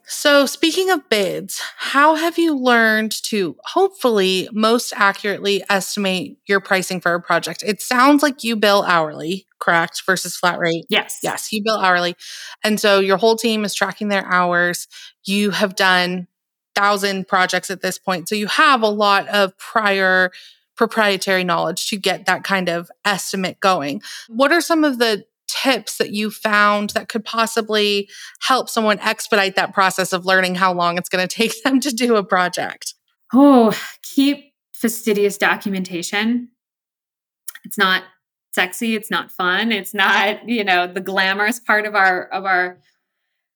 So, 0.08 0.46
speaking 0.46 0.90
of 0.90 1.08
bids, 1.08 1.60
how 1.78 2.14
have 2.14 2.38
you 2.38 2.56
learned 2.56 3.10
to 3.24 3.56
hopefully 3.64 4.48
most 4.52 4.92
accurately 4.94 5.64
estimate 5.68 6.38
your 6.46 6.60
pricing 6.60 7.00
for 7.00 7.14
a 7.14 7.20
project? 7.20 7.64
It 7.66 7.82
sounds 7.82 8.22
like 8.22 8.44
you 8.44 8.54
bill 8.54 8.84
hourly, 8.84 9.48
correct, 9.58 10.04
versus 10.06 10.36
flat 10.36 10.60
rate. 10.60 10.84
Yes. 10.88 11.18
Yes, 11.24 11.52
you 11.52 11.60
bill 11.64 11.78
hourly. 11.78 12.14
And 12.62 12.78
so 12.78 13.00
your 13.00 13.16
whole 13.16 13.34
team 13.34 13.64
is 13.64 13.74
tracking 13.74 14.08
their 14.08 14.24
hours. 14.26 14.86
You 15.24 15.50
have 15.50 15.74
done 15.74 16.28
thousand 16.76 17.26
projects 17.26 17.70
at 17.70 17.80
this 17.80 17.98
point. 17.98 18.28
So 18.28 18.34
you 18.34 18.46
have 18.46 18.82
a 18.82 18.88
lot 18.88 19.26
of 19.28 19.56
prior 19.58 20.30
proprietary 20.76 21.42
knowledge 21.42 21.88
to 21.88 21.96
get 21.96 22.26
that 22.26 22.44
kind 22.44 22.68
of 22.68 22.90
estimate 23.04 23.58
going. 23.60 24.02
What 24.28 24.52
are 24.52 24.60
some 24.60 24.84
of 24.84 24.98
the 24.98 25.24
tips 25.48 25.96
that 25.96 26.10
you 26.10 26.30
found 26.30 26.90
that 26.90 27.08
could 27.08 27.24
possibly 27.24 28.08
help 28.40 28.68
someone 28.68 28.98
expedite 29.00 29.56
that 29.56 29.72
process 29.72 30.12
of 30.12 30.26
learning 30.26 30.56
how 30.56 30.72
long 30.72 30.98
it's 30.98 31.08
going 31.08 31.26
to 31.28 31.34
take 31.34 31.62
them 31.62 31.80
to 31.80 31.90
do 31.90 32.16
a 32.16 32.24
project? 32.24 32.94
Oh, 33.34 33.76
keep 34.02 34.52
fastidious 34.72 35.38
documentation. 35.38 36.50
It's 37.64 37.78
not 37.78 38.04
sexy, 38.52 38.94
it's 38.94 39.10
not 39.10 39.32
fun, 39.32 39.72
it's 39.72 39.92
not, 39.92 40.48
you 40.48 40.64
know, 40.64 40.86
the 40.86 41.00
glamorous 41.00 41.58
part 41.58 41.84
of 41.84 41.94
our 41.94 42.26
of 42.28 42.44
our 42.44 42.78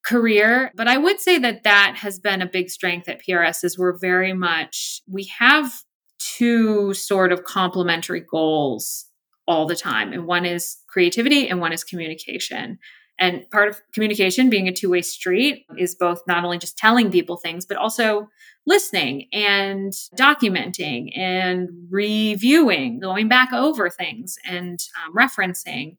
career, 0.05 0.73
but 0.75 0.89
I 0.89 0.97
would 0.97 1.21
say 1.21 1.39
that 1.39 1.65
that 1.65 1.97
has 1.99 2.19
been 2.19 2.43
a 2.43 2.47
big 2.47 2.71
strength 2.71 3.09
at 3.09 3.23
PRS 3.23 3.65
is 3.65 3.79
we're 3.79 3.99
very 3.99 4.33
much 4.33 5.03
we 5.09 5.25
have 5.39 5.73
two 6.19 6.95
sort 6.95 7.33
of 7.33 7.45
complementary 7.45 8.21
goals 8.21 9.07
all 9.47 9.67
the 9.67 9.77
time. 9.77 10.13
And 10.13 10.27
one 10.27 10.47
is 10.47 10.79
creativity 10.89 11.49
and 11.49 11.61
one 11.61 11.73
is 11.73 11.85
communication. 11.85 12.79
And 13.19 13.45
part 13.51 13.69
of 13.69 13.81
communication 13.93 14.49
being 14.49 14.67
a 14.67 14.73
two 14.73 14.89
way 14.89 15.03
street 15.03 15.67
is 15.77 15.95
both 15.95 16.23
not 16.27 16.45
only 16.45 16.57
just 16.57 16.79
telling 16.79 17.11
people 17.11 17.37
things, 17.37 17.67
but 17.67 17.77
also 17.77 18.29
listening 18.67 19.29
and 19.33 19.93
documenting 20.17 21.17
and 21.17 21.69
reviewing, 21.91 23.01
going 23.01 23.29
back 23.29 23.53
over 23.53 23.91
things 23.91 24.37
and 24.45 24.81
um, 25.05 25.15
referencing 25.15 25.97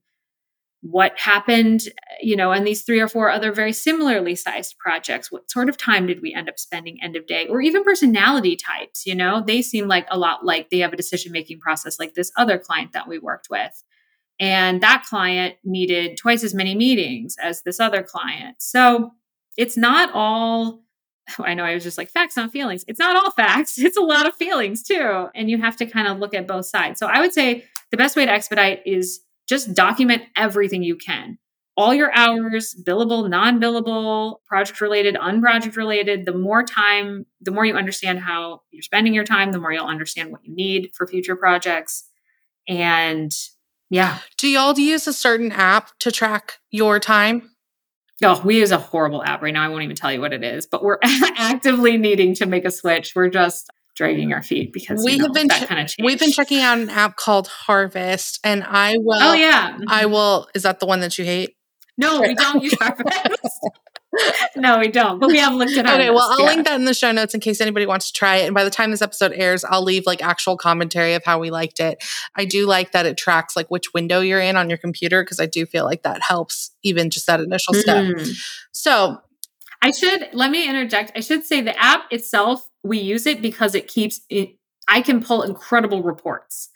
what 0.82 1.18
happened, 1.18 1.82
you 2.22 2.36
know, 2.36 2.52
and 2.52 2.66
these 2.66 2.82
three 2.82 3.00
or 3.00 3.08
four 3.08 3.30
other 3.30 3.52
very 3.52 3.72
similarly 3.72 4.36
sized 4.36 4.78
projects. 4.80 5.32
What 5.32 5.50
sort 5.50 5.70
of 5.70 5.78
time 5.78 6.08
did 6.08 6.22
we 6.22 6.34
end 6.34 6.50
up 6.50 6.58
spending 6.58 6.98
end 7.04 7.16
of 7.16 7.28
day? 7.28 7.48
Or 7.48 7.62
even 7.62 7.84
personality 7.84 8.56
types, 8.56 9.06
you 9.06 9.14
know, 9.14 9.44
they 9.46 9.62
seem 9.62 9.88
like 9.88 10.08
a 10.10 10.18
lot 10.18 10.44
like 10.44 10.70
they 10.70 10.80
have 10.80 10.94
a 10.94 10.98
decision 10.98 11.32
making 11.32 11.60
process 11.60 12.00
like 12.00 12.16
this 12.16 12.32
other 12.36 12.58
client 12.58 12.94
that 12.94 13.08
we 13.08 13.20
worked 13.20 13.48
with. 13.50 13.84
And 14.40 14.82
that 14.82 15.06
client 15.08 15.56
needed 15.64 16.18
twice 16.18 16.44
as 16.44 16.56
many 16.56 16.74
meetings 16.74 17.36
as 17.40 17.62
this 17.62 17.80
other 17.80 18.02
client. 18.02 18.56
So 18.60 19.12
it's 19.58 19.78
not 19.78 20.10
all 20.14 20.82
I 21.40 21.54
know 21.54 21.64
I 21.64 21.76
was 21.76 21.84
just 21.84 21.98
like 22.00 22.10
facts, 22.10 22.36
not 22.36 22.52
feelings. 22.52 22.84
It's 22.88 23.00
not 23.00 23.16
all 23.16 23.32
facts. 23.32 23.78
It's 23.92 23.98
a 23.98 24.02
lot 24.02 24.28
of 24.28 24.36
feelings 24.36 24.82
too. 24.82 25.28
And 25.36 25.50
you 25.50 25.60
have 25.60 25.76
to 25.78 25.86
kind 25.86 26.08
of 26.08 26.18
look 26.18 26.34
at 26.34 26.48
both 26.48 26.66
sides. 26.66 27.00
So 27.00 27.08
I 27.08 27.20
would 27.20 27.34
say 27.34 27.66
the 27.92 27.98
best 27.98 28.16
way 28.16 28.26
to 28.26 28.32
expedite 28.32 28.82
is 28.86 29.22
just 29.52 29.74
document 29.74 30.24
everything 30.38 30.82
you 30.82 30.96
can. 30.96 31.38
All 31.76 31.94
your 31.94 32.14
hours, 32.16 32.74
billable, 32.88 33.30
non 33.30 33.60
billable, 33.60 34.38
project 34.46 34.80
related, 34.80 35.16
unproject 35.16 35.76
related. 35.76 36.26
The 36.26 36.34
more 36.34 36.64
time, 36.64 37.26
the 37.42 37.52
more 37.52 37.66
you 37.66 37.76
understand 37.76 38.20
how 38.20 38.62
you're 38.72 38.82
spending 38.82 39.14
your 39.14 39.26
time, 39.26 39.52
the 39.52 39.60
more 39.60 39.74
you'll 39.74 39.86
understand 39.86 40.32
what 40.32 40.46
you 40.46 40.56
need 40.56 40.92
for 40.94 41.06
future 41.06 41.36
projects. 41.36 42.06
And 42.66 43.32
yeah. 43.90 44.20
Do 44.38 44.48
y'all 44.48 44.78
use 44.80 45.06
a 45.06 45.14
certain 45.14 45.52
app 45.52 45.92
to 46.00 46.14
track 46.14 46.60
your 46.70 46.98
time? 46.98 47.52
Oh, 48.24 48.42
we 48.46 48.60
use 48.60 48.72
a 48.72 48.78
horrible 48.78 49.22
app 49.22 49.42
right 49.42 49.54
now. 49.54 49.66
I 49.66 49.68
won't 49.68 49.84
even 49.84 49.98
tell 49.98 50.14
you 50.14 50.22
what 50.22 50.32
it 50.32 50.46
is, 50.46 50.66
but 50.66 50.82
we're 50.82 51.00
actively 51.04 51.98
needing 51.98 52.36
to 52.36 52.46
make 52.46 52.64
a 52.64 52.72
switch. 52.72 53.14
We're 53.16 53.30
just 53.30 53.70
dragging 53.96 54.34
our 54.34 54.42
feet 54.42 54.74
because 54.74 55.04
we 55.04 55.14
you 55.14 55.18
know, 55.20 55.26
have 55.26 55.34
been 55.34 55.48
that 55.48 55.68
kind 55.68 55.82
of 55.82 55.88
change. 55.88 56.06
We've 56.06 56.20
been 56.20 56.32
checking 56.32 56.60
out 56.60 56.78
an 56.78 56.90
app 56.90 57.16
called 57.18 57.48
Harvest, 57.48 58.40
and 58.44 58.64
I 58.64 58.96
will. 58.98 59.22
Oh 59.22 59.34
yeah, 59.34 59.78
I 59.88 60.06
will. 60.06 60.48
Is 60.56 60.64
that 60.64 60.80
the 60.80 60.86
one 60.86 61.00
that 61.02 61.18
you 61.18 61.26
hate? 61.26 61.56
No, 61.98 62.22
we 62.22 62.34
don't 62.34 62.64
use 62.64 62.76
Harvest. 62.80 63.30
no, 64.56 64.80
we 64.80 64.90
don't. 64.90 65.20
But 65.20 65.30
we 65.30 65.38
have 65.38 65.54
looked 65.54 65.78
at. 65.78 65.86
Okay, 65.86 66.10
well, 66.10 66.30
I'll 66.32 66.42
yeah. 66.42 66.46
link 66.46 66.66
that 66.66 66.76
in 66.76 66.86
the 66.86 66.94
show 66.94 67.12
notes 67.12 67.34
in 67.34 67.40
case 67.40 67.62
anybody 67.62 67.86
wants 67.86 68.12
to 68.12 68.18
try 68.18 68.38
it. 68.38 68.46
And 68.46 68.54
by 68.54 68.64
the 68.64 68.70
time 68.70 68.92
this 68.92 69.02
episode 69.02 69.32
airs, 69.34 69.64
I'll 69.64 69.84
leave 69.84 70.06
like 70.06 70.22
actual 70.22 70.58
commentary 70.58 71.14
of 71.14 71.24
how 71.24 71.40
we 71.40 71.50
liked 71.50 71.80
it. 71.80 72.04
I 72.36 72.46
do 72.46 72.66
like 72.66 72.92
that 72.92 73.06
it 73.06 73.18
tracks 73.18 73.56
like 73.56 73.70
which 73.70 73.94
window 73.94 74.20
you're 74.20 74.42
in 74.42 74.58
on 74.58 74.70
your 74.70 74.78
computer 74.78 75.24
because 75.24 75.40
I 75.40 75.46
do 75.46 75.66
feel 75.66 75.86
like 75.86 76.04
that 76.04 76.22
helps 76.22 76.72
even 76.84 77.10
just 77.10 77.28
that 77.28 77.40
initial 77.40 77.74
step. 77.74 78.06
Mm. 78.06 78.36
So 78.72 79.22
I 79.82 79.92
should 79.92 80.30
let 80.34 80.52
me 80.52 80.70
interject. 80.70 81.12
I 81.16 81.22
should 81.22 81.44
say 81.44 81.62
the 81.62 81.78
app 81.82 82.06
itself, 82.12 82.70
we 82.84 83.00
use 83.00 83.26
it 83.26 83.42
because 83.42 83.74
it 83.74 83.88
keeps 83.88 84.22
it. 84.30 84.58
I 84.88 85.02
can 85.02 85.24
pull 85.24 85.42
incredible 85.42 86.04
reports 86.04 86.70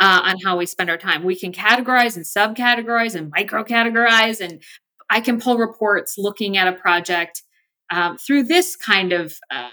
uh, 0.00 0.20
on 0.24 0.36
how 0.44 0.58
we 0.58 0.66
spend 0.66 0.90
our 0.90 0.98
time. 0.98 1.24
We 1.24 1.36
can 1.36 1.52
categorize 1.52 2.16
and 2.16 2.24
subcategorize 2.24 3.14
and 3.14 3.30
micro 3.30 3.64
categorize, 3.64 4.40
and 4.40 4.62
I 5.08 5.20
can 5.20 5.40
pull 5.40 5.56
reports 5.56 6.16
looking 6.18 6.56
at 6.56 6.68
a 6.68 6.72
project 6.72 7.42
um, 7.90 8.18
through 8.18 8.44
this 8.44 8.76
kind 8.76 9.12
of 9.12 9.34
uh, 9.50 9.70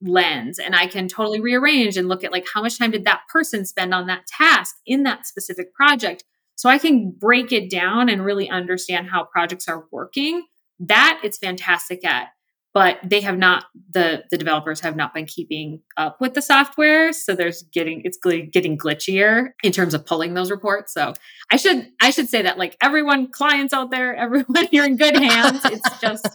lens, 0.00 0.58
and 0.58 0.74
I 0.74 0.88
can 0.88 1.06
totally 1.06 1.40
rearrange 1.40 1.96
and 1.96 2.08
look 2.08 2.24
at 2.24 2.32
like 2.32 2.46
how 2.52 2.62
much 2.62 2.78
time 2.78 2.90
did 2.90 3.04
that 3.04 3.22
person 3.32 3.64
spend 3.64 3.94
on 3.94 4.06
that 4.08 4.26
task 4.26 4.74
in 4.86 5.04
that 5.04 5.26
specific 5.26 5.72
project. 5.72 6.24
So 6.56 6.68
I 6.68 6.78
can 6.78 7.10
break 7.10 7.52
it 7.52 7.70
down 7.70 8.08
and 8.08 8.24
really 8.24 8.48
understand 8.48 9.10
how 9.10 9.24
projects 9.24 9.68
are 9.68 9.84
working 9.92 10.46
that 10.80 11.20
it's 11.22 11.38
fantastic 11.38 12.04
at 12.04 12.28
but 12.76 12.98
they 13.02 13.22
have 13.22 13.38
not 13.38 13.64
the 13.94 14.22
the 14.30 14.36
developers 14.36 14.80
have 14.80 14.96
not 14.96 15.14
been 15.14 15.24
keeping 15.24 15.80
up 15.96 16.20
with 16.20 16.34
the 16.34 16.42
software. 16.42 17.10
So 17.10 17.34
there's 17.34 17.62
getting 17.72 18.02
it's 18.04 18.18
getting 18.52 18.76
glitchier 18.76 19.52
in 19.62 19.72
terms 19.72 19.94
of 19.94 20.04
pulling 20.04 20.34
those 20.34 20.50
reports. 20.50 20.92
So 20.92 21.14
i 21.50 21.56
should 21.56 21.88
i 22.02 22.10
should 22.10 22.28
say 22.28 22.42
that 22.42 22.58
like 22.58 22.76
everyone 22.82 23.32
clients 23.32 23.72
out 23.72 23.90
there 23.90 24.14
everyone 24.26 24.68
you're 24.72 24.84
in 24.84 24.98
good 24.98 25.16
hands. 25.16 25.62
It's 25.64 26.00
just 26.02 26.28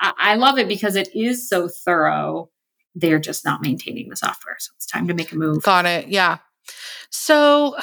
I, 0.00 0.12
I 0.18 0.34
love 0.34 0.58
it 0.58 0.66
because 0.66 0.96
it 0.96 1.08
is 1.14 1.48
so 1.48 1.68
thorough. 1.68 2.50
They're 2.96 3.20
just 3.20 3.44
not 3.44 3.62
maintaining 3.62 4.08
the 4.08 4.16
software. 4.16 4.56
So 4.58 4.72
it's 4.74 4.86
time 4.86 5.06
to 5.06 5.14
make 5.14 5.30
a 5.30 5.36
move. 5.36 5.62
Got 5.62 5.86
it. 5.86 6.08
Yeah. 6.08 6.38
So 7.10 7.76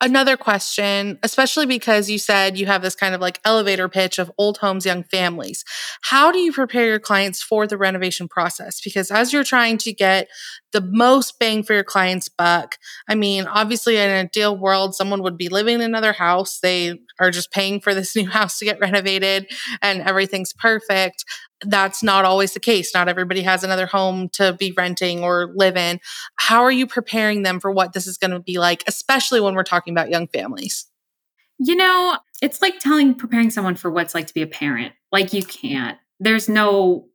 Another 0.00 0.36
question, 0.36 1.18
especially 1.24 1.66
because 1.66 2.08
you 2.08 2.18
said 2.20 2.56
you 2.56 2.66
have 2.66 2.82
this 2.82 2.94
kind 2.94 3.16
of 3.16 3.20
like 3.20 3.40
elevator 3.44 3.88
pitch 3.88 4.20
of 4.20 4.30
old 4.38 4.58
homes, 4.58 4.86
young 4.86 5.02
families. 5.02 5.64
How 6.02 6.30
do 6.30 6.38
you 6.38 6.52
prepare 6.52 6.86
your 6.86 7.00
clients 7.00 7.42
for 7.42 7.66
the 7.66 7.76
renovation 7.76 8.28
process? 8.28 8.80
Because 8.80 9.10
as 9.10 9.32
you're 9.32 9.42
trying 9.42 9.76
to 9.78 9.92
get 9.92 10.28
the 10.72 10.80
most 10.80 11.40
bang 11.40 11.64
for 11.64 11.74
your 11.74 11.82
client's 11.82 12.28
buck, 12.28 12.76
I 13.08 13.16
mean, 13.16 13.46
obviously 13.46 13.96
in 13.96 14.08
an 14.08 14.26
ideal 14.26 14.56
world, 14.56 14.94
someone 14.94 15.20
would 15.24 15.36
be 15.36 15.48
living 15.48 15.76
in 15.76 15.80
another 15.80 16.12
house. 16.12 16.60
They 16.60 17.00
are 17.18 17.32
just 17.32 17.50
paying 17.50 17.80
for 17.80 17.92
this 17.92 18.14
new 18.16 18.28
house 18.28 18.58
to 18.58 18.64
get 18.64 18.78
renovated 18.78 19.50
and 19.82 20.02
everything's 20.02 20.52
perfect 20.52 21.24
that's 21.64 22.02
not 22.02 22.24
always 22.24 22.54
the 22.54 22.60
case. 22.60 22.94
Not 22.94 23.08
everybody 23.08 23.42
has 23.42 23.64
another 23.64 23.86
home 23.86 24.28
to 24.34 24.52
be 24.52 24.72
renting 24.76 25.22
or 25.22 25.52
live 25.54 25.76
in. 25.76 26.00
How 26.36 26.62
are 26.62 26.70
you 26.70 26.86
preparing 26.86 27.42
them 27.42 27.60
for 27.60 27.70
what 27.70 27.92
this 27.92 28.06
is 28.06 28.18
going 28.18 28.30
to 28.30 28.40
be 28.40 28.58
like, 28.58 28.84
especially 28.86 29.40
when 29.40 29.54
we're 29.54 29.64
talking 29.64 29.92
about 29.92 30.10
young 30.10 30.28
families? 30.28 30.86
You 31.58 31.74
know, 31.74 32.16
it's 32.40 32.62
like 32.62 32.78
telling 32.78 33.14
preparing 33.14 33.50
someone 33.50 33.74
for 33.74 33.90
what's 33.90 34.14
like 34.14 34.28
to 34.28 34.34
be 34.34 34.42
a 34.42 34.46
parent. 34.46 34.92
Like 35.10 35.32
you 35.32 35.42
can't. 35.42 35.98
There's 36.20 36.48
no 36.48 37.06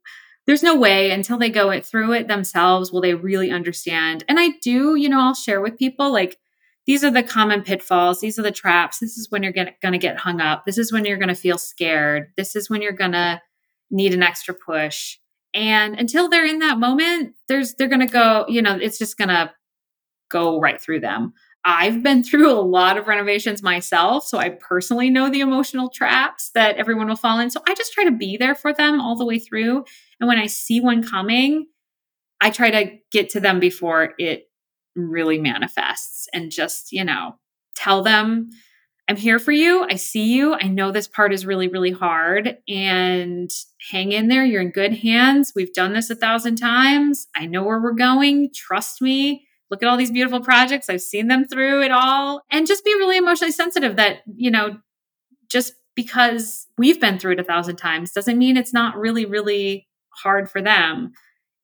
there's 0.46 0.62
no 0.62 0.76
way 0.76 1.10
until 1.10 1.38
they 1.38 1.48
go 1.48 1.70
it 1.70 1.86
through 1.86 2.12
it 2.12 2.28
themselves 2.28 2.92
will 2.92 3.00
they 3.00 3.14
really 3.14 3.50
understand. 3.50 4.24
And 4.28 4.38
I 4.38 4.50
do, 4.62 4.94
you 4.94 5.08
know, 5.08 5.20
I'll 5.20 5.34
share 5.34 5.62
with 5.62 5.78
people 5.78 6.12
like 6.12 6.38
these 6.86 7.02
are 7.02 7.10
the 7.10 7.22
common 7.22 7.62
pitfalls. 7.62 8.20
These 8.20 8.38
are 8.38 8.42
the 8.42 8.50
traps. 8.50 8.98
This 8.98 9.16
is 9.16 9.30
when 9.30 9.42
you're 9.42 9.52
going 9.52 9.72
to 9.80 9.98
get 9.98 10.18
hung 10.18 10.42
up. 10.42 10.66
This 10.66 10.76
is 10.76 10.92
when 10.92 11.06
you're 11.06 11.16
going 11.16 11.28
to 11.30 11.34
feel 11.34 11.56
scared. 11.56 12.28
This 12.36 12.54
is 12.54 12.68
when 12.68 12.82
you're 12.82 12.92
going 12.92 13.12
to 13.12 13.40
need 13.90 14.14
an 14.14 14.22
extra 14.22 14.54
push. 14.54 15.18
And 15.52 15.98
until 15.98 16.28
they're 16.28 16.46
in 16.46 16.58
that 16.60 16.78
moment, 16.78 17.34
there's 17.48 17.74
they're 17.74 17.88
going 17.88 18.00
to 18.00 18.12
go, 18.12 18.44
you 18.48 18.60
know, 18.60 18.76
it's 18.76 18.98
just 18.98 19.16
going 19.16 19.28
to 19.28 19.52
go 20.30 20.60
right 20.60 20.80
through 20.80 21.00
them. 21.00 21.32
I've 21.64 22.02
been 22.02 22.22
through 22.22 22.50
a 22.50 22.60
lot 22.60 22.98
of 22.98 23.06
renovations 23.06 23.62
myself, 23.62 24.26
so 24.26 24.36
I 24.36 24.50
personally 24.50 25.08
know 25.08 25.30
the 25.30 25.40
emotional 25.40 25.88
traps 25.88 26.50
that 26.54 26.76
everyone 26.76 27.08
will 27.08 27.16
fall 27.16 27.38
in. 27.38 27.50
So 27.50 27.62
I 27.66 27.74
just 27.74 27.92
try 27.92 28.04
to 28.04 28.10
be 28.10 28.36
there 28.36 28.54
for 28.54 28.72
them 28.72 29.00
all 29.00 29.16
the 29.16 29.24
way 29.24 29.38
through. 29.38 29.84
And 30.20 30.28
when 30.28 30.38
I 30.38 30.46
see 30.46 30.80
one 30.80 31.02
coming, 31.02 31.66
I 32.40 32.50
try 32.50 32.70
to 32.70 32.90
get 33.12 33.30
to 33.30 33.40
them 33.40 33.60
before 33.60 34.12
it 34.18 34.50
really 34.94 35.38
manifests 35.38 36.28
and 36.34 36.50
just, 36.50 36.92
you 36.92 37.04
know, 37.04 37.36
tell 37.74 38.02
them 38.02 38.50
I'm 39.06 39.16
here 39.16 39.38
for 39.38 39.52
you. 39.52 39.86
I 39.88 39.96
see 39.96 40.32
you. 40.32 40.54
I 40.54 40.68
know 40.68 40.90
this 40.90 41.08
part 41.08 41.32
is 41.32 41.44
really, 41.44 41.68
really 41.68 41.90
hard 41.90 42.56
and 42.66 43.50
hang 43.90 44.12
in 44.12 44.28
there. 44.28 44.44
You're 44.44 44.62
in 44.62 44.70
good 44.70 44.94
hands. 44.94 45.52
We've 45.54 45.72
done 45.74 45.92
this 45.92 46.08
a 46.08 46.14
thousand 46.14 46.56
times. 46.56 47.26
I 47.36 47.44
know 47.44 47.62
where 47.62 47.80
we're 47.80 47.92
going. 47.92 48.50
Trust 48.54 49.02
me. 49.02 49.46
Look 49.70 49.82
at 49.82 49.88
all 49.88 49.98
these 49.98 50.10
beautiful 50.10 50.40
projects. 50.40 50.88
I've 50.88 51.02
seen 51.02 51.28
them 51.28 51.46
through 51.46 51.82
it 51.82 51.90
all. 51.90 52.42
And 52.50 52.66
just 52.66 52.84
be 52.84 52.94
really 52.94 53.18
emotionally 53.18 53.52
sensitive 53.52 53.96
that, 53.96 54.18
you 54.34 54.50
know, 54.50 54.78
just 55.50 55.74
because 55.94 56.66
we've 56.78 57.00
been 57.00 57.18
through 57.18 57.32
it 57.32 57.40
a 57.40 57.44
thousand 57.44 57.76
times 57.76 58.12
doesn't 58.12 58.38
mean 58.38 58.56
it's 58.56 58.72
not 58.72 58.96
really, 58.96 59.26
really 59.26 59.86
hard 60.22 60.50
for 60.50 60.62
them 60.62 61.12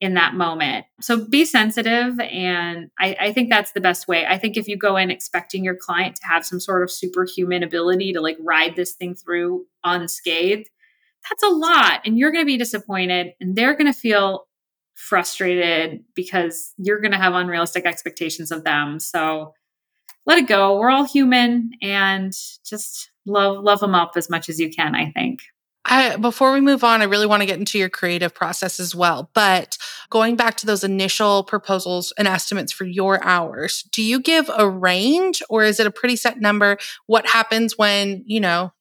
in 0.01 0.15
that 0.15 0.33
moment. 0.33 0.85
So 0.99 1.25
be 1.27 1.45
sensitive. 1.45 2.19
And 2.19 2.89
I, 2.99 3.15
I, 3.21 3.33
think 3.33 3.51
that's 3.51 3.73
the 3.73 3.79
best 3.79 4.07
way. 4.07 4.25
I 4.25 4.39
think 4.39 4.57
if 4.57 4.67
you 4.67 4.75
go 4.75 4.97
in 4.97 5.11
expecting 5.11 5.63
your 5.63 5.75
client 5.75 6.15
to 6.15 6.27
have 6.27 6.43
some 6.43 6.59
sort 6.59 6.81
of 6.81 6.89
superhuman 6.89 7.61
ability 7.61 8.11
to 8.13 8.19
like 8.19 8.37
ride 8.41 8.75
this 8.75 8.93
thing 8.93 9.13
through 9.13 9.67
unscathed, 9.83 10.67
that's 11.29 11.43
a 11.43 11.49
lot. 11.49 12.01
And 12.03 12.17
you're 12.17 12.31
going 12.31 12.41
to 12.41 12.47
be 12.47 12.57
disappointed 12.57 13.33
and 13.39 13.55
they're 13.55 13.75
going 13.75 13.93
to 13.93 13.97
feel 13.97 14.47
frustrated 14.95 16.03
because 16.15 16.73
you're 16.77 16.99
going 16.99 17.11
to 17.11 17.17
have 17.17 17.35
unrealistic 17.35 17.85
expectations 17.85 18.51
of 18.51 18.63
them. 18.63 18.99
So 18.99 19.53
let 20.25 20.39
it 20.39 20.47
go. 20.47 20.79
We're 20.79 20.89
all 20.89 21.05
human 21.05 21.71
and 21.81 22.33
just 22.65 23.11
love 23.27 23.63
love 23.63 23.79
them 23.79 23.93
up 23.93 24.13
as 24.15 24.29
much 24.31 24.49
as 24.49 24.59
you 24.59 24.71
can, 24.71 24.95
I 24.95 25.11
think. 25.11 25.41
I, 25.85 26.15
before 26.15 26.53
we 26.53 26.61
move 26.61 26.83
on, 26.83 27.01
I 27.01 27.05
really 27.05 27.25
want 27.25 27.41
to 27.41 27.47
get 27.47 27.59
into 27.59 27.79
your 27.79 27.89
creative 27.89 28.33
process 28.33 28.79
as 28.79 28.93
well. 28.93 29.31
But 29.33 29.77
going 30.09 30.35
back 30.35 30.57
to 30.57 30.65
those 30.65 30.83
initial 30.83 31.43
proposals 31.43 32.13
and 32.17 32.27
estimates 32.27 32.71
for 32.71 32.85
your 32.85 33.23
hours, 33.23 33.83
do 33.91 34.03
you 34.03 34.19
give 34.19 34.49
a 34.55 34.69
range 34.69 35.41
or 35.49 35.63
is 35.63 35.79
it 35.79 35.87
a 35.87 35.91
pretty 35.91 36.15
set 36.15 36.39
number? 36.39 36.77
What 37.07 37.27
happens 37.27 37.77
when, 37.77 38.23
you 38.25 38.39
know, 38.39 38.73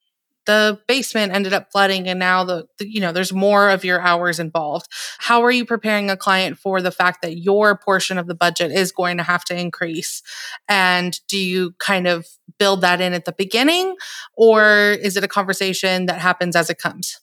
the 0.51 0.81
basement 0.89 1.33
ended 1.33 1.53
up 1.53 1.71
flooding 1.71 2.09
and 2.09 2.19
now 2.19 2.43
the, 2.43 2.67
the, 2.79 2.93
you 2.93 3.01
know 3.01 3.13
there's 3.13 3.33
more 3.33 3.71
of 3.71 3.85
your 3.85 4.01
hours 4.01 4.41
involved. 4.41 4.89
How 5.19 5.43
are 5.45 5.51
you 5.53 5.65
preparing 5.65 6.11
a 6.11 6.17
client 6.17 6.59
for 6.59 6.83
the 6.83 6.91
fact 6.91 7.23
that 7.23 7.39
your 7.39 7.79
portion 7.79 8.19
of 8.19 8.27
the 8.27 8.35
budget 8.35 8.73
is 8.73 8.91
going 8.91 9.19
to 9.19 9.23
have 9.23 9.45
to 9.45 9.57
increase? 9.57 10.23
And 10.69 11.17
do 11.29 11.39
you 11.39 11.75
kind 11.79 12.09
of 12.09 12.27
build 12.59 12.81
that 12.81 13.01
in 13.01 13.13
at 13.13 13.27
the 13.27 13.33
beginning 13.33 13.95
or 14.37 14.97
is 15.01 15.17
it 15.17 15.23
a 15.23 15.29
conversation 15.29 16.07
that 16.07 16.19
happens 16.19 16.57
as 16.57 16.69
it 16.69 16.79
comes? 16.79 17.21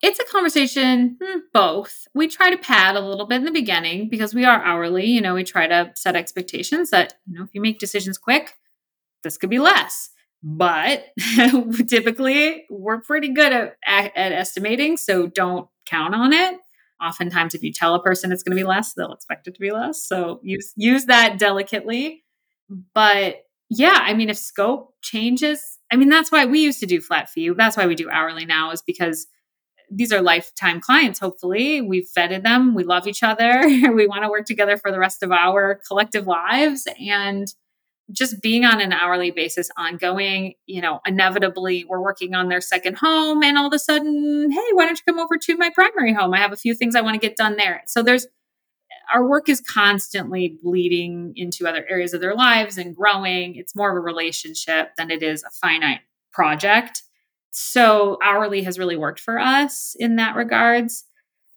It's 0.00 0.20
a 0.20 0.24
conversation 0.24 1.18
hmm, 1.20 1.38
both. 1.52 2.06
We 2.14 2.28
try 2.28 2.50
to 2.50 2.56
pad 2.56 2.94
a 2.94 3.00
little 3.00 3.26
bit 3.26 3.38
in 3.38 3.44
the 3.44 3.50
beginning 3.50 4.08
because 4.08 4.34
we 4.34 4.44
are 4.44 4.62
hourly 4.62 5.06
you 5.06 5.20
know 5.20 5.34
we 5.34 5.42
try 5.42 5.66
to 5.66 5.90
set 5.96 6.14
expectations 6.14 6.90
that 6.90 7.14
you 7.26 7.36
know 7.36 7.42
if 7.42 7.50
you 7.54 7.60
make 7.60 7.80
decisions 7.80 8.18
quick 8.18 8.54
this 9.24 9.36
could 9.36 9.50
be 9.50 9.58
less 9.58 10.10
but 10.42 11.04
typically 11.88 12.64
we're 12.70 13.00
pretty 13.00 13.28
good 13.28 13.52
at, 13.52 13.76
at, 13.86 14.16
at, 14.16 14.32
estimating 14.32 14.96
so 14.96 15.26
don't 15.26 15.68
count 15.86 16.14
on 16.14 16.32
it. 16.32 16.58
Oftentimes 17.02 17.54
if 17.54 17.62
you 17.62 17.72
tell 17.72 17.94
a 17.94 18.02
person 18.02 18.32
it's 18.32 18.42
going 18.42 18.56
to 18.56 18.60
be 18.60 18.66
less 18.66 18.94
they'll 18.94 19.12
expect 19.12 19.46
it 19.46 19.54
to 19.54 19.60
be 19.60 19.70
less 19.70 20.06
so 20.06 20.40
use 20.42 20.72
use 20.76 21.06
that 21.06 21.38
delicately. 21.38 22.24
But 22.94 23.42
yeah 23.72 23.98
i 24.00 24.14
mean 24.14 24.28
if 24.28 24.36
scope 24.36 24.94
changes 25.00 25.78
i 25.92 25.96
mean 25.96 26.08
that's 26.08 26.32
why 26.32 26.44
we 26.44 26.60
used 26.60 26.80
to 26.80 26.86
do 26.86 27.00
flat 27.00 27.28
fee. 27.28 27.50
That's 27.50 27.76
why 27.76 27.86
we 27.86 27.94
do 27.94 28.10
hourly 28.10 28.44
now 28.44 28.70
is 28.70 28.82
because 28.82 29.26
these 29.92 30.12
are 30.12 30.22
lifetime 30.22 30.80
clients. 30.80 31.18
Hopefully 31.18 31.80
we've 31.80 32.08
vetted 32.16 32.42
them 32.42 32.74
we 32.74 32.84
love 32.84 33.06
each 33.06 33.22
other 33.22 33.62
we 33.66 34.06
want 34.06 34.22
to 34.22 34.30
work 34.30 34.46
together 34.46 34.76
for 34.76 34.90
the 34.90 34.98
rest 34.98 35.22
of 35.22 35.32
our 35.32 35.80
collective 35.86 36.26
lives 36.26 36.86
and 36.98 37.52
just 38.12 38.40
being 38.42 38.64
on 38.64 38.80
an 38.80 38.92
hourly 38.92 39.30
basis 39.30 39.70
ongoing, 39.76 40.54
you 40.66 40.80
know, 40.80 41.00
inevitably 41.06 41.84
we're 41.88 42.02
working 42.02 42.34
on 42.34 42.48
their 42.48 42.60
second 42.60 42.96
home 42.96 43.42
and 43.42 43.56
all 43.56 43.66
of 43.66 43.72
a 43.72 43.78
sudden, 43.78 44.50
hey, 44.50 44.68
why 44.72 44.86
don't 44.86 44.98
you 44.98 45.12
come 45.12 45.20
over 45.20 45.36
to 45.36 45.56
my 45.56 45.70
primary 45.70 46.12
home? 46.12 46.34
I 46.34 46.38
have 46.38 46.52
a 46.52 46.56
few 46.56 46.74
things 46.74 46.94
I 46.94 47.00
want 47.00 47.20
to 47.20 47.26
get 47.26 47.36
done 47.36 47.56
there. 47.56 47.82
So 47.86 48.02
there's 48.02 48.26
our 49.12 49.26
work 49.26 49.48
is 49.48 49.60
constantly 49.60 50.58
bleeding 50.62 51.32
into 51.36 51.66
other 51.66 51.84
areas 51.88 52.14
of 52.14 52.20
their 52.20 52.34
lives 52.34 52.78
and 52.78 52.94
growing. 52.94 53.56
It's 53.56 53.74
more 53.74 53.90
of 53.90 53.96
a 53.96 54.00
relationship 54.00 54.90
than 54.96 55.10
it 55.10 55.22
is 55.22 55.42
a 55.42 55.50
finite 55.50 56.00
project. 56.32 57.02
So 57.50 58.18
hourly 58.22 58.62
has 58.62 58.78
really 58.78 58.96
worked 58.96 59.20
for 59.20 59.38
us 59.38 59.96
in 59.98 60.16
that 60.16 60.36
regards. 60.36 61.04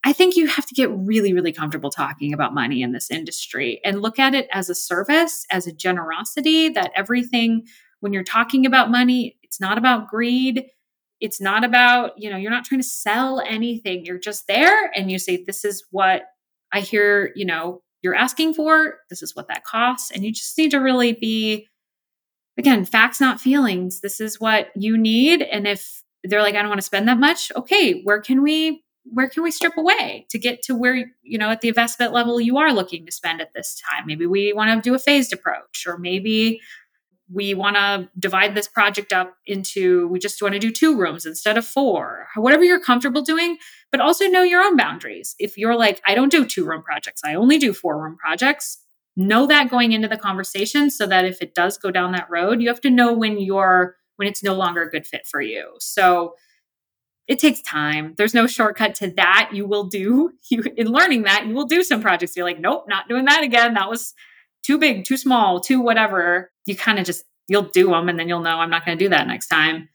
I 0.06 0.12
think 0.12 0.36
you 0.36 0.46
have 0.46 0.66
to 0.66 0.74
get 0.74 0.90
really, 0.90 1.32
really 1.32 1.52
comfortable 1.52 1.90
talking 1.90 2.34
about 2.34 2.52
money 2.52 2.82
in 2.82 2.92
this 2.92 3.10
industry 3.10 3.80
and 3.84 4.02
look 4.02 4.18
at 4.18 4.34
it 4.34 4.46
as 4.52 4.68
a 4.68 4.74
service, 4.74 5.46
as 5.50 5.66
a 5.66 5.72
generosity, 5.72 6.68
that 6.68 6.92
everything, 6.94 7.66
when 8.00 8.12
you're 8.12 8.22
talking 8.22 8.66
about 8.66 8.90
money, 8.90 9.38
it's 9.42 9.60
not 9.60 9.78
about 9.78 10.08
greed. 10.08 10.66
It's 11.20 11.40
not 11.40 11.64
about, 11.64 12.12
you 12.18 12.28
know, 12.28 12.36
you're 12.36 12.50
not 12.50 12.66
trying 12.66 12.82
to 12.82 12.86
sell 12.86 13.40
anything. 13.40 14.04
You're 14.04 14.18
just 14.18 14.46
there 14.46 14.92
and 14.94 15.10
you 15.10 15.18
say, 15.18 15.42
this 15.42 15.64
is 15.64 15.82
what 15.90 16.24
I 16.70 16.80
hear, 16.80 17.32
you 17.34 17.46
know, 17.46 17.80
you're 18.02 18.14
asking 18.14 18.52
for. 18.52 18.96
This 19.08 19.22
is 19.22 19.34
what 19.34 19.48
that 19.48 19.64
costs. 19.64 20.10
And 20.10 20.22
you 20.22 20.32
just 20.32 20.58
need 20.58 20.72
to 20.72 20.78
really 20.78 21.14
be, 21.14 21.66
again, 22.58 22.84
facts, 22.84 23.22
not 23.22 23.40
feelings. 23.40 24.02
This 24.02 24.20
is 24.20 24.38
what 24.38 24.68
you 24.76 24.98
need. 24.98 25.40
And 25.40 25.66
if 25.66 26.02
they're 26.24 26.42
like, 26.42 26.56
I 26.56 26.58
don't 26.58 26.68
want 26.68 26.80
to 26.80 26.86
spend 26.86 27.08
that 27.08 27.18
much, 27.18 27.50
okay, 27.56 28.02
where 28.02 28.20
can 28.20 28.42
we 28.42 28.83
where 29.04 29.28
can 29.28 29.42
we 29.42 29.50
strip 29.50 29.76
away 29.76 30.26
to 30.30 30.38
get 30.38 30.62
to 30.62 30.74
where 30.74 31.12
you 31.22 31.38
know 31.38 31.50
at 31.50 31.60
the 31.60 31.68
investment 31.68 32.12
level 32.12 32.40
you 32.40 32.58
are 32.58 32.72
looking 32.72 33.06
to 33.06 33.12
spend 33.12 33.40
at 33.40 33.52
this 33.54 33.80
time? 33.90 34.06
Maybe 34.06 34.26
we 34.26 34.52
want 34.52 34.70
to 34.82 34.88
do 34.88 34.94
a 34.94 34.98
phased 34.98 35.32
approach 35.32 35.84
or 35.86 35.98
maybe 35.98 36.60
we 37.32 37.54
want 37.54 37.76
to 37.76 38.08
divide 38.18 38.54
this 38.54 38.68
project 38.68 39.12
up 39.12 39.34
into 39.46 40.08
we 40.08 40.18
just 40.18 40.40
want 40.42 40.52
to 40.52 40.60
do 40.60 40.70
two 40.70 40.96
rooms 40.96 41.26
instead 41.26 41.56
of 41.56 41.66
four. 41.66 42.28
Whatever 42.36 42.64
you're 42.64 42.80
comfortable 42.80 43.22
doing 43.22 43.58
but 43.90 44.00
also 44.00 44.26
know 44.26 44.42
your 44.42 44.62
own 44.62 44.76
boundaries. 44.76 45.34
If 45.38 45.56
you're 45.56 45.76
like 45.76 46.00
i 46.06 46.14
don't 46.14 46.30
do 46.30 46.44
two 46.44 46.64
room 46.64 46.82
projects 46.82 47.22
i 47.24 47.34
only 47.34 47.58
do 47.58 47.72
four 47.72 48.02
room 48.02 48.16
projects 48.16 48.78
know 49.16 49.46
that 49.46 49.70
going 49.70 49.92
into 49.92 50.08
the 50.08 50.16
conversation 50.16 50.90
so 50.90 51.06
that 51.06 51.24
if 51.24 51.40
it 51.40 51.54
does 51.54 51.78
go 51.78 51.90
down 51.90 52.12
that 52.12 52.28
road 52.28 52.60
you 52.60 52.68
have 52.68 52.80
to 52.80 52.90
know 52.90 53.12
when 53.12 53.38
you're 53.38 53.96
when 54.16 54.28
it's 54.28 54.42
no 54.42 54.54
longer 54.54 54.82
a 54.82 54.90
good 54.90 55.06
fit 55.06 55.26
for 55.26 55.40
you. 55.40 55.72
So 55.78 56.34
it 57.26 57.38
takes 57.38 57.62
time. 57.62 58.14
There's 58.16 58.34
no 58.34 58.46
shortcut 58.46 58.94
to 58.96 59.10
that. 59.16 59.50
You 59.52 59.66
will 59.66 59.84
do 59.84 60.32
you 60.50 60.62
in 60.76 60.88
learning 60.88 61.22
that 61.22 61.46
you 61.46 61.54
will 61.54 61.66
do 61.66 61.82
some 61.82 62.00
projects. 62.00 62.36
You're 62.36 62.46
like, 62.46 62.60
nope, 62.60 62.84
not 62.88 63.08
doing 63.08 63.24
that 63.26 63.42
again. 63.42 63.74
That 63.74 63.90
was 63.90 64.14
too 64.62 64.78
big, 64.78 65.04
too 65.04 65.16
small, 65.16 65.60
too 65.60 65.80
whatever. 65.80 66.50
You 66.66 66.76
kind 66.76 66.98
of 66.98 67.04
just 67.04 67.24
you'll 67.48 67.62
do 67.62 67.90
them, 67.90 68.08
and 68.08 68.18
then 68.18 68.28
you'll 68.28 68.40
know 68.40 68.56
I'm 68.56 68.70
not 68.70 68.84
going 68.84 68.98
to 68.98 69.04
do 69.04 69.10
that 69.10 69.26
next 69.26 69.48
time. 69.48 69.88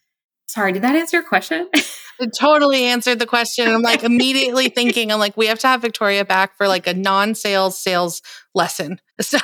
Sorry, 0.47 0.71
did 0.71 0.81
that 0.81 0.95
answer 0.95 1.17
your 1.17 1.23
question? 1.23 1.69
it 2.19 2.31
totally 2.37 2.85
answered 2.85 3.19
the 3.19 3.27
question. 3.27 3.67
I'm 3.67 3.81
like 3.81 4.03
immediately 4.03 4.69
thinking, 4.75 5.11
I'm 5.11 5.19
like, 5.19 5.37
we 5.37 5.45
have 5.47 5.59
to 5.59 5.67
have 5.67 5.81
Victoria 5.81 6.25
back 6.25 6.57
for 6.57 6.67
like 6.67 6.87
a 6.87 6.93
non-sales 6.93 7.77
sales 7.77 8.21
lesson. 8.55 8.99
So 9.21 9.37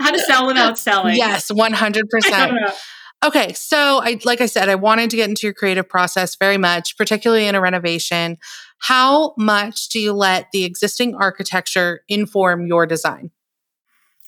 how 0.00 0.10
to 0.10 0.18
sell 0.18 0.46
without 0.46 0.78
selling. 0.78 1.16
Yes, 1.16 1.50
100%. 1.50 2.74
Okay, 3.22 3.52
so 3.52 4.00
I 4.02 4.18
like 4.24 4.40
I 4.40 4.46
said, 4.46 4.70
I 4.70 4.76
wanted 4.76 5.10
to 5.10 5.16
get 5.16 5.28
into 5.28 5.46
your 5.46 5.52
creative 5.52 5.88
process 5.88 6.36
very 6.36 6.56
much, 6.56 6.96
particularly 6.96 7.46
in 7.46 7.54
a 7.54 7.60
renovation. 7.60 8.38
How 8.78 9.34
much 9.36 9.90
do 9.90 10.00
you 10.00 10.14
let 10.14 10.50
the 10.52 10.64
existing 10.64 11.14
architecture 11.14 12.00
inform 12.08 12.66
your 12.66 12.86
design? 12.86 13.30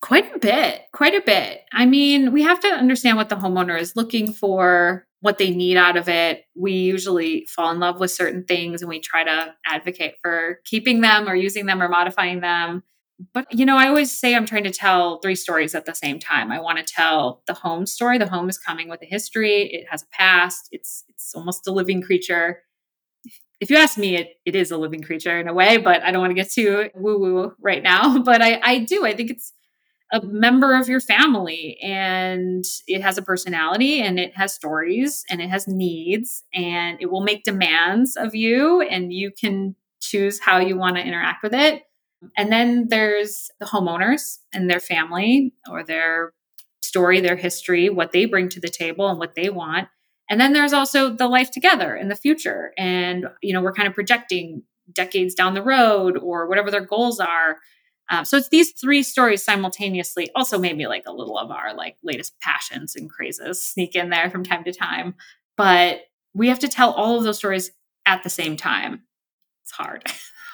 Quite 0.02 0.34
a 0.34 0.38
bit, 0.38 0.82
quite 0.92 1.14
a 1.14 1.22
bit. 1.22 1.62
I 1.72 1.86
mean, 1.86 2.32
we 2.32 2.42
have 2.42 2.60
to 2.60 2.68
understand 2.68 3.16
what 3.16 3.30
the 3.30 3.36
homeowner 3.36 3.80
is 3.80 3.96
looking 3.96 4.32
for, 4.32 5.06
what 5.20 5.38
they 5.38 5.50
need 5.50 5.76
out 5.76 5.96
of 5.96 6.08
it. 6.08 6.44
We 6.54 6.72
usually 6.72 7.46
fall 7.46 7.70
in 7.70 7.78
love 7.78 7.98
with 7.98 8.10
certain 8.10 8.44
things 8.44 8.82
and 8.82 8.88
we 8.90 9.00
try 9.00 9.24
to 9.24 9.54
advocate 9.64 10.16
for 10.20 10.58
keeping 10.64 11.00
them 11.00 11.28
or 11.28 11.34
using 11.34 11.64
them 11.64 11.80
or 11.80 11.88
modifying 11.88 12.40
them 12.40 12.82
but 13.32 13.46
you 13.50 13.64
know 13.64 13.76
i 13.76 13.86
always 13.88 14.10
say 14.16 14.34
i'm 14.34 14.46
trying 14.46 14.64
to 14.64 14.70
tell 14.70 15.18
three 15.20 15.34
stories 15.34 15.74
at 15.74 15.86
the 15.86 15.94
same 15.94 16.18
time. 16.18 16.50
I 16.50 16.60
want 16.60 16.78
to 16.78 16.84
tell 16.84 17.42
the 17.46 17.54
home 17.54 17.86
story. 17.86 18.18
The 18.18 18.28
home 18.28 18.48
is 18.48 18.58
coming 18.58 18.88
with 18.88 19.02
a 19.02 19.06
history. 19.06 19.70
It 19.72 19.86
has 19.90 20.02
a 20.02 20.06
past. 20.06 20.68
It's 20.72 21.04
it's 21.08 21.34
almost 21.34 21.66
a 21.66 21.72
living 21.72 22.02
creature. 22.02 22.62
If 23.60 23.70
you 23.70 23.76
ask 23.76 23.96
me 23.96 24.16
it, 24.16 24.30
it 24.44 24.56
is 24.56 24.72
a 24.72 24.76
living 24.76 25.02
creature 25.02 25.38
in 25.38 25.48
a 25.48 25.54
way 25.54 25.76
but 25.76 26.02
i 26.02 26.10
don't 26.10 26.20
want 26.20 26.30
to 26.30 26.34
get 26.34 26.50
too 26.50 26.90
woo 26.94 27.18
woo 27.18 27.52
right 27.60 27.82
now. 27.82 28.18
But 28.24 28.42
i 28.42 28.60
i 28.62 28.78
do. 28.80 29.06
I 29.06 29.14
think 29.14 29.30
it's 29.30 29.52
a 30.12 30.20
member 30.22 30.74
of 30.78 30.88
your 30.88 31.00
family 31.00 31.78
and 31.82 32.64
it 32.86 33.00
has 33.00 33.16
a 33.16 33.22
personality 33.22 34.02
and 34.02 34.20
it 34.20 34.36
has 34.36 34.52
stories 34.54 35.24
and 35.30 35.40
it 35.40 35.48
has 35.48 35.66
needs 35.66 36.44
and 36.52 36.98
it 37.00 37.10
will 37.10 37.22
make 37.22 37.44
demands 37.44 38.16
of 38.16 38.34
you 38.34 38.82
and 38.82 39.12
you 39.12 39.30
can 39.30 39.74
choose 40.00 40.38
how 40.38 40.58
you 40.58 40.76
want 40.76 40.96
to 40.96 41.02
interact 41.02 41.42
with 41.42 41.54
it 41.54 41.84
and 42.36 42.52
then 42.52 42.88
there's 42.88 43.50
the 43.58 43.66
homeowners 43.66 44.38
and 44.52 44.70
their 44.70 44.80
family 44.80 45.54
or 45.70 45.82
their 45.82 46.32
story, 46.82 47.20
their 47.20 47.36
history, 47.36 47.88
what 47.90 48.12
they 48.12 48.24
bring 48.24 48.48
to 48.50 48.60
the 48.60 48.68
table 48.68 49.08
and 49.08 49.18
what 49.18 49.34
they 49.34 49.50
want. 49.50 49.88
And 50.28 50.40
then 50.40 50.52
there's 50.52 50.72
also 50.72 51.10
the 51.10 51.28
life 51.28 51.50
together 51.50 51.94
in 51.94 52.08
the 52.08 52.16
future. 52.16 52.72
And, 52.78 53.26
you 53.42 53.52
know, 53.52 53.60
we're 53.60 53.72
kind 53.72 53.88
of 53.88 53.94
projecting 53.94 54.62
decades 54.92 55.34
down 55.34 55.54
the 55.54 55.62
road 55.62 56.16
or 56.16 56.48
whatever 56.48 56.70
their 56.70 56.84
goals 56.84 57.20
are. 57.20 57.58
Uh, 58.10 58.24
so 58.24 58.36
it's 58.36 58.48
these 58.48 58.72
three 58.72 59.02
stories 59.02 59.42
simultaneously. 59.42 60.28
Also, 60.34 60.58
maybe 60.58 60.86
like 60.86 61.04
a 61.06 61.12
little 61.12 61.38
of 61.38 61.50
our 61.50 61.74
like 61.74 61.96
latest 62.02 62.34
passions 62.40 62.94
and 62.96 63.10
crazes 63.10 63.64
sneak 63.64 63.94
in 63.94 64.10
there 64.10 64.30
from 64.30 64.44
time 64.44 64.64
to 64.64 64.72
time. 64.72 65.14
But 65.56 66.00
we 66.34 66.48
have 66.48 66.58
to 66.60 66.68
tell 66.68 66.92
all 66.92 67.18
of 67.18 67.24
those 67.24 67.38
stories 67.38 67.70
at 68.06 68.22
the 68.22 68.30
same 68.30 68.56
time. 68.56 69.02
It's 69.62 69.72
hard. 69.72 70.04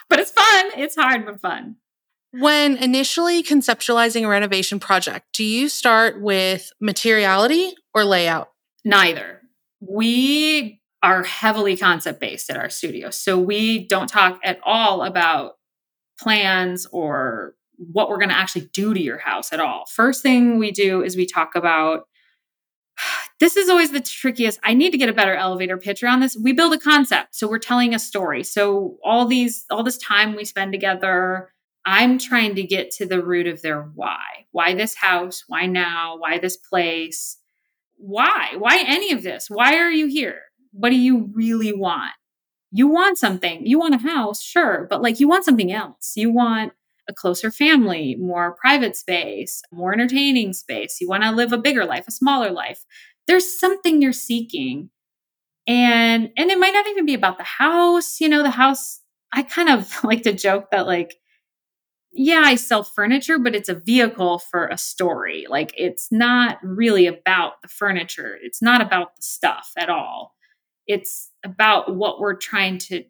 but 0.08 0.18
it's 0.18 0.30
fun. 0.30 0.70
It's 0.76 0.96
hard, 0.96 1.26
but 1.26 1.40
fun. 1.40 1.76
When 2.32 2.76
initially 2.76 3.42
conceptualizing 3.42 4.24
a 4.24 4.28
renovation 4.28 4.78
project, 4.78 5.26
do 5.32 5.44
you 5.44 5.68
start 5.68 6.20
with 6.20 6.70
materiality 6.80 7.74
or 7.94 8.04
layout? 8.04 8.50
Neither. 8.84 9.40
We 9.80 10.80
are 11.02 11.22
heavily 11.22 11.76
concept 11.76 12.20
based 12.20 12.50
at 12.50 12.56
our 12.56 12.68
studio. 12.68 13.10
So 13.10 13.38
we 13.38 13.86
don't 13.86 14.08
talk 14.08 14.40
at 14.44 14.60
all 14.64 15.02
about 15.02 15.52
plans 16.20 16.86
or 16.92 17.54
what 17.76 18.08
we're 18.08 18.18
going 18.18 18.30
to 18.30 18.36
actually 18.36 18.68
do 18.74 18.92
to 18.92 19.00
your 19.00 19.18
house 19.18 19.52
at 19.52 19.60
all. 19.60 19.84
First 19.94 20.22
thing 20.22 20.58
we 20.58 20.72
do 20.72 21.02
is 21.02 21.16
we 21.16 21.26
talk 21.26 21.54
about 21.54 22.08
this 23.40 23.56
is 23.56 23.68
always 23.68 23.92
the 23.92 24.00
trickiest. 24.00 24.58
I 24.62 24.74
need 24.74 24.90
to 24.90 24.98
get 24.98 25.08
a 25.08 25.12
better 25.14 25.34
elevator 25.34 25.76
pitch 25.76 26.02
around 26.02 26.20
this. 26.20 26.36
We 26.36 26.52
build 26.52 26.74
a 26.74 26.78
concept. 26.78 27.34
So 27.36 27.48
we're 27.48 27.58
telling 27.58 27.94
a 27.94 27.98
story. 27.98 28.42
So 28.42 28.98
all 29.04 29.26
these 29.26 29.64
all 29.70 29.84
this 29.84 29.98
time 29.98 30.34
we 30.34 30.44
spend 30.44 30.72
together, 30.72 31.50
I'm 31.84 32.18
trying 32.18 32.56
to 32.56 32.62
get 32.62 32.90
to 32.92 33.06
the 33.06 33.22
root 33.22 33.46
of 33.46 33.62
their 33.62 33.82
why. 33.82 34.46
Why 34.50 34.74
this 34.74 34.96
house? 34.96 35.44
Why 35.46 35.66
now? 35.66 36.16
Why 36.18 36.38
this 36.38 36.56
place? 36.56 37.38
Why? 37.96 38.54
Why 38.58 38.82
any 38.86 39.12
of 39.12 39.22
this? 39.22 39.48
Why 39.48 39.76
are 39.76 39.90
you 39.90 40.06
here? 40.06 40.42
What 40.72 40.90
do 40.90 40.96
you 40.96 41.30
really 41.32 41.72
want? 41.72 42.12
You 42.70 42.88
want 42.88 43.18
something. 43.18 43.66
You 43.66 43.78
want 43.78 43.94
a 43.94 43.98
house, 43.98 44.42
sure, 44.42 44.86
but 44.90 45.00
like 45.00 45.20
you 45.20 45.28
want 45.28 45.44
something 45.44 45.72
else. 45.72 46.12
You 46.16 46.32
want 46.32 46.72
a 47.08 47.14
closer 47.14 47.50
family, 47.50 48.16
more 48.16 48.56
private 48.60 48.96
space, 48.96 49.62
more 49.72 49.94
entertaining 49.94 50.52
space. 50.52 51.00
You 51.00 51.08
want 51.08 51.22
to 51.22 51.32
live 51.32 51.52
a 51.52 51.58
bigger 51.58 51.86
life, 51.86 52.06
a 52.06 52.12
smaller 52.12 52.50
life. 52.50 52.84
There's 53.28 53.58
something 53.58 54.02
you're 54.02 54.12
seeking. 54.12 54.90
And 55.68 56.30
and 56.36 56.50
it 56.50 56.58
might 56.58 56.72
not 56.72 56.88
even 56.88 57.06
be 57.06 57.14
about 57.14 57.38
the 57.38 57.44
house, 57.44 58.20
you 58.20 58.28
know, 58.28 58.42
the 58.42 58.50
house 58.50 59.00
I 59.32 59.42
kind 59.42 59.68
of 59.68 59.92
like 60.04 60.22
to 60.22 60.32
joke 60.32 60.70
that 60.72 60.86
like 60.86 61.16
yeah, 62.10 62.42
I 62.44 62.54
sell 62.54 62.82
furniture, 62.82 63.38
but 63.38 63.54
it's 63.54 63.68
a 63.68 63.74
vehicle 63.74 64.38
for 64.38 64.66
a 64.66 64.78
story. 64.78 65.46
Like 65.48 65.72
it's 65.76 66.08
not 66.10 66.58
really 66.62 67.06
about 67.06 67.60
the 67.62 67.68
furniture. 67.68 68.36
It's 68.42 68.62
not 68.62 68.80
about 68.80 69.14
the 69.16 69.22
stuff 69.22 69.70
at 69.76 69.90
all. 69.90 70.34
It's 70.86 71.30
about 71.44 71.94
what 71.94 72.18
we're 72.18 72.34
trying 72.34 72.78
to 72.78 73.04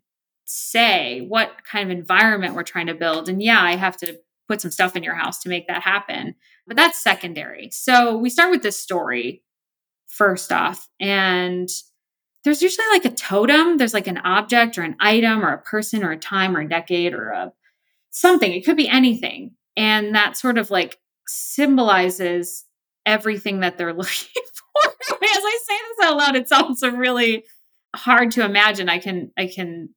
say, 0.45 1.21
what 1.21 1.65
kind 1.65 1.91
of 1.91 1.97
environment 1.97 2.55
we're 2.55 2.65
trying 2.65 2.89
to 2.89 2.95
build. 2.95 3.29
And 3.29 3.41
yeah, 3.41 3.63
I 3.63 3.77
have 3.77 3.97
to 3.99 4.19
put 4.49 4.61
some 4.61 4.71
stuff 4.71 4.97
in 4.97 5.03
your 5.03 5.15
house 5.15 5.39
to 5.41 5.49
make 5.49 5.69
that 5.69 5.83
happen. 5.83 6.35
But 6.67 6.77
that's 6.77 6.99
secondary. 6.99 7.71
So 7.71 8.17
we 8.17 8.31
start 8.31 8.51
with 8.51 8.63
this 8.63 8.81
story 8.81 9.43
first 10.09 10.53
off. 10.53 10.89
And 11.01 11.69
there's 12.45 12.63
usually 12.63 12.87
like 12.89 13.05
a 13.05 13.11
totem, 13.11 13.77
there's 13.77 13.95
like 13.95 14.07
an 14.07 14.19
object 14.19 14.79
or 14.79 14.83
an 14.83 14.97
item 15.01 15.45
or 15.45 15.53
a 15.53 15.63
person 15.63 16.05
or 16.05 16.13
a 16.13 16.19
time 16.19 16.57
or 16.57 16.61
a 16.61 16.69
decade 16.69 17.15
or 17.15 17.31
a 17.31 17.53
something. 18.11 18.53
It 18.53 18.65
could 18.65 18.77
be 18.77 18.89
anything. 18.89 19.53
And 19.77 20.15
that 20.15 20.37
sort 20.37 20.59
of 20.59 20.71
like 20.71 20.99
symbolizes 21.27 22.65
everything 23.07 23.61
that 23.61 23.79
they're 23.79 23.93
looking 23.95 24.43
for. 24.53 24.91
As 25.11 25.21
I 25.23 25.59
say 25.67 25.75
this 25.77 26.07
out 26.07 26.17
loud, 26.17 26.37
it 26.37 26.49
sounds 26.49 26.83
really 26.83 27.45
hard 27.95 28.31
to 28.33 28.45
imagine. 28.45 28.89
I 28.89 28.99
can 28.99 29.31
I 29.37 29.47
can 29.47 29.91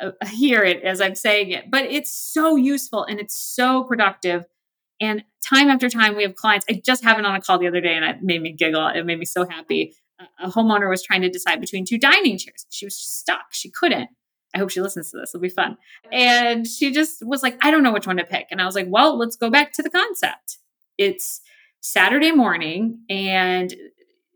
uh, 0.00 0.12
hear 0.26 0.62
it 0.62 0.82
as 0.82 1.00
I'm 1.00 1.14
saying 1.14 1.50
it, 1.50 1.70
but 1.70 1.84
it's 1.84 2.12
so 2.12 2.56
useful 2.56 3.04
and 3.04 3.20
it's 3.20 3.36
so 3.36 3.84
productive. 3.84 4.44
And 5.00 5.24
time 5.46 5.68
after 5.68 5.88
time, 5.88 6.16
we 6.16 6.22
have 6.22 6.36
clients. 6.36 6.66
I 6.68 6.80
just 6.84 7.02
had 7.02 7.18
it 7.18 7.24
on 7.24 7.34
a 7.34 7.40
call 7.40 7.58
the 7.58 7.68
other 7.68 7.80
day 7.80 7.94
and 7.94 8.04
it 8.04 8.22
made 8.22 8.42
me 8.42 8.52
giggle. 8.52 8.88
It 8.88 9.04
made 9.04 9.18
me 9.18 9.24
so 9.24 9.46
happy. 9.46 9.94
A 10.40 10.48
homeowner 10.48 10.88
was 10.88 11.02
trying 11.02 11.22
to 11.22 11.28
decide 11.28 11.60
between 11.60 11.84
two 11.84 11.98
dining 11.98 12.38
chairs. 12.38 12.66
She 12.70 12.86
was 12.86 12.96
stuck. 12.96 13.46
She 13.52 13.70
couldn't. 13.70 14.08
I 14.54 14.58
hope 14.58 14.70
she 14.70 14.80
listens 14.80 15.10
to 15.10 15.18
this. 15.18 15.34
It'll 15.34 15.42
be 15.42 15.48
fun. 15.48 15.76
And 16.12 16.66
she 16.66 16.92
just 16.92 17.26
was 17.26 17.42
like, 17.42 17.58
I 17.60 17.72
don't 17.72 17.82
know 17.82 17.92
which 17.92 18.06
one 18.06 18.18
to 18.18 18.24
pick. 18.24 18.46
And 18.50 18.62
I 18.62 18.66
was 18.66 18.76
like, 18.76 18.86
well, 18.88 19.18
let's 19.18 19.36
go 19.36 19.50
back 19.50 19.72
to 19.72 19.82
the 19.82 19.90
concept. 19.90 20.58
It's 20.96 21.40
Saturday 21.80 22.30
morning 22.30 23.00
and 23.10 23.74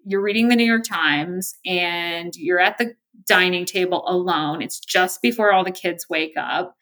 you're 0.04 0.20
reading 0.20 0.48
the 0.48 0.56
New 0.56 0.64
York 0.64 0.84
Times 0.84 1.54
and 1.64 2.34
you're 2.34 2.58
at 2.58 2.78
the 2.78 2.94
dining 3.26 3.64
table 3.64 4.02
alone. 4.08 4.60
It's 4.60 4.80
just 4.80 5.22
before 5.22 5.52
all 5.52 5.64
the 5.64 5.70
kids 5.70 6.08
wake 6.10 6.34
up. 6.36 6.74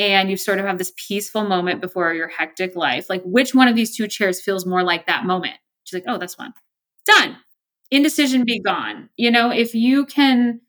And 0.00 0.30
you 0.30 0.38
sort 0.38 0.58
of 0.58 0.64
have 0.64 0.78
this 0.78 0.94
peaceful 0.96 1.44
moment 1.44 1.82
before 1.82 2.14
your 2.14 2.28
hectic 2.28 2.74
life. 2.74 3.10
Like, 3.10 3.22
which 3.22 3.54
one 3.54 3.68
of 3.68 3.76
these 3.76 3.94
two 3.94 4.08
chairs 4.08 4.40
feels 4.40 4.64
more 4.64 4.82
like 4.82 5.06
that 5.06 5.26
moment? 5.26 5.56
She's 5.84 5.94
like, 5.94 6.04
oh, 6.08 6.18
this 6.18 6.38
one. 6.38 6.54
Done. 7.06 7.36
Indecision 7.90 8.44
be 8.44 8.60
gone. 8.60 9.10
You 9.16 9.30
know, 9.30 9.50
if 9.50 9.74
you 9.74 10.06
can 10.06 10.62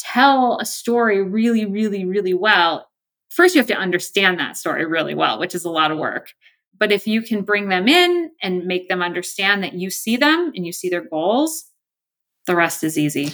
tell 0.00 0.58
a 0.60 0.66
story 0.66 1.22
really, 1.22 1.66
really, 1.66 2.04
really 2.04 2.34
well, 2.34 2.88
first 3.28 3.54
you 3.54 3.60
have 3.60 3.68
to 3.68 3.76
understand 3.76 4.40
that 4.40 4.56
story 4.56 4.84
really 4.84 5.14
well, 5.14 5.38
which 5.38 5.54
is 5.54 5.64
a 5.64 5.70
lot 5.70 5.92
of 5.92 5.98
work. 5.98 6.30
But 6.76 6.90
if 6.90 7.06
you 7.06 7.22
can 7.22 7.42
bring 7.42 7.68
them 7.68 7.86
in 7.86 8.32
and 8.42 8.64
make 8.64 8.88
them 8.88 9.02
understand 9.02 9.62
that 9.62 9.74
you 9.74 9.90
see 9.90 10.16
them 10.16 10.50
and 10.56 10.66
you 10.66 10.72
see 10.72 10.88
their 10.88 11.08
goals, 11.08 11.70
the 12.46 12.56
rest 12.56 12.84
is 12.84 12.98
easy. 12.98 13.32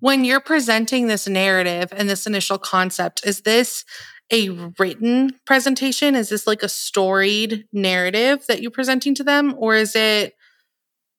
When 0.00 0.24
you're 0.24 0.40
presenting 0.40 1.06
this 1.06 1.28
narrative 1.28 1.92
and 1.96 2.08
this 2.08 2.26
initial 2.26 2.58
concept, 2.58 3.26
is 3.26 3.42
this 3.42 3.84
a 4.32 4.50
written 4.78 5.34
presentation? 5.44 6.14
Is 6.14 6.28
this 6.28 6.46
like 6.46 6.62
a 6.62 6.68
storied 6.68 7.66
narrative 7.72 8.46
that 8.46 8.62
you're 8.62 8.70
presenting 8.70 9.14
to 9.16 9.24
them? 9.24 9.54
Or 9.58 9.74
is 9.74 9.96
it 9.96 10.34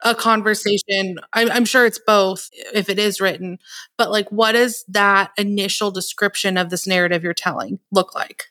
a 0.04 0.16
conversation? 0.16 1.20
I'm, 1.34 1.52
I'm 1.52 1.66
sure 1.66 1.86
it's 1.86 2.00
both 2.00 2.50
if 2.74 2.90
it 2.90 2.98
is 2.98 3.22
written, 3.22 3.60
but 3.98 4.12
like, 4.12 4.30
what 4.32 4.54
does 4.54 4.84
that 4.88 5.32
initial 5.38 5.92
description 5.92 6.58
of 6.58 6.70
this 6.70 6.88
narrative 6.88 7.24
you're 7.24 7.34
telling 7.34 7.80
look 7.92 8.16
like? 8.16 8.46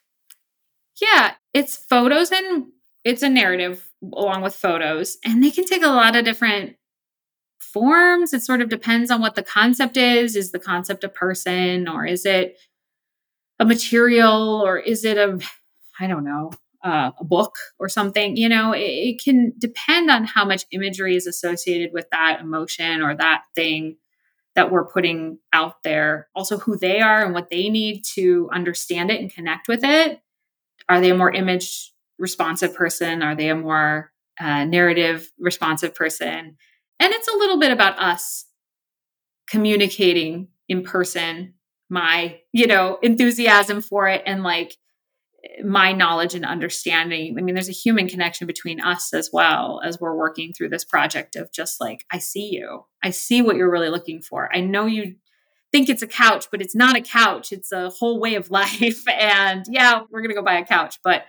Yeah, 1.01 1.33
it's 1.53 1.75
photos 1.75 2.31
and 2.31 2.67
it's 3.03 3.23
a 3.23 3.29
narrative 3.29 3.89
along 4.13 4.41
with 4.43 4.55
photos, 4.55 5.17
and 5.25 5.43
they 5.43 5.51
can 5.51 5.65
take 5.65 5.83
a 5.83 5.87
lot 5.87 6.15
of 6.15 6.23
different 6.23 6.75
forms. 7.61 8.33
It 8.33 8.41
sort 8.43 8.61
of 8.61 8.69
depends 8.69 9.11
on 9.11 9.21
what 9.21 9.35
the 9.35 9.43
concept 9.43 9.97
is. 9.97 10.35
Is 10.35 10.51
the 10.51 10.59
concept 10.59 11.03
a 11.03 11.09
person 11.09 11.87
or 11.87 12.05
is 12.05 12.25
it 12.25 12.57
a 13.59 13.65
material 13.65 14.61
or 14.65 14.77
is 14.77 15.05
it 15.05 15.17
a, 15.17 15.39
I 15.99 16.07
don't 16.07 16.23
know, 16.23 16.51
uh, 16.83 17.11
a 17.19 17.23
book 17.23 17.55
or 17.79 17.89
something? 17.89 18.35
You 18.35 18.49
know, 18.49 18.73
it, 18.73 18.79
it 18.79 19.21
can 19.23 19.53
depend 19.57 20.09
on 20.09 20.25
how 20.25 20.45
much 20.45 20.65
imagery 20.71 21.15
is 21.15 21.27
associated 21.27 21.91
with 21.93 22.09
that 22.11 22.39
emotion 22.41 23.01
or 23.01 23.15
that 23.15 23.43
thing 23.55 23.97
that 24.55 24.71
we're 24.71 24.85
putting 24.85 25.37
out 25.53 25.83
there. 25.83 26.27
Also, 26.35 26.57
who 26.57 26.77
they 26.77 26.99
are 26.99 27.23
and 27.23 27.33
what 27.33 27.49
they 27.49 27.69
need 27.69 28.03
to 28.15 28.49
understand 28.51 29.11
it 29.11 29.21
and 29.21 29.33
connect 29.33 29.67
with 29.67 29.83
it. 29.83 30.19
Are 30.89 30.99
they 30.99 31.11
a 31.11 31.17
more 31.17 31.31
image 31.31 31.93
responsive 32.17 32.75
person? 32.75 33.21
Are 33.21 33.35
they 33.35 33.49
a 33.49 33.55
more 33.55 34.11
uh, 34.39 34.65
narrative 34.65 35.31
responsive 35.39 35.95
person? 35.95 36.57
And 37.01 37.11
it's 37.11 37.27
a 37.27 37.37
little 37.37 37.57
bit 37.57 37.71
about 37.71 37.99
us 37.99 38.45
communicating 39.49 40.49
in 40.69 40.83
person 40.83 41.55
my, 41.89 42.39
you 42.53 42.67
know, 42.67 42.99
enthusiasm 43.01 43.81
for 43.81 44.07
it 44.07 44.21
and 44.25 44.43
like 44.43 44.77
my 45.63 45.91
knowledge 45.91 46.35
and 46.35 46.45
understanding. 46.45 47.35
I 47.37 47.41
mean, 47.41 47.55
there's 47.55 47.67
a 47.67 47.73
human 47.73 48.07
connection 48.07 48.45
between 48.45 48.79
us 48.79 49.13
as 49.13 49.31
well 49.33 49.81
as 49.83 49.99
we're 49.99 50.15
working 50.15 50.53
through 50.53 50.69
this 50.69 50.85
project 50.85 51.35
of 51.35 51.51
just 51.51 51.81
like, 51.81 52.05
I 52.11 52.19
see 52.19 52.51
you. 52.51 52.85
I 53.03 53.09
see 53.09 53.41
what 53.41 53.55
you're 53.55 53.71
really 53.71 53.89
looking 53.89 54.21
for. 54.21 54.49
I 54.55 54.61
know 54.61 54.85
you 54.85 55.15
think 55.71 55.89
it's 55.89 56.03
a 56.03 56.07
couch, 56.07 56.49
but 56.51 56.61
it's 56.61 56.75
not 56.75 56.95
a 56.95 57.01
couch. 57.01 57.51
It's 57.51 57.71
a 57.71 57.89
whole 57.89 58.19
way 58.19 58.35
of 58.35 58.51
life. 58.51 59.03
And 59.09 59.65
yeah, 59.67 60.01
we're 60.11 60.21
going 60.21 60.29
to 60.29 60.35
go 60.35 60.43
buy 60.43 60.59
a 60.59 60.65
couch, 60.65 60.99
but 61.03 61.25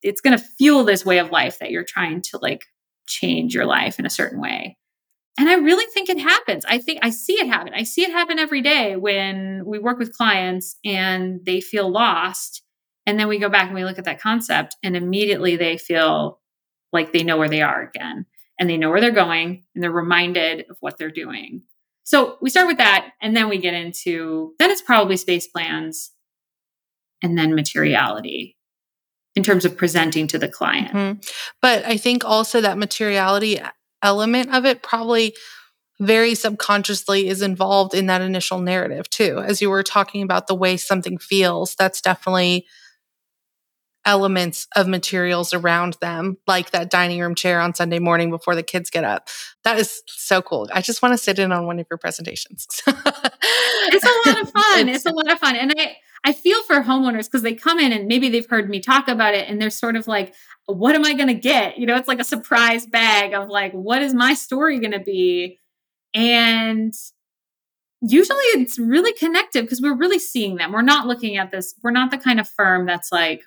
it's 0.00 0.20
going 0.20 0.38
to 0.38 0.44
fuel 0.58 0.84
this 0.84 1.04
way 1.04 1.18
of 1.18 1.32
life 1.32 1.58
that 1.58 1.72
you're 1.72 1.84
trying 1.84 2.22
to 2.22 2.38
like 2.40 2.66
change 3.08 3.52
your 3.52 3.66
life 3.66 3.98
in 3.98 4.06
a 4.06 4.10
certain 4.10 4.40
way. 4.40 4.76
And 5.38 5.48
I 5.48 5.54
really 5.54 5.86
think 5.92 6.08
it 6.08 6.18
happens. 6.18 6.64
I 6.66 6.78
think 6.78 7.00
I 7.02 7.10
see 7.10 7.34
it 7.34 7.46
happen. 7.46 7.72
I 7.74 7.84
see 7.84 8.02
it 8.02 8.10
happen 8.10 8.38
every 8.38 8.60
day 8.60 8.96
when 8.96 9.64
we 9.64 9.78
work 9.78 9.98
with 9.98 10.16
clients 10.16 10.76
and 10.84 11.40
they 11.44 11.60
feel 11.60 11.90
lost. 11.90 12.62
And 13.06 13.18
then 13.18 13.28
we 13.28 13.38
go 13.38 13.48
back 13.48 13.66
and 13.66 13.74
we 13.74 13.84
look 13.84 13.98
at 13.98 14.04
that 14.04 14.20
concept, 14.20 14.76
and 14.84 14.96
immediately 14.96 15.56
they 15.56 15.76
feel 15.76 16.38
like 16.92 17.12
they 17.12 17.24
know 17.24 17.36
where 17.36 17.48
they 17.48 17.62
are 17.62 17.82
again 17.82 18.26
and 18.60 18.70
they 18.70 18.76
know 18.76 18.90
where 18.90 19.00
they're 19.00 19.10
going 19.10 19.64
and 19.74 19.82
they're 19.82 19.90
reminded 19.90 20.66
of 20.70 20.76
what 20.80 20.98
they're 20.98 21.10
doing. 21.10 21.62
So 22.04 22.36
we 22.40 22.50
start 22.50 22.66
with 22.66 22.78
that 22.78 23.10
and 23.20 23.36
then 23.36 23.48
we 23.48 23.58
get 23.58 23.74
into 23.74 24.54
then 24.58 24.70
it's 24.70 24.82
probably 24.82 25.16
space 25.16 25.46
plans 25.46 26.12
and 27.22 27.38
then 27.38 27.54
materiality 27.54 28.56
in 29.34 29.42
terms 29.42 29.64
of 29.64 29.76
presenting 29.76 30.26
to 30.28 30.38
the 30.38 30.48
client. 30.48 30.92
Mm-hmm. 30.92 31.20
But 31.62 31.84
I 31.86 31.96
think 31.96 32.24
also 32.24 32.60
that 32.60 32.76
materiality 32.76 33.58
element 34.02 34.54
of 34.54 34.64
it 34.64 34.82
probably 34.82 35.34
very 36.00 36.34
subconsciously 36.34 37.28
is 37.28 37.42
involved 37.42 37.94
in 37.94 38.06
that 38.06 38.20
initial 38.20 38.58
narrative 38.60 39.08
too. 39.08 39.38
As 39.38 39.62
you 39.62 39.70
were 39.70 39.82
talking 39.82 40.22
about 40.22 40.46
the 40.46 40.54
way 40.54 40.76
something 40.76 41.18
feels, 41.18 41.74
that's 41.74 42.00
definitely 42.00 42.66
elements 44.04 44.66
of 44.74 44.88
materials 44.88 45.54
around 45.54 45.96
them, 46.00 46.36
like 46.46 46.70
that 46.70 46.90
dining 46.90 47.20
room 47.20 47.36
chair 47.36 47.60
on 47.60 47.74
Sunday 47.74 48.00
morning 48.00 48.30
before 48.30 48.56
the 48.56 48.62
kids 48.62 48.90
get 48.90 49.04
up. 49.04 49.28
That 49.62 49.78
is 49.78 50.02
so 50.06 50.42
cool. 50.42 50.68
I 50.72 50.80
just 50.80 51.02
want 51.02 51.12
to 51.12 51.18
sit 51.18 51.38
in 51.38 51.52
on 51.52 51.66
one 51.66 51.78
of 51.78 51.86
your 51.88 51.98
presentations. 51.98 52.66
it's 52.86 54.04
a 54.04 54.28
lot 54.28 54.42
of 54.42 54.50
fun. 54.50 54.88
It's, 54.88 54.96
it's 54.96 55.06
a 55.06 55.12
lot 55.12 55.30
of 55.30 55.38
fun. 55.38 55.54
And 55.54 55.72
I 55.76 55.96
I 56.24 56.32
feel 56.32 56.62
for 56.62 56.76
homeowners 56.82 57.24
because 57.24 57.42
they 57.42 57.54
come 57.54 57.78
in 57.78 57.92
and 57.92 58.06
maybe 58.06 58.28
they've 58.28 58.48
heard 58.48 58.70
me 58.70 58.80
talk 58.80 59.08
about 59.08 59.34
it 59.34 59.48
and 59.48 59.60
they're 59.60 59.70
sort 59.70 59.96
of 59.96 60.06
like, 60.06 60.34
what 60.66 60.94
am 60.94 61.04
I 61.04 61.14
going 61.14 61.28
to 61.28 61.34
get? 61.34 61.78
You 61.78 61.86
know, 61.86 61.96
it's 61.96 62.08
like 62.08 62.20
a 62.20 62.24
surprise 62.24 62.86
bag 62.86 63.34
of 63.34 63.48
like, 63.48 63.72
what 63.72 64.02
is 64.02 64.14
my 64.14 64.34
story 64.34 64.78
going 64.78 64.92
to 64.92 65.00
be? 65.00 65.58
And 66.14 66.94
usually 68.00 68.44
it's 68.54 68.78
really 68.78 69.12
connective 69.14 69.64
because 69.64 69.80
we're 69.80 69.96
really 69.96 70.20
seeing 70.20 70.56
them. 70.56 70.72
We're 70.72 70.82
not 70.82 71.06
looking 71.06 71.36
at 71.36 71.50
this. 71.50 71.74
We're 71.82 71.90
not 71.90 72.10
the 72.10 72.18
kind 72.18 72.38
of 72.38 72.48
firm 72.48 72.86
that's 72.86 73.10
like, 73.10 73.42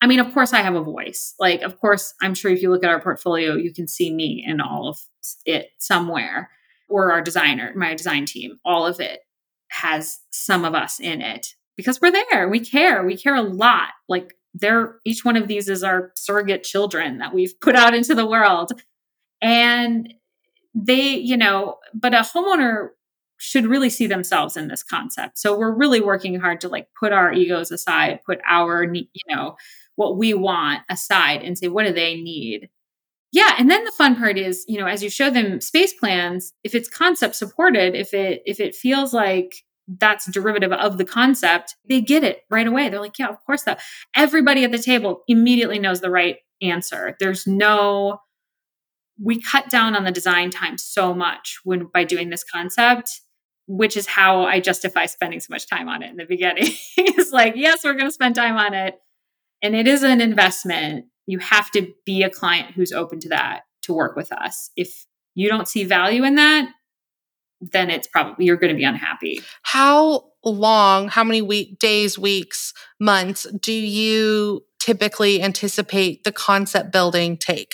I 0.00 0.08
mean, 0.08 0.18
of 0.18 0.34
course, 0.34 0.52
I 0.52 0.62
have 0.62 0.74
a 0.74 0.82
voice. 0.82 1.34
Like, 1.38 1.62
of 1.62 1.78
course, 1.78 2.14
I'm 2.20 2.34
sure 2.34 2.50
if 2.50 2.60
you 2.60 2.70
look 2.70 2.82
at 2.82 2.90
our 2.90 3.00
portfolio, 3.00 3.54
you 3.54 3.72
can 3.72 3.86
see 3.86 4.12
me 4.12 4.44
in 4.44 4.60
all 4.60 4.88
of 4.88 4.98
it 5.46 5.68
somewhere, 5.78 6.50
or 6.88 7.12
our 7.12 7.22
designer, 7.22 7.72
my 7.76 7.94
design 7.94 8.26
team. 8.26 8.58
All 8.64 8.84
of 8.84 8.98
it 8.98 9.20
has 9.70 10.18
some 10.30 10.64
of 10.64 10.74
us 10.74 10.98
in 10.98 11.20
it 11.20 11.54
because 11.82 12.00
we're 12.00 12.12
there. 12.12 12.48
We 12.48 12.60
care. 12.60 13.04
We 13.04 13.16
care 13.16 13.34
a 13.34 13.42
lot. 13.42 13.88
Like, 14.08 14.34
they're 14.54 14.96
each 15.04 15.24
one 15.24 15.36
of 15.36 15.48
these 15.48 15.68
is 15.68 15.82
our 15.82 16.12
surrogate 16.14 16.62
children 16.62 17.18
that 17.18 17.34
we've 17.34 17.58
put 17.60 17.74
out 17.74 17.94
into 17.94 18.14
the 18.14 18.26
world. 18.26 18.72
And 19.40 20.12
they, 20.74 21.14
you 21.14 21.36
know, 21.36 21.78
but 21.94 22.14
a 22.14 22.18
homeowner 22.18 22.88
should 23.38 23.66
really 23.66 23.90
see 23.90 24.06
themselves 24.06 24.56
in 24.56 24.68
this 24.68 24.84
concept. 24.84 25.38
So 25.38 25.58
we're 25.58 25.74
really 25.74 26.00
working 26.00 26.38
hard 26.38 26.60
to 26.60 26.68
like 26.68 26.88
put 26.98 27.12
our 27.12 27.32
egos 27.32 27.72
aside, 27.72 28.20
put 28.24 28.40
our, 28.48 28.84
you 28.84 29.06
know, 29.28 29.56
what 29.96 30.16
we 30.16 30.32
want 30.32 30.82
aside 30.88 31.42
and 31.42 31.58
say, 31.58 31.68
what 31.68 31.84
do 31.84 31.92
they 31.92 32.14
need? 32.14 32.68
Yeah. 33.32 33.54
And 33.58 33.70
then 33.70 33.84
the 33.84 33.92
fun 33.92 34.16
part 34.16 34.38
is, 34.38 34.64
you 34.68 34.78
know, 34.78 34.86
as 34.86 35.02
you 35.02 35.10
show 35.10 35.30
them 35.30 35.60
space 35.60 35.92
plans, 35.94 36.52
if 36.62 36.74
it's 36.74 36.88
concept 36.88 37.34
supported, 37.34 37.94
if 37.94 38.14
it, 38.14 38.42
if 38.46 38.60
it 38.60 38.76
feels 38.76 39.12
like 39.12 39.64
that's 39.86 40.30
derivative 40.30 40.72
of 40.72 40.98
the 40.98 41.04
concept, 41.04 41.76
they 41.88 42.00
get 42.00 42.24
it 42.24 42.42
right 42.50 42.66
away. 42.66 42.88
They're 42.88 43.00
like, 43.00 43.18
yeah, 43.18 43.28
of 43.28 43.44
course 43.44 43.62
that 43.64 43.80
everybody 44.14 44.64
at 44.64 44.72
the 44.72 44.78
table 44.78 45.22
immediately 45.28 45.78
knows 45.78 46.00
the 46.00 46.10
right 46.10 46.36
answer. 46.60 47.16
There's 47.18 47.46
no, 47.46 48.18
we 49.20 49.40
cut 49.40 49.70
down 49.70 49.96
on 49.96 50.04
the 50.04 50.12
design 50.12 50.50
time 50.50 50.78
so 50.78 51.12
much 51.12 51.58
when 51.64 51.88
by 51.92 52.04
doing 52.04 52.30
this 52.30 52.44
concept 52.44 53.22
which 53.66 53.96
is 53.96 54.06
how 54.06 54.42
I 54.44 54.60
justify 54.60 55.06
spending 55.06 55.40
so 55.40 55.48
much 55.50 55.68
time 55.68 55.88
on 55.88 56.02
it 56.02 56.10
in 56.10 56.16
the 56.16 56.26
beginning. 56.26 56.64
it's 56.96 57.32
like, 57.32 57.54
yes, 57.56 57.84
we're 57.84 57.94
going 57.94 58.06
to 58.06 58.12
spend 58.12 58.34
time 58.34 58.56
on 58.56 58.74
it. 58.74 58.94
And 59.62 59.74
it 59.74 59.86
is 59.86 60.02
an 60.02 60.20
investment. 60.20 61.06
You 61.26 61.38
have 61.38 61.70
to 61.72 61.88
be 62.04 62.22
a 62.22 62.30
client 62.30 62.72
who's 62.72 62.92
open 62.92 63.20
to 63.20 63.28
that 63.30 63.62
to 63.82 63.92
work 63.92 64.16
with 64.16 64.32
us. 64.32 64.70
If 64.76 65.06
you 65.34 65.48
don't 65.48 65.68
see 65.68 65.84
value 65.84 66.24
in 66.24 66.34
that, 66.34 66.68
then 67.70 67.90
it's 67.90 68.06
probably 68.06 68.44
you're 68.44 68.56
going 68.56 68.72
to 68.72 68.76
be 68.76 68.84
unhappy. 68.84 69.40
How 69.62 70.24
long, 70.44 71.08
how 71.08 71.24
many 71.24 71.42
week 71.42 71.78
days, 71.78 72.18
weeks, 72.18 72.74
months 72.98 73.46
do 73.60 73.72
you 73.72 74.64
typically 74.80 75.42
anticipate 75.42 76.24
the 76.24 76.32
concept 76.32 76.92
building 76.92 77.36
take? 77.36 77.72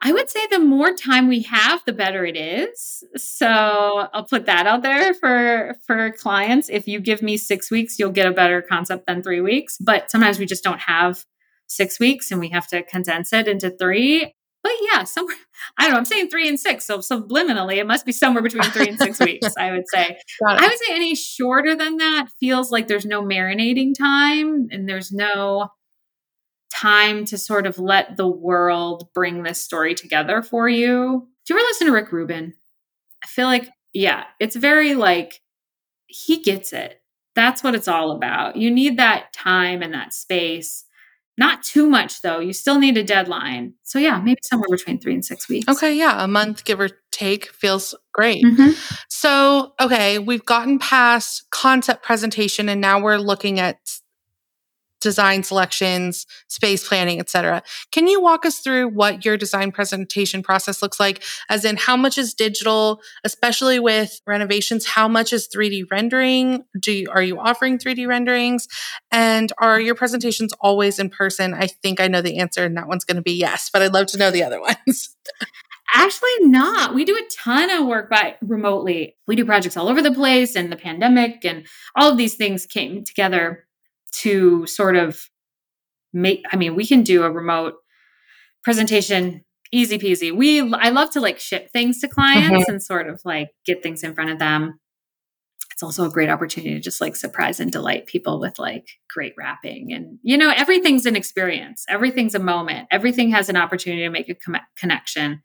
I 0.00 0.12
would 0.12 0.28
say 0.28 0.46
the 0.50 0.58
more 0.58 0.92
time 0.92 1.28
we 1.28 1.42
have, 1.42 1.80
the 1.86 1.92
better 1.92 2.26
it 2.26 2.36
is. 2.36 3.02
So 3.16 3.46
I'll 3.48 4.26
put 4.26 4.44
that 4.46 4.66
out 4.66 4.82
there 4.82 5.14
for 5.14 5.76
for 5.86 6.12
clients. 6.12 6.68
If 6.68 6.86
you 6.86 7.00
give 7.00 7.22
me 7.22 7.38
six 7.38 7.70
weeks, 7.70 7.98
you'll 7.98 8.10
get 8.10 8.26
a 8.26 8.32
better 8.32 8.60
concept 8.60 9.06
than 9.06 9.22
three 9.22 9.40
weeks. 9.40 9.78
But 9.78 10.10
sometimes 10.10 10.38
we 10.38 10.44
just 10.44 10.62
don't 10.62 10.80
have 10.80 11.24
six 11.66 11.98
weeks, 11.98 12.30
and 12.30 12.38
we 12.38 12.50
have 12.50 12.68
to 12.68 12.82
condense 12.82 13.32
it 13.32 13.48
into 13.48 13.70
three. 13.70 14.34
But 14.64 14.72
yeah, 14.80 15.04
somewhere 15.04 15.36
I 15.78 15.84
don't 15.84 15.92
know. 15.92 15.98
I'm 15.98 16.04
saying 16.04 16.30
three 16.30 16.48
and 16.48 16.58
six, 16.58 16.86
so 16.86 16.98
subliminally, 16.98 17.76
it 17.76 17.86
must 17.86 18.04
be 18.04 18.12
somewhere 18.12 18.42
between 18.42 18.64
three 18.64 18.88
and 18.88 18.98
six 18.98 19.20
weeks. 19.20 19.54
I 19.56 19.70
would 19.70 19.86
say. 19.86 20.16
I 20.46 20.66
would 20.66 20.78
say 20.78 20.94
any 20.94 21.14
shorter 21.14 21.76
than 21.76 21.98
that 21.98 22.28
feels 22.40 22.72
like 22.72 22.88
there's 22.88 23.06
no 23.06 23.22
marinating 23.22 23.92
time, 23.96 24.68
and 24.72 24.88
there's 24.88 25.12
no 25.12 25.68
time 26.74 27.24
to 27.26 27.38
sort 27.38 27.66
of 27.66 27.78
let 27.78 28.16
the 28.16 28.26
world 28.26 29.08
bring 29.14 29.42
this 29.42 29.62
story 29.62 29.94
together 29.94 30.42
for 30.42 30.68
you. 30.68 31.28
Do 31.46 31.54
you 31.54 31.60
ever 31.60 31.66
listen 31.68 31.86
to 31.86 31.92
Rick 31.92 32.10
Rubin? 32.10 32.54
I 33.22 33.26
feel 33.26 33.46
like, 33.46 33.68
yeah, 33.92 34.24
it's 34.40 34.56
very 34.56 34.94
like, 34.94 35.40
he 36.06 36.42
gets 36.42 36.72
it. 36.72 37.00
That's 37.34 37.62
what 37.62 37.74
it's 37.74 37.88
all 37.88 38.12
about. 38.12 38.56
You 38.56 38.70
need 38.70 38.98
that 38.98 39.32
time 39.32 39.82
and 39.82 39.94
that 39.94 40.14
space. 40.14 40.84
Not 41.36 41.62
too 41.62 41.88
much 41.88 42.22
though. 42.22 42.38
You 42.38 42.52
still 42.52 42.78
need 42.78 42.96
a 42.96 43.02
deadline. 43.02 43.74
So 43.82 43.98
yeah, 43.98 44.20
maybe 44.20 44.38
somewhere 44.42 44.68
between 44.70 45.00
three 45.00 45.14
and 45.14 45.24
six 45.24 45.48
weeks. 45.48 45.68
Okay, 45.68 45.94
yeah, 45.96 46.22
a 46.22 46.28
month 46.28 46.64
give 46.64 46.80
or 46.80 46.90
take 47.10 47.48
feels 47.48 47.94
great. 48.12 48.44
Mm-hmm. 48.44 48.70
So 49.08 49.74
okay, 49.80 50.18
we've 50.18 50.44
gotten 50.44 50.78
past 50.78 51.50
concept 51.50 52.04
presentation 52.04 52.68
and 52.68 52.80
now 52.80 53.00
we're 53.00 53.18
looking 53.18 53.58
at 53.58 53.78
design 55.04 55.44
selections, 55.44 56.26
space 56.48 56.88
planning, 56.88 57.20
etc. 57.20 57.62
Can 57.92 58.08
you 58.08 58.20
walk 58.20 58.46
us 58.46 58.58
through 58.58 58.88
what 58.88 59.24
your 59.24 59.36
design 59.36 59.70
presentation 59.70 60.42
process 60.42 60.80
looks 60.82 60.98
like 60.98 61.22
as 61.50 61.64
in 61.64 61.76
how 61.76 61.96
much 61.96 62.16
is 62.18 62.32
digital, 62.32 63.00
especially 63.22 63.78
with 63.78 64.20
renovations, 64.26 64.86
how 64.86 65.06
much 65.06 65.32
is 65.32 65.46
3D 65.54 65.84
rendering? 65.90 66.64
Do 66.80 66.90
you, 66.90 67.10
are 67.10 67.22
you 67.22 67.38
offering 67.38 67.78
3D 67.78 68.08
renderings? 68.08 68.66
And 69.12 69.52
are 69.58 69.78
your 69.78 69.94
presentations 69.94 70.52
always 70.58 70.98
in 70.98 71.10
person? 71.10 71.52
I 71.52 71.66
think 71.66 72.00
I 72.00 72.08
know 72.08 72.22
the 72.22 72.38
answer 72.38 72.64
and 72.64 72.76
that 72.78 72.88
one's 72.88 73.04
going 73.04 73.16
to 73.16 73.22
be 73.22 73.34
yes, 73.34 73.68
but 73.70 73.82
I'd 73.82 73.92
love 73.92 74.06
to 74.08 74.18
know 74.18 74.30
the 74.30 74.42
other 74.42 74.60
ones. 74.86 75.14
Actually, 75.92 76.30
not. 76.40 76.94
We 76.94 77.04
do 77.04 77.14
a 77.14 77.28
ton 77.36 77.70
of 77.70 77.86
work 77.86 78.10
by 78.10 78.36
remotely. 78.40 79.16
We 79.28 79.36
do 79.36 79.44
projects 79.44 79.76
all 79.76 79.88
over 79.88 80.02
the 80.02 80.12
place, 80.12 80.56
and 80.56 80.72
the 80.72 80.76
pandemic 80.76 81.44
and 81.44 81.66
all 81.94 82.10
of 82.10 82.16
these 82.16 82.34
things 82.34 82.66
came 82.66 83.04
together 83.04 83.63
to 84.20 84.66
sort 84.66 84.96
of 84.96 85.28
make 86.12 86.44
i 86.52 86.56
mean 86.56 86.74
we 86.74 86.86
can 86.86 87.02
do 87.02 87.22
a 87.22 87.30
remote 87.30 87.74
presentation 88.62 89.44
easy 89.74 89.98
peasy. 89.98 90.34
We 90.34 90.60
i 90.74 90.90
love 90.90 91.10
to 91.10 91.20
like 91.20 91.38
ship 91.38 91.70
things 91.72 92.00
to 92.00 92.08
clients 92.08 92.48
mm-hmm. 92.48 92.70
and 92.70 92.82
sort 92.82 93.08
of 93.08 93.20
like 93.24 93.50
get 93.66 93.82
things 93.82 94.02
in 94.02 94.14
front 94.14 94.30
of 94.30 94.38
them. 94.38 94.78
It's 95.72 95.82
also 95.82 96.04
a 96.04 96.10
great 96.10 96.30
opportunity 96.30 96.74
to 96.74 96.80
just 96.80 97.00
like 97.00 97.16
surprise 97.16 97.58
and 97.58 97.72
delight 97.72 98.06
people 98.06 98.38
with 98.38 98.60
like 98.60 98.86
great 99.12 99.34
wrapping 99.36 99.92
and 99.92 100.18
you 100.22 100.38
know 100.38 100.52
everything's 100.56 101.06
an 101.06 101.16
experience. 101.16 101.84
Everything's 101.88 102.36
a 102.36 102.38
moment. 102.38 102.86
Everything 102.90 103.32
has 103.32 103.48
an 103.48 103.56
opportunity 103.56 104.02
to 104.02 104.10
make 104.10 104.28
a 104.28 104.34
com- 104.34 104.60
connection 104.78 105.42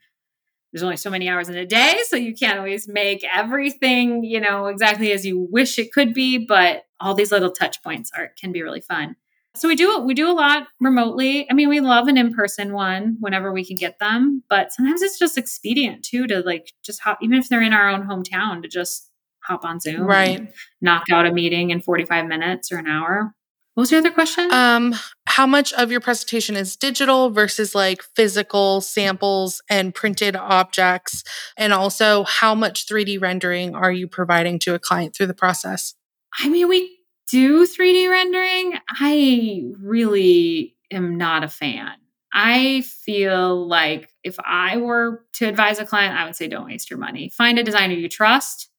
there's 0.72 0.84
only 0.84 0.98
so 0.98 1.10
many 1.10 1.28
hours 1.28 1.50
in 1.50 1.56
a 1.56 1.66
day 1.66 1.98
so 2.08 2.16
you 2.16 2.34
can't 2.36 2.58
always 2.58 2.88
make 2.88 3.26
everything 3.34 4.24
you 4.24 4.40
know 4.40 4.68
exactly 4.68 5.12
as 5.12 5.26
you 5.26 5.48
wish 5.52 5.80
it 5.80 5.92
could 5.92 6.14
be 6.14 6.38
but 6.38 6.84
all 7.00 7.14
these 7.14 7.32
little 7.32 7.52
touch 7.52 7.82
points 7.84 8.12
are 8.16 8.32
can 8.40 8.52
be 8.52 8.62
really 8.62 8.82
fun. 8.82 9.16
So 9.56 9.68
we 9.68 9.76
do 9.76 10.00
we 10.00 10.14
do 10.14 10.30
a 10.30 10.34
lot 10.34 10.68
remotely. 10.80 11.50
I 11.50 11.54
mean 11.54 11.70
we 11.70 11.80
love 11.80 12.08
an 12.08 12.18
in-person 12.18 12.74
one 12.74 13.18
whenever 13.20 13.52
we 13.52 13.66
can 13.66 13.76
get 13.76 14.00
them 14.00 14.44
but 14.50 14.72
sometimes 14.72 15.02
it's 15.02 15.20
just 15.20 15.38
expedient 15.38 16.04
too 16.04 16.28
to 16.28 16.42
like 16.42 16.74
just 16.84 17.02
hop 17.02 17.20
even 17.22 17.38
if 17.38 17.50
they're 17.50 17.62
in 17.62 17.74
our 17.74 17.90
own 17.90 18.08
hometown 18.08 18.62
to 18.62 18.68
just 18.68 19.10
hop 19.42 19.66
on 19.66 19.80
zoom 19.80 20.02
right. 20.02 20.54
knock 20.82 21.06
out 21.12 21.26
a 21.26 21.32
meeting 21.32 21.72
in 21.72 21.82
45 21.82 22.28
minutes 22.28 22.72
or 22.72 22.78
an 22.78 22.88
hour 22.88 23.34
what 23.74 23.82
was 23.84 23.92
your 23.92 24.00
other 24.00 24.12
question? 24.12 24.52
Um, 24.52 24.96
how 25.26 25.48
much 25.48 25.72
of 25.74 25.92
your 25.92 26.02
presentation 26.02 26.56
is 26.56 26.76
digital 26.76 27.30
versus 27.30 27.74
like 27.74 28.04
physical 28.16 28.82
samples 28.82 29.62
and 29.70 29.96
printed 29.96 30.36
objects? 30.36 31.24
And 31.56 31.72
also, 31.72 32.24
how 32.26 32.56
much 32.56 32.88
3D 32.88 33.22
rendering 33.22 33.76
are 33.76 33.92
you 33.92 34.08
providing 34.08 34.60
to 34.60 34.74
a 34.74 34.80
client 34.80 35.16
through 35.16 35.28
the 35.28 35.34
process? 35.34 35.94
I 36.38 36.50
mean, 36.50 36.68
we 36.68 36.98
do 37.32 37.66
3D 37.66 38.10
rendering. 38.10 38.74
I 38.90 39.64
really 39.80 40.76
am 40.92 41.18
not 41.18 41.44
a 41.44 41.48
fan. 41.48 41.94
I 42.34 42.82
feel 42.82 43.68
like 43.68 44.10
if 44.24 44.36
I 44.44 44.78
were 44.78 45.26
to 45.36 45.48
advise 45.48 45.80
a 45.80 45.86
client, 45.86 46.18
I 46.18 46.26
would 46.26 46.36
say 46.36 46.48
don't 46.48 46.66
waste 46.66 46.90
your 46.90 47.00
money. 47.00 47.30
Find 47.30 47.58
a 47.58 47.64
designer 47.64 47.94
you 47.94 48.10
trust, 48.10 48.70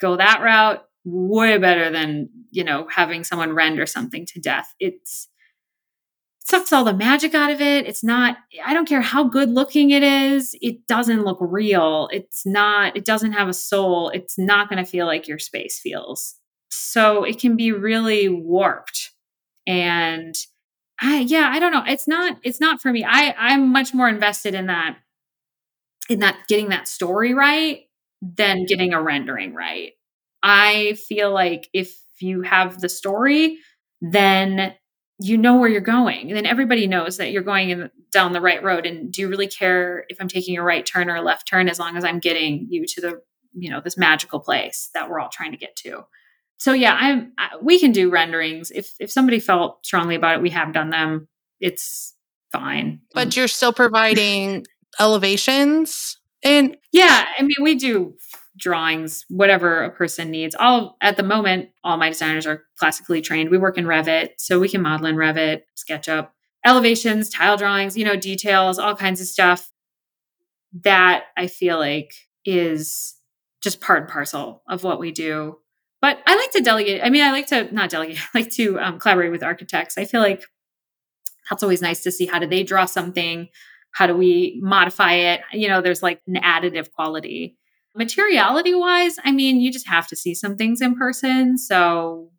go 0.00 0.16
that 0.16 0.42
route 0.42 0.84
way 1.04 1.56
better 1.58 1.90
than 1.90 2.28
you 2.50 2.64
know 2.64 2.86
having 2.90 3.24
someone 3.24 3.52
render 3.52 3.86
something 3.86 4.26
to 4.26 4.40
death. 4.40 4.74
It's 4.78 5.28
it 6.42 6.48
sucks 6.48 6.72
all 6.72 6.84
the 6.84 6.92
magic 6.94 7.34
out 7.34 7.50
of 7.50 7.60
it. 7.60 7.86
It's 7.86 8.04
not 8.04 8.36
i 8.64 8.74
don't 8.74 8.88
care 8.88 9.00
how 9.00 9.24
good 9.24 9.50
looking 9.50 9.90
it 9.90 10.02
is 10.02 10.54
it 10.60 10.86
doesn't 10.86 11.24
look 11.24 11.38
real. 11.40 12.08
It's 12.12 12.44
not 12.44 12.96
it 12.96 13.04
doesn't 13.04 13.32
have 13.32 13.48
a 13.48 13.54
soul. 13.54 14.10
It's 14.10 14.38
not 14.38 14.68
going 14.68 14.82
to 14.82 14.90
feel 14.90 15.06
like 15.06 15.28
your 15.28 15.38
space 15.38 15.78
feels. 15.78 16.36
So 16.70 17.24
it 17.24 17.38
can 17.38 17.56
be 17.56 17.72
really 17.72 18.28
warped. 18.28 19.12
And 19.66 20.34
i 21.00 21.20
yeah 21.20 21.50
i 21.52 21.58
don't 21.58 21.72
know. 21.72 21.84
It's 21.86 22.08
not 22.08 22.38
it's 22.42 22.60
not 22.60 22.80
for 22.82 22.92
me. 22.92 23.04
I 23.04 23.34
i'm 23.38 23.68
much 23.72 23.94
more 23.94 24.08
invested 24.08 24.54
in 24.54 24.66
that 24.66 24.98
in 26.10 26.18
that 26.20 26.36
getting 26.48 26.70
that 26.70 26.88
story 26.88 27.32
right 27.32 27.82
than 28.20 28.66
getting 28.66 28.92
a 28.92 29.00
rendering 29.00 29.54
right 29.54 29.92
I 30.42 30.98
feel 31.08 31.32
like 31.32 31.68
if 31.72 31.96
you 32.20 32.42
have 32.42 32.80
the 32.80 32.88
story, 32.88 33.58
then 34.00 34.74
you 35.22 35.36
know 35.36 35.56
where 35.56 35.68
you're 35.68 35.80
going. 35.80 36.28
And 36.28 36.36
then 36.36 36.46
everybody 36.46 36.86
knows 36.86 37.18
that 37.18 37.30
you're 37.30 37.42
going 37.42 37.70
in, 37.70 37.90
down 38.12 38.32
the 38.32 38.40
right 38.40 38.62
road. 38.62 38.86
And 38.86 39.12
do 39.12 39.20
you 39.20 39.28
really 39.28 39.46
care 39.46 40.04
if 40.08 40.18
I'm 40.20 40.28
taking 40.28 40.56
a 40.56 40.62
right 40.62 40.84
turn 40.84 41.10
or 41.10 41.16
a 41.16 41.22
left 41.22 41.46
turn 41.46 41.68
as 41.68 41.78
long 41.78 41.96
as 41.96 42.04
I'm 42.04 42.18
getting 42.18 42.66
you 42.70 42.86
to 42.86 43.00
the, 43.00 43.22
you 43.52 43.70
know, 43.70 43.80
this 43.82 43.98
magical 43.98 44.40
place 44.40 44.88
that 44.94 45.10
we're 45.10 45.20
all 45.20 45.28
trying 45.28 45.52
to 45.52 45.58
get 45.58 45.76
to? 45.76 46.04
So 46.56 46.72
yeah, 46.72 46.96
I'm 46.98 47.32
I, 47.38 47.50
we 47.60 47.78
can 47.78 47.92
do 47.92 48.10
renderings. 48.10 48.70
If 48.70 48.94
if 48.98 49.10
somebody 49.10 49.40
felt 49.40 49.84
strongly 49.84 50.14
about 50.14 50.36
it, 50.36 50.42
we 50.42 50.50
have 50.50 50.72
done 50.72 50.90
them. 50.90 51.28
It's 51.58 52.14
fine. 52.52 53.00
But 53.14 53.36
you're 53.36 53.48
still 53.48 53.72
providing 53.72 54.66
elevations 54.98 56.18
and 56.42 56.76
yeah, 56.92 57.26
I 57.38 57.42
mean 57.42 57.56
we 57.62 57.74
do 57.74 58.14
drawings, 58.60 59.24
whatever 59.28 59.82
a 59.82 59.90
person 59.90 60.30
needs. 60.30 60.54
All 60.58 60.96
at 61.00 61.16
the 61.16 61.22
moment, 61.22 61.70
all 61.82 61.96
my 61.96 62.08
designers 62.08 62.46
are 62.46 62.64
classically 62.78 63.20
trained. 63.20 63.50
We 63.50 63.58
work 63.58 63.78
in 63.78 63.84
Revit, 63.84 64.30
so 64.38 64.60
we 64.60 64.68
can 64.68 64.82
model 64.82 65.06
in 65.06 65.16
Revit, 65.16 65.62
SketchUp, 65.76 66.28
elevations, 66.64 67.30
tile 67.30 67.56
drawings, 67.56 67.96
you 67.96 68.04
know, 68.04 68.16
details, 68.16 68.78
all 68.78 68.94
kinds 68.94 69.20
of 69.20 69.26
stuff 69.26 69.70
that 70.82 71.24
I 71.36 71.46
feel 71.46 71.78
like 71.78 72.12
is 72.44 73.16
just 73.62 73.80
part 73.80 74.02
and 74.02 74.10
parcel 74.10 74.62
of 74.68 74.84
what 74.84 75.00
we 75.00 75.10
do. 75.10 75.58
But 76.00 76.18
I 76.26 76.36
like 76.36 76.50
to 76.52 76.62
delegate. 76.62 77.02
I 77.04 77.10
mean, 77.10 77.22
I 77.22 77.32
like 77.32 77.48
to 77.48 77.72
not 77.74 77.90
delegate, 77.90 78.18
I 78.34 78.38
like 78.38 78.50
to 78.52 78.78
um, 78.80 78.98
collaborate 78.98 79.30
with 79.30 79.42
architects. 79.42 79.98
I 79.98 80.04
feel 80.04 80.20
like 80.20 80.44
that's 81.50 81.62
always 81.62 81.82
nice 81.82 82.02
to 82.04 82.12
see 82.12 82.26
how 82.26 82.38
do 82.38 82.46
they 82.46 82.62
draw 82.62 82.84
something? 82.84 83.48
How 83.92 84.06
do 84.06 84.16
we 84.16 84.60
modify 84.62 85.14
it? 85.14 85.40
You 85.52 85.68
know, 85.68 85.80
there's 85.80 86.02
like 86.02 86.22
an 86.26 86.36
additive 86.36 86.92
quality. 86.92 87.56
Materiality 87.94 88.74
wise, 88.74 89.16
I 89.24 89.32
mean, 89.32 89.60
you 89.60 89.72
just 89.72 89.88
have 89.88 90.06
to 90.08 90.16
see 90.16 90.34
some 90.34 90.56
things 90.56 90.80
in 90.80 90.94
person. 90.96 91.58
So 91.58 92.30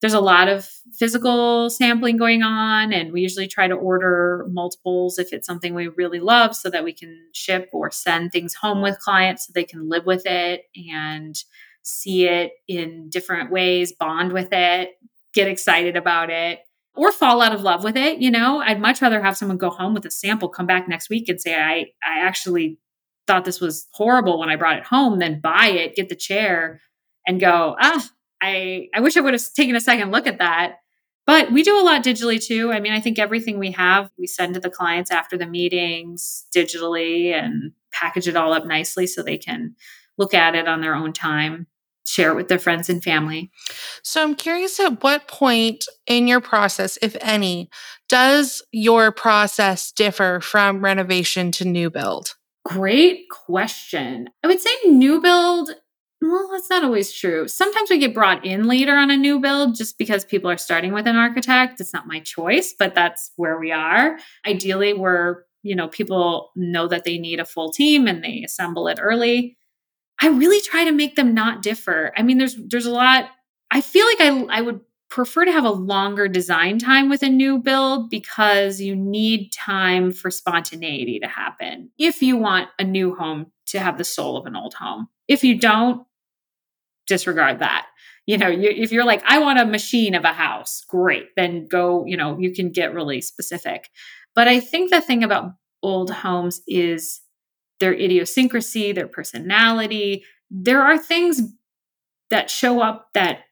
there's 0.00 0.14
a 0.14 0.20
lot 0.20 0.48
of 0.48 0.68
physical 0.92 1.70
sampling 1.70 2.16
going 2.16 2.42
on 2.42 2.92
and 2.92 3.12
we 3.12 3.22
usually 3.22 3.48
try 3.48 3.66
to 3.66 3.74
order 3.74 4.46
multiples 4.50 5.18
if 5.18 5.32
it's 5.32 5.46
something 5.46 5.74
we 5.74 5.88
really 5.88 6.20
love 6.20 6.54
so 6.54 6.68
that 6.70 6.84
we 6.84 6.92
can 6.92 7.16
ship 7.32 7.68
or 7.72 7.90
send 7.90 8.30
things 8.30 8.54
home 8.54 8.82
with 8.82 8.98
clients 8.98 9.46
so 9.46 9.52
they 9.54 9.64
can 9.64 9.88
live 9.88 10.04
with 10.04 10.26
it 10.26 10.62
and 10.90 11.36
see 11.82 12.26
it 12.26 12.52
in 12.68 13.08
different 13.10 13.50
ways 13.50 13.92
bond 13.98 14.32
with 14.32 14.48
it 14.52 14.90
get 15.34 15.48
excited 15.48 15.96
about 15.96 16.30
it 16.30 16.60
or 16.94 17.10
fall 17.12 17.40
out 17.40 17.54
of 17.54 17.62
love 17.62 17.82
with 17.82 17.96
it 17.96 18.18
you 18.18 18.30
know 18.30 18.60
i'd 18.60 18.80
much 18.80 19.00
rather 19.00 19.22
have 19.22 19.36
someone 19.36 19.56
go 19.56 19.70
home 19.70 19.94
with 19.94 20.04
a 20.04 20.10
sample 20.10 20.48
come 20.48 20.66
back 20.66 20.88
next 20.88 21.08
week 21.08 21.28
and 21.28 21.40
say 21.40 21.54
i 21.54 21.86
i 22.04 22.20
actually 22.20 22.78
thought 23.26 23.44
this 23.44 23.60
was 23.60 23.86
horrible 23.92 24.38
when 24.38 24.48
i 24.48 24.56
brought 24.56 24.78
it 24.78 24.84
home 24.84 25.18
then 25.18 25.40
buy 25.40 25.66
it 25.66 25.96
get 25.96 26.08
the 26.08 26.16
chair 26.16 26.80
and 27.26 27.40
go 27.40 27.76
ah 27.80 28.08
I 28.40 28.88
I 28.94 29.00
wish 29.00 29.16
I 29.16 29.20
would 29.20 29.34
have 29.34 29.42
taken 29.54 29.76
a 29.76 29.80
second 29.80 30.10
look 30.10 30.26
at 30.26 30.38
that. 30.38 30.76
But 31.26 31.50
we 31.50 31.64
do 31.64 31.80
a 31.80 31.82
lot 31.82 32.04
digitally 32.04 32.44
too. 32.44 32.70
I 32.72 32.78
mean, 32.78 32.92
I 32.92 33.00
think 33.00 33.18
everything 33.18 33.58
we 33.58 33.72
have, 33.72 34.10
we 34.16 34.28
send 34.28 34.54
to 34.54 34.60
the 34.60 34.70
clients 34.70 35.10
after 35.10 35.36
the 35.36 35.46
meetings 35.46 36.46
digitally 36.56 37.32
and 37.32 37.72
package 37.92 38.28
it 38.28 38.36
all 38.36 38.52
up 38.52 38.64
nicely 38.64 39.08
so 39.08 39.22
they 39.22 39.36
can 39.36 39.74
look 40.18 40.34
at 40.34 40.54
it 40.54 40.68
on 40.68 40.80
their 40.80 40.94
own 40.94 41.12
time, 41.12 41.66
share 42.06 42.30
it 42.30 42.36
with 42.36 42.46
their 42.46 42.60
friends 42.60 42.88
and 42.88 43.02
family. 43.02 43.50
So 44.04 44.22
I'm 44.22 44.36
curious 44.36 44.78
at 44.78 45.02
what 45.02 45.26
point 45.26 45.84
in 46.06 46.28
your 46.28 46.40
process, 46.40 46.96
if 47.02 47.16
any, 47.20 47.70
does 48.08 48.62
your 48.70 49.10
process 49.10 49.90
differ 49.90 50.38
from 50.40 50.84
renovation 50.84 51.50
to 51.52 51.64
new 51.64 51.90
build? 51.90 52.36
Great 52.66 53.28
question. 53.30 54.28
I 54.42 54.48
would 54.48 54.60
say 54.60 54.70
new 54.86 55.20
build 55.20 55.70
well, 56.22 56.48
that's 56.50 56.70
not 56.70 56.82
always 56.82 57.12
true. 57.12 57.46
Sometimes 57.46 57.90
we 57.90 57.98
get 57.98 58.14
brought 58.14 58.44
in 58.44 58.66
later 58.66 58.96
on 58.96 59.10
a 59.10 59.16
new 59.16 59.38
build 59.38 59.76
just 59.76 59.98
because 59.98 60.24
people 60.24 60.50
are 60.50 60.56
starting 60.56 60.92
with 60.94 61.06
an 61.06 61.14
architect. 61.16 61.80
It's 61.80 61.92
not 61.92 62.06
my 62.06 62.20
choice, 62.20 62.74
but 62.76 62.94
that's 62.94 63.32
where 63.36 63.58
we 63.58 63.70
are. 63.70 64.18
Ideally, 64.46 64.94
we're, 64.94 65.42
you 65.62 65.76
know, 65.76 65.88
people 65.88 66.52
know 66.56 66.88
that 66.88 67.04
they 67.04 67.18
need 67.18 67.38
a 67.38 67.44
full 67.44 67.70
team 67.70 68.08
and 68.08 68.24
they 68.24 68.42
assemble 68.44 68.88
it 68.88 68.98
early. 69.00 69.58
I 70.20 70.28
really 70.28 70.60
try 70.62 70.84
to 70.84 70.92
make 70.92 71.16
them 71.16 71.34
not 71.34 71.62
differ. 71.62 72.12
I 72.16 72.22
mean, 72.22 72.38
there's 72.38 72.56
there's 72.56 72.86
a 72.86 72.90
lot 72.90 73.28
I 73.70 73.82
feel 73.82 74.06
like 74.06 74.20
I 74.20 74.58
I 74.58 74.60
would 74.62 74.80
prefer 75.16 75.46
to 75.46 75.52
have 75.52 75.64
a 75.64 75.70
longer 75.70 76.28
design 76.28 76.78
time 76.78 77.08
with 77.08 77.22
a 77.22 77.28
new 77.30 77.58
build 77.58 78.10
because 78.10 78.82
you 78.82 78.94
need 78.94 79.50
time 79.50 80.12
for 80.12 80.30
spontaneity 80.30 81.18
to 81.18 81.26
happen 81.26 81.90
if 81.98 82.20
you 82.20 82.36
want 82.36 82.68
a 82.78 82.84
new 82.84 83.14
home 83.14 83.50
to 83.64 83.80
have 83.80 83.96
the 83.96 84.04
soul 84.04 84.36
of 84.36 84.44
an 84.44 84.54
old 84.54 84.74
home. 84.74 85.08
If 85.26 85.42
you 85.42 85.58
don't, 85.58 86.06
disregard 87.06 87.60
that. 87.60 87.86
You 88.26 88.36
know, 88.36 88.48
you, 88.48 88.68
if 88.68 88.92
you're 88.92 89.06
like, 89.06 89.22
I 89.24 89.38
want 89.38 89.58
a 89.58 89.64
machine 89.64 90.14
of 90.14 90.24
a 90.24 90.34
house, 90.34 90.84
great, 90.86 91.28
then 91.34 91.66
go, 91.66 92.04
you 92.04 92.18
know, 92.18 92.38
you 92.38 92.52
can 92.52 92.70
get 92.70 92.92
really 92.92 93.22
specific. 93.22 93.88
But 94.34 94.48
I 94.48 94.60
think 94.60 94.90
the 94.90 95.00
thing 95.00 95.24
about 95.24 95.52
old 95.82 96.10
homes 96.10 96.60
is 96.66 97.22
their 97.80 97.94
idiosyncrasy, 97.94 98.92
their 98.92 99.08
personality. 99.08 100.24
There 100.50 100.82
are 100.82 100.98
things 100.98 101.40
that 102.28 102.50
show 102.50 102.82
up 102.82 103.08
that 103.14 103.45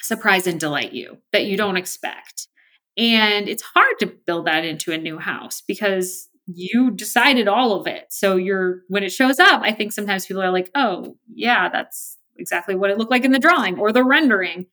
surprise 0.00 0.46
and 0.46 0.60
delight 0.60 0.92
you 0.92 1.18
that 1.32 1.46
you 1.46 1.56
don't 1.56 1.76
expect. 1.76 2.48
And 2.96 3.48
it's 3.48 3.62
hard 3.62 3.98
to 4.00 4.06
build 4.06 4.46
that 4.46 4.64
into 4.64 4.92
a 4.92 4.98
new 4.98 5.18
house 5.18 5.62
because 5.66 6.28
you 6.46 6.90
decided 6.92 7.48
all 7.48 7.72
of 7.78 7.86
it. 7.86 8.06
So 8.10 8.36
you're 8.36 8.82
when 8.88 9.02
it 9.02 9.12
shows 9.12 9.38
up, 9.38 9.62
I 9.62 9.72
think 9.72 9.92
sometimes 9.92 10.26
people 10.26 10.42
are 10.42 10.52
like, 10.52 10.70
"Oh, 10.74 11.16
yeah, 11.34 11.68
that's 11.68 12.16
exactly 12.38 12.74
what 12.74 12.90
it 12.90 12.98
looked 12.98 13.10
like 13.10 13.24
in 13.24 13.32
the 13.32 13.38
drawing 13.38 13.78
or 13.78 13.92
the 13.92 14.04
rendering." 14.04 14.66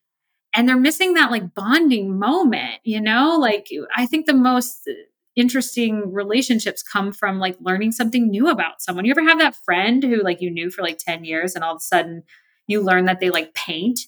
And 0.55 0.69
they're 0.69 0.77
missing 0.79 1.15
that 1.15 1.31
like 1.31 1.53
bonding 1.55 2.17
moment, 2.19 2.79
you 2.83 3.01
know? 3.01 3.37
Like 3.39 3.67
I 3.95 4.05
think 4.05 4.25
the 4.25 4.33
most 4.33 4.89
interesting 5.35 6.13
relationships 6.13 6.83
come 6.83 7.11
from 7.11 7.39
like 7.39 7.57
learning 7.59 7.91
something 7.91 8.29
new 8.29 8.49
about 8.49 8.81
someone. 8.81 9.05
You 9.05 9.11
ever 9.11 9.23
have 9.23 9.39
that 9.39 9.55
friend 9.65 10.03
who 10.03 10.21
like 10.21 10.41
you 10.41 10.51
knew 10.51 10.69
for 10.69 10.83
like 10.83 10.99
10 10.99 11.23
years 11.25 11.55
and 11.55 11.63
all 11.63 11.73
of 11.73 11.77
a 11.77 11.81
sudden 11.81 12.23
you 12.67 12.81
learn 12.81 13.05
that 13.05 13.19
they 13.19 13.29
like 13.31 13.53
paint 13.55 13.99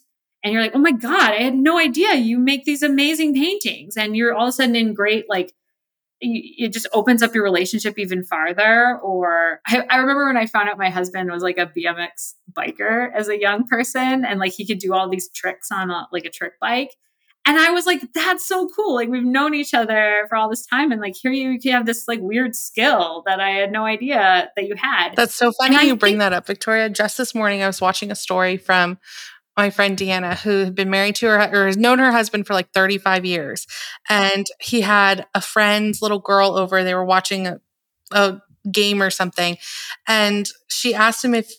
and 0.46 0.54
you're 0.54 0.62
like, 0.62 0.76
"Oh 0.76 0.80
my 0.80 0.92
god, 0.92 1.32
I 1.32 1.42
had 1.42 1.56
no 1.56 1.78
idea 1.80 2.14
you 2.14 2.38
make 2.38 2.64
these 2.64 2.84
amazing 2.84 3.34
paintings." 3.34 3.98
And 3.98 4.16
you're 4.16 4.34
all 4.34 4.46
of 4.46 4.50
a 4.50 4.52
sudden 4.54 4.76
in 4.76 4.94
great 4.94 5.26
like 5.28 5.54
it 6.22 6.72
just 6.72 6.88
opens 6.94 7.22
up 7.22 7.36
your 7.36 7.44
relationship 7.44 8.00
even 8.00 8.24
farther. 8.24 8.98
Or 9.00 9.60
I, 9.68 9.86
I, 9.90 9.98
remember 9.98 10.28
when 10.28 10.38
I 10.38 10.46
found 10.46 10.70
out 10.70 10.78
my 10.78 10.90
husband 10.90 11.30
was 11.30 11.44
like 11.44 11.58
a 11.58 11.68
BMX 11.68 12.34
biker 12.54 13.14
as 13.14 13.28
a 13.28 13.40
young 13.40 13.68
person, 13.68 14.24
and 14.24 14.40
like 14.40 14.54
he 14.54 14.66
could 14.66 14.80
do 14.80 14.94
all 14.94 15.10
these 15.10 15.30
tricks 15.30 15.70
on 15.72 15.92
a, 15.92 16.08
like 16.12 16.26
a 16.26 16.30
trick 16.30 16.54
bike. 16.62 16.92
And 17.48 17.60
I 17.60 17.70
was 17.72 17.86
like, 17.86 18.02
that's 18.14 18.48
so 18.48 18.68
cool. 18.76 18.96
Like 18.96 19.08
we've 19.08 19.24
known 19.24 19.54
each 19.54 19.76
other 19.76 20.26
for 20.30 20.36
all 20.36 20.50
this 20.50 20.66
time, 20.66 20.92
and 20.92 21.02
like 21.02 21.16
here 21.16 21.32
you, 21.32 21.58
you 21.62 21.72
have 21.74 21.86
this 21.86 22.08
like 22.08 22.20
weird 22.22 22.56
skill 22.56 23.24
that 23.28 23.40
I 23.40 23.50
had 23.52 23.72
no 23.72 23.86
idea 23.86 24.50
that 24.56 24.68
you 24.68 24.76
had. 24.76 25.16
That's 25.16 25.36
so 25.36 25.52
funny 25.52 25.86
you 25.86 25.96
bring 25.96 26.20
that 26.20 26.34
up, 26.34 26.48
Victoria. 26.48 26.90
Just 26.90 27.18
this 27.18 27.36
morning, 27.36 27.62
I 27.62 27.68
was 27.68 27.82
watching 27.82 28.10
a 28.10 28.16
story 28.16 28.58
from 28.58 28.98
my 29.58 29.70
friend 29.70 29.98
Deanna, 29.98 30.38
who 30.38 30.66
had 30.66 30.76
been 30.76 30.90
married 30.90 31.16
to 31.16 31.28
her 31.28 31.50
or 31.54 31.66
has 31.68 31.78
known 31.78 32.00
her 32.00 32.12
husband 32.12 32.46
for 32.46 32.54
like 32.54 32.72
35 32.74 33.26
years. 33.26 33.68
And 34.10 34.46
he 34.60 34.82
had 34.82 35.26
a 35.34 35.42
friend's 35.42 36.02
little 36.02 36.20
girl 36.20 36.58
over. 36.58 36.84
They 36.84 36.94
were 36.94 37.06
watching 37.06 37.48
a, 37.48 37.62
a 38.12 38.42
game 38.72 39.02
or 39.02 39.10
something. 39.10 39.58
And 40.08 40.50
she 40.68 40.94
asked 40.94 41.24
him 41.24 41.34
if 41.34 41.52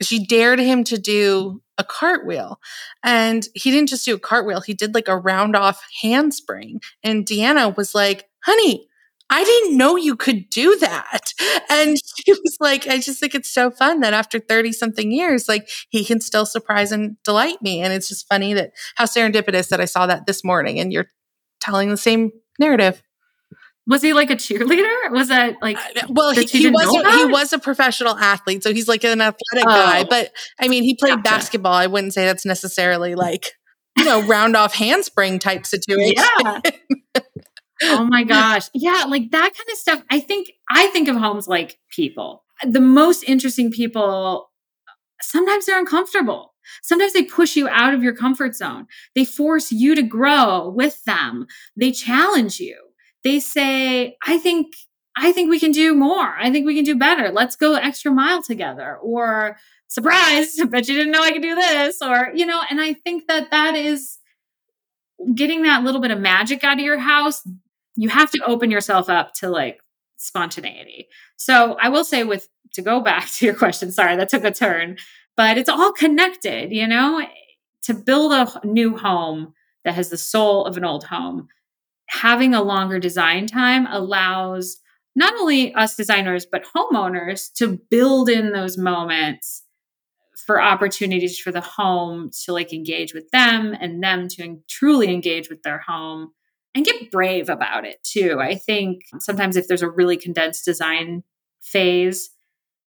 she 0.00 0.24
dared 0.24 0.58
him 0.58 0.84
to 0.84 0.98
do 0.98 1.62
a 1.78 1.84
cartwheel. 1.84 2.60
And 3.02 3.46
he 3.54 3.70
didn't 3.70 3.88
just 3.88 4.04
do 4.04 4.14
a 4.14 4.20
cartwheel, 4.20 4.60
he 4.60 4.74
did 4.74 4.94
like 4.94 5.08
a 5.08 5.16
round 5.16 5.56
off 5.56 5.82
handspring. 6.02 6.80
And 7.02 7.26
Deanna 7.26 7.76
was 7.76 7.94
like, 7.94 8.28
honey, 8.44 8.88
I 9.32 9.44
didn't 9.44 9.78
know 9.78 9.96
you 9.96 10.14
could 10.14 10.50
do 10.50 10.76
that. 10.80 11.32
And 11.70 11.96
she 12.16 12.32
was 12.32 12.58
like, 12.60 12.86
I 12.86 12.98
just 12.98 13.18
think 13.18 13.34
it's 13.34 13.50
so 13.50 13.70
fun 13.70 14.00
that 14.00 14.12
after 14.12 14.38
30 14.38 14.72
something 14.72 15.10
years, 15.10 15.48
like 15.48 15.70
he 15.88 16.04
can 16.04 16.20
still 16.20 16.44
surprise 16.44 16.92
and 16.92 17.16
delight 17.22 17.62
me. 17.62 17.80
And 17.80 17.94
it's 17.94 18.08
just 18.08 18.28
funny 18.28 18.52
that 18.52 18.72
how 18.96 19.06
serendipitous 19.06 19.70
that 19.70 19.80
I 19.80 19.86
saw 19.86 20.06
that 20.06 20.26
this 20.26 20.44
morning 20.44 20.78
and 20.78 20.92
you're 20.92 21.06
telling 21.62 21.88
the 21.88 21.96
same 21.96 22.30
narrative. 22.58 23.02
Was 23.86 24.02
he 24.02 24.12
like 24.12 24.30
a 24.30 24.36
cheerleader? 24.36 25.10
Was 25.10 25.28
that 25.28 25.56
like 25.62 25.78
uh, 25.78 26.06
well 26.10 26.32
he, 26.32 26.44
he 26.44 26.68
was 26.68 26.94
a, 26.94 27.16
he 27.16 27.24
was 27.24 27.52
a 27.52 27.58
professional 27.58 28.16
athlete, 28.16 28.62
so 28.62 28.72
he's 28.72 28.86
like 28.86 29.02
an 29.02 29.20
athletic 29.20 29.64
oh. 29.66 29.74
guy. 29.74 30.04
But 30.04 30.30
I 30.60 30.68
mean, 30.68 30.84
he 30.84 30.94
played 30.94 31.14
gotcha. 31.14 31.22
basketball. 31.22 31.72
I 31.72 31.88
wouldn't 31.88 32.14
say 32.14 32.24
that's 32.24 32.46
necessarily 32.46 33.16
like 33.16 33.50
you 33.98 34.04
know 34.04 34.22
round 34.22 34.54
off 34.54 34.72
handspring 34.72 35.40
type 35.40 35.66
situation. 35.66 36.22
Yeah. 36.44 36.60
oh 37.84 38.06
my 38.08 38.24
gosh. 38.28 38.68
Yeah, 38.74 39.04
like 39.08 39.30
that 39.30 39.52
kind 39.54 39.68
of 39.70 39.76
stuff. 39.76 40.02
I 40.10 40.20
think 40.20 40.52
I 40.70 40.88
think 40.88 41.08
of 41.08 41.16
homes 41.16 41.48
like 41.48 41.78
people. 41.90 42.44
The 42.64 42.80
most 42.80 43.24
interesting 43.24 43.70
people 43.70 44.50
sometimes 45.20 45.66
they're 45.66 45.78
uncomfortable. 45.78 46.54
Sometimes 46.82 47.12
they 47.12 47.24
push 47.24 47.56
you 47.56 47.68
out 47.68 47.94
of 47.94 48.02
your 48.02 48.14
comfort 48.14 48.54
zone. 48.54 48.86
They 49.14 49.24
force 49.24 49.72
you 49.72 49.94
to 49.94 50.02
grow 50.02 50.68
with 50.68 51.02
them. 51.04 51.46
They 51.76 51.92
challenge 51.92 52.60
you. 52.60 52.76
They 53.24 53.40
say, 53.40 54.16
"I 54.26 54.38
think 54.38 54.74
I 55.16 55.32
think 55.32 55.50
we 55.50 55.60
can 55.60 55.72
do 55.72 55.94
more. 55.94 56.36
I 56.38 56.50
think 56.50 56.66
we 56.66 56.74
can 56.74 56.84
do 56.84 56.96
better. 56.96 57.30
Let's 57.30 57.56
go 57.56 57.74
extra 57.74 58.12
mile 58.12 58.42
together." 58.42 58.96
Or 58.98 59.58
surprise, 59.88 60.58
but 60.70 60.88
you 60.88 60.96
didn't 60.96 61.12
know 61.12 61.22
I 61.22 61.32
could 61.32 61.42
do 61.42 61.54
this 61.54 62.00
or 62.02 62.32
you 62.34 62.46
know, 62.46 62.62
and 62.70 62.80
I 62.80 62.94
think 62.94 63.26
that 63.28 63.50
that 63.50 63.74
is 63.74 64.18
getting 65.34 65.62
that 65.62 65.84
little 65.84 66.00
bit 66.00 66.10
of 66.10 66.20
magic 66.20 66.64
out 66.64 66.78
of 66.78 66.84
your 66.84 66.98
house 66.98 67.42
you 67.96 68.08
have 68.08 68.30
to 68.30 68.44
open 68.46 68.70
yourself 68.70 69.08
up 69.08 69.34
to 69.34 69.50
like 69.50 69.80
spontaneity. 70.16 71.08
So 71.36 71.76
I 71.80 71.88
will 71.88 72.04
say 72.04 72.24
with 72.24 72.48
to 72.74 72.82
go 72.82 73.00
back 73.00 73.30
to 73.32 73.46
your 73.46 73.54
question, 73.54 73.92
sorry, 73.92 74.16
that 74.16 74.28
took 74.28 74.44
a 74.44 74.50
turn, 74.50 74.96
but 75.36 75.58
it's 75.58 75.68
all 75.68 75.92
connected, 75.92 76.72
you 76.72 76.86
know, 76.86 77.26
to 77.82 77.94
build 77.94 78.32
a 78.32 78.66
new 78.66 78.96
home 78.96 79.54
that 79.84 79.94
has 79.94 80.10
the 80.10 80.18
soul 80.18 80.64
of 80.64 80.76
an 80.76 80.84
old 80.84 81.04
home. 81.04 81.48
Having 82.08 82.54
a 82.54 82.62
longer 82.62 82.98
design 82.98 83.46
time 83.46 83.86
allows 83.90 84.78
not 85.14 85.34
only 85.34 85.74
us 85.74 85.96
designers 85.96 86.46
but 86.46 86.64
homeowners 86.74 87.52
to 87.54 87.78
build 87.90 88.28
in 88.28 88.52
those 88.52 88.78
moments 88.78 89.62
for 90.46 90.60
opportunities 90.60 91.38
for 91.38 91.52
the 91.52 91.60
home 91.60 92.30
to 92.44 92.52
like 92.52 92.72
engage 92.72 93.14
with 93.14 93.30
them 93.30 93.76
and 93.80 94.02
them 94.02 94.28
to 94.28 94.58
truly 94.68 95.12
engage 95.12 95.48
with 95.48 95.62
their 95.62 95.78
home 95.78 96.32
and 96.74 96.84
get 96.84 97.10
brave 97.10 97.48
about 97.48 97.84
it 97.84 98.02
too. 98.02 98.38
I 98.40 98.54
think 98.54 99.02
sometimes 99.18 99.56
if 99.56 99.68
there's 99.68 99.82
a 99.82 99.90
really 99.90 100.16
condensed 100.16 100.64
design 100.64 101.22
phase, 101.60 102.30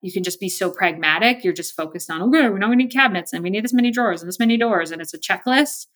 you 0.00 0.12
can 0.12 0.22
just 0.22 0.40
be 0.40 0.48
so 0.48 0.70
pragmatic. 0.70 1.44
You're 1.44 1.52
just 1.54 1.74
focused 1.74 2.10
on, 2.10 2.22
okay, 2.22 2.48
we 2.48 2.58
know 2.58 2.68
we 2.68 2.76
need 2.76 2.92
cabinets 2.92 3.32
and 3.32 3.42
we 3.42 3.50
need 3.50 3.64
this 3.64 3.72
many 3.72 3.90
drawers 3.90 4.20
and 4.20 4.28
this 4.28 4.38
many 4.38 4.56
doors, 4.56 4.90
and 4.90 5.00
it's 5.00 5.14
a 5.14 5.18
checklist. 5.18 5.86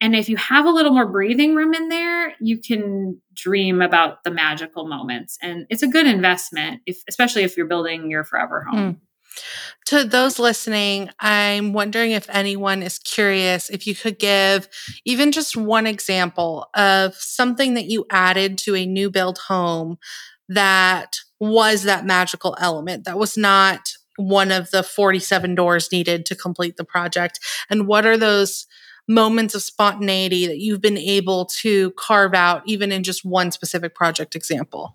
And 0.00 0.14
if 0.14 0.28
you 0.28 0.36
have 0.36 0.66
a 0.66 0.70
little 0.70 0.92
more 0.92 1.10
breathing 1.10 1.54
room 1.54 1.72
in 1.72 1.88
there, 1.88 2.34
you 2.40 2.58
can 2.58 3.20
dream 3.32 3.80
about 3.80 4.24
the 4.24 4.30
magical 4.30 4.86
moments. 4.86 5.38
And 5.40 5.66
it's 5.70 5.82
a 5.82 5.88
good 5.88 6.06
investment, 6.06 6.82
if 6.84 6.98
especially 7.08 7.44
if 7.44 7.56
you're 7.56 7.66
building 7.66 8.10
your 8.10 8.24
forever 8.24 8.66
home. 8.68 8.78
Mm. 8.78 8.96
To 9.86 10.04
those 10.04 10.38
listening, 10.38 11.10
I'm 11.20 11.72
wondering 11.72 12.12
if 12.12 12.28
anyone 12.30 12.82
is 12.82 12.98
curious 12.98 13.68
if 13.68 13.86
you 13.86 13.94
could 13.94 14.18
give 14.18 14.68
even 15.04 15.30
just 15.30 15.56
one 15.56 15.86
example 15.86 16.68
of 16.74 17.14
something 17.16 17.74
that 17.74 17.84
you 17.84 18.06
added 18.10 18.56
to 18.58 18.74
a 18.74 18.86
new 18.86 19.10
build 19.10 19.38
home 19.38 19.98
that 20.48 21.16
was 21.40 21.82
that 21.82 22.06
magical 22.06 22.56
element 22.60 23.04
that 23.04 23.18
was 23.18 23.36
not 23.36 23.90
one 24.16 24.52
of 24.52 24.70
the 24.70 24.82
47 24.82 25.54
doors 25.54 25.90
needed 25.90 26.24
to 26.26 26.34
complete 26.34 26.76
the 26.76 26.84
project. 26.84 27.40
And 27.68 27.86
what 27.86 28.06
are 28.06 28.16
those 28.16 28.66
moments 29.08 29.54
of 29.54 29.62
spontaneity 29.62 30.46
that 30.46 30.58
you've 30.58 30.80
been 30.80 30.96
able 30.96 31.46
to 31.46 31.90
carve 31.92 32.34
out, 32.34 32.62
even 32.66 32.92
in 32.92 33.02
just 33.02 33.24
one 33.24 33.50
specific 33.50 33.94
project 33.94 34.34
example? 34.34 34.94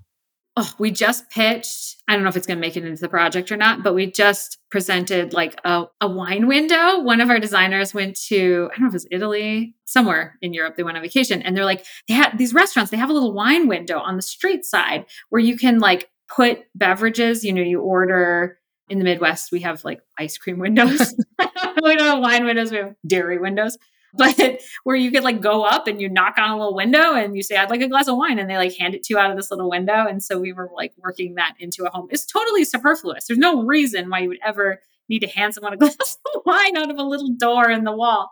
Oh, 0.62 0.74
we 0.78 0.92
just 0.92 1.30
pitched. 1.30 1.96
I 2.06 2.16
don't 2.16 2.24
know 2.24 2.30
if 2.30 2.36
it's 2.36 2.46
going 2.46 2.58
to 2.58 2.62
make 2.62 2.76
it 2.76 2.84
into 2.84 3.00
the 3.00 3.08
project 3.08 3.50
or 3.50 3.56
not, 3.56 3.82
but 3.82 3.96
we 3.96 4.12
just 4.12 4.58
presented 4.70 5.32
like 5.32 5.58
a, 5.64 5.86
a 6.02 6.08
wine 6.10 6.48
window. 6.48 7.00
One 7.00 7.22
of 7.22 7.30
our 7.30 7.40
designers 7.40 7.94
went 7.94 8.20
to, 8.28 8.70
I 8.70 8.76
don't 8.76 8.82
know 8.82 8.88
if 8.88 8.92
it 8.92 8.96
was 8.96 9.08
Italy, 9.10 9.76
somewhere 9.86 10.38
in 10.42 10.54
Europe. 10.54 10.76
They 10.76 10.84
went 10.84 10.98
on 10.98 11.04
vacation 11.04 11.42
and 11.42 11.56
they're 11.56 11.64
like, 11.64 11.86
they 12.10 12.14
have 12.16 12.38
these 12.38 12.54
restaurants, 12.54 12.92
they 12.92 12.98
have 12.98 13.10
a 13.10 13.14
little 13.14 13.32
wine 13.32 13.70
window 13.70 14.00
on 14.00 14.18
the 14.18 14.22
street 14.22 14.66
side 14.66 15.06
where 15.30 15.42
you 15.42 15.58
can 15.58 15.80
like 15.80 16.10
put 16.28 16.60
beverages, 16.76 17.46
you 17.46 17.54
know, 17.54 17.62
you 17.62 17.80
order 17.80 18.58
in 18.90 18.98
the 18.98 19.06
Midwest, 19.06 19.54
we 19.54 19.62
have 19.62 19.86
like 19.86 20.02
ice 20.18 20.38
cream 20.38 20.60
windows. 20.60 21.16
we 21.40 21.96
don't 21.96 22.00
have 22.00 22.20
wine 22.20 22.44
windows, 22.44 22.70
we 22.70 22.80
have 22.80 22.96
dairy 23.08 23.38
windows. 23.38 23.78
but 24.18 24.60
where 24.84 24.96
you 24.96 25.12
could 25.12 25.24
like 25.24 25.42
go 25.42 25.64
up 25.64 25.88
and 25.88 26.02
you 26.02 26.10
knock 26.10 26.38
on 26.38 26.52
a 26.52 26.58
little 26.58 26.76
window 26.76 27.14
and 27.14 27.36
you 27.36 27.44
say, 27.44 27.56
I'd 27.56 27.70
like 27.70 27.82
a 27.82 27.88
glass 27.88 28.08
of 28.08 28.18
wine. 28.18 28.40
And 28.40 28.50
they 28.50 28.58
like 28.58 28.78
hand 28.78 28.96
it 28.96 29.04
to 29.04 29.14
you 29.14 29.20
out 29.20 29.32
of 29.32 29.38
this 29.38 29.52
little 29.52 29.70
window. 29.70 30.06
And 30.08 30.24
so 30.24 30.40
we 30.40 30.54
were 30.54 30.70
like 30.76 30.94
working 30.98 31.36
that 31.36 31.54
into 31.60 31.86
a 31.86 31.90
home. 31.90 32.08
It's 32.10 32.26
totally 32.26 32.64
superfluous. 32.64 33.28
There's 33.28 33.38
no 33.38 33.64
reason 33.64 34.10
why 34.10 34.20
you 34.20 34.30
would 34.30 34.40
ever 34.44 34.80
need 35.10 35.20
to 35.20 35.28
hand 35.28 35.54
someone 35.54 35.74
a 35.74 35.78
glass 35.78 36.18
of 36.36 36.42
wine 36.46 36.78
out 36.78 36.92
of 36.92 36.98
a 36.98 37.04
little 37.04 37.34
door 37.38 37.70
in 37.70 37.84
the 37.84 37.96
wall. 37.96 38.32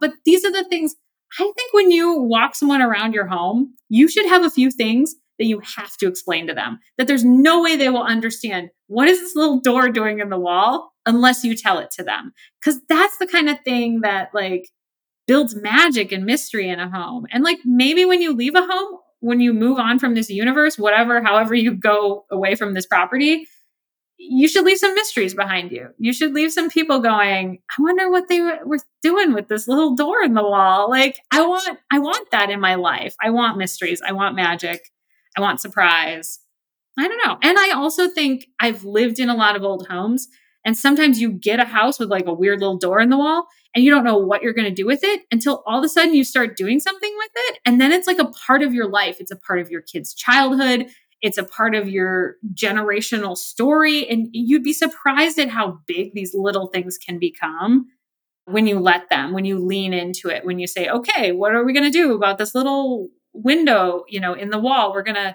But 0.00 0.12
these 0.24 0.44
are 0.44 0.52
the 0.52 0.64
things 0.64 0.94
I 1.38 1.52
think 1.56 1.72
when 1.72 1.90
you 1.90 2.14
walk 2.14 2.54
someone 2.54 2.80
around 2.80 3.12
your 3.12 3.26
home, 3.26 3.74
you 3.88 4.08
should 4.08 4.26
have 4.26 4.44
a 4.44 4.50
few 4.50 4.70
things 4.70 5.14
that 5.38 5.44
you 5.44 5.60
have 5.76 5.96
to 5.98 6.08
explain 6.08 6.46
to 6.46 6.54
them 6.54 6.80
that 6.96 7.06
there's 7.06 7.24
no 7.24 7.62
way 7.62 7.76
they 7.76 7.90
will 7.90 8.02
understand 8.02 8.70
what 8.86 9.08
is 9.08 9.20
this 9.20 9.36
little 9.36 9.60
door 9.60 9.88
doing 9.88 10.20
in 10.20 10.30
the 10.30 10.38
wall 10.38 10.92
unless 11.06 11.44
you 11.44 11.54
tell 11.54 11.78
it 11.78 11.90
to 11.92 12.02
them. 12.02 12.32
Cause 12.64 12.80
that's 12.88 13.18
the 13.18 13.26
kind 13.26 13.48
of 13.48 13.60
thing 13.60 14.00
that 14.00 14.30
like 14.34 14.68
builds 15.28 15.54
magic 15.54 16.10
and 16.10 16.24
mystery 16.24 16.68
in 16.68 16.80
a 16.80 16.90
home. 16.90 17.26
And 17.30 17.44
like 17.44 17.58
maybe 17.64 18.04
when 18.04 18.20
you 18.20 18.34
leave 18.34 18.56
a 18.56 18.66
home, 18.66 18.98
when 19.20 19.40
you 19.40 19.52
move 19.52 19.78
on 19.78 19.98
from 19.98 20.14
this 20.14 20.30
universe, 20.30 20.78
whatever, 20.78 21.22
however 21.22 21.54
you 21.54 21.74
go 21.74 22.24
away 22.32 22.54
from 22.54 22.72
this 22.74 22.86
property, 22.86 23.46
you 24.16 24.48
should 24.48 24.64
leave 24.64 24.78
some 24.78 24.94
mysteries 24.94 25.34
behind 25.34 25.70
you. 25.70 25.90
You 25.98 26.12
should 26.12 26.32
leave 26.32 26.52
some 26.52 26.70
people 26.70 26.98
going, 26.98 27.58
I 27.78 27.82
wonder 27.82 28.10
what 28.10 28.28
they 28.28 28.40
were 28.40 28.78
doing 29.02 29.32
with 29.32 29.46
this 29.46 29.68
little 29.68 29.94
door 29.94 30.22
in 30.24 30.34
the 30.34 30.42
wall. 30.42 30.90
Like 30.90 31.20
I 31.30 31.46
want 31.46 31.78
I 31.92 32.00
want 32.00 32.30
that 32.32 32.50
in 32.50 32.58
my 32.58 32.74
life. 32.74 33.14
I 33.22 33.30
want 33.30 33.58
mysteries. 33.58 34.02
I 34.04 34.12
want 34.12 34.34
magic. 34.34 34.80
I 35.36 35.40
want 35.40 35.60
surprise. 35.60 36.40
I 36.98 37.06
don't 37.06 37.24
know. 37.24 37.38
And 37.42 37.58
I 37.58 37.70
also 37.72 38.08
think 38.08 38.46
I've 38.58 38.82
lived 38.82 39.20
in 39.20 39.28
a 39.28 39.36
lot 39.36 39.54
of 39.54 39.62
old 39.62 39.86
homes 39.86 40.26
and 40.68 40.76
sometimes 40.76 41.18
you 41.18 41.32
get 41.32 41.60
a 41.60 41.64
house 41.64 41.98
with 41.98 42.10
like 42.10 42.26
a 42.26 42.34
weird 42.34 42.60
little 42.60 42.76
door 42.76 43.00
in 43.00 43.08
the 43.08 43.16
wall 43.16 43.46
and 43.74 43.82
you 43.82 43.90
don't 43.90 44.04
know 44.04 44.18
what 44.18 44.42
you're 44.42 44.52
going 44.52 44.68
to 44.68 44.74
do 44.74 44.84
with 44.84 45.02
it 45.02 45.22
until 45.32 45.62
all 45.66 45.78
of 45.78 45.84
a 45.84 45.88
sudden 45.88 46.12
you 46.12 46.24
start 46.24 46.58
doing 46.58 46.78
something 46.78 47.10
with 47.16 47.30
it. 47.34 47.58
And 47.64 47.80
then 47.80 47.90
it's 47.90 48.06
like 48.06 48.18
a 48.18 48.28
part 48.46 48.60
of 48.60 48.74
your 48.74 48.86
life. 48.86 49.16
It's 49.18 49.30
a 49.30 49.36
part 49.36 49.60
of 49.60 49.70
your 49.70 49.80
kid's 49.80 50.12
childhood. 50.12 50.88
It's 51.22 51.38
a 51.38 51.42
part 51.42 51.74
of 51.74 51.88
your 51.88 52.34
generational 52.52 53.34
story. 53.34 54.06
And 54.10 54.28
you'd 54.32 54.62
be 54.62 54.74
surprised 54.74 55.38
at 55.38 55.48
how 55.48 55.78
big 55.86 56.12
these 56.12 56.34
little 56.34 56.66
things 56.66 56.98
can 56.98 57.18
become 57.18 57.86
when 58.44 58.66
you 58.66 58.78
let 58.78 59.08
them, 59.08 59.32
when 59.32 59.46
you 59.46 59.58
lean 59.58 59.94
into 59.94 60.28
it, 60.28 60.44
when 60.44 60.58
you 60.58 60.66
say, 60.66 60.86
okay, 60.90 61.32
what 61.32 61.54
are 61.54 61.64
we 61.64 61.72
going 61.72 61.90
to 61.90 61.98
do 61.98 62.14
about 62.14 62.36
this 62.36 62.54
little 62.54 63.08
window, 63.32 64.04
you 64.06 64.20
know, 64.20 64.34
in 64.34 64.50
the 64.50 64.58
wall? 64.58 64.92
We're 64.92 65.02
going 65.02 65.14
to 65.14 65.34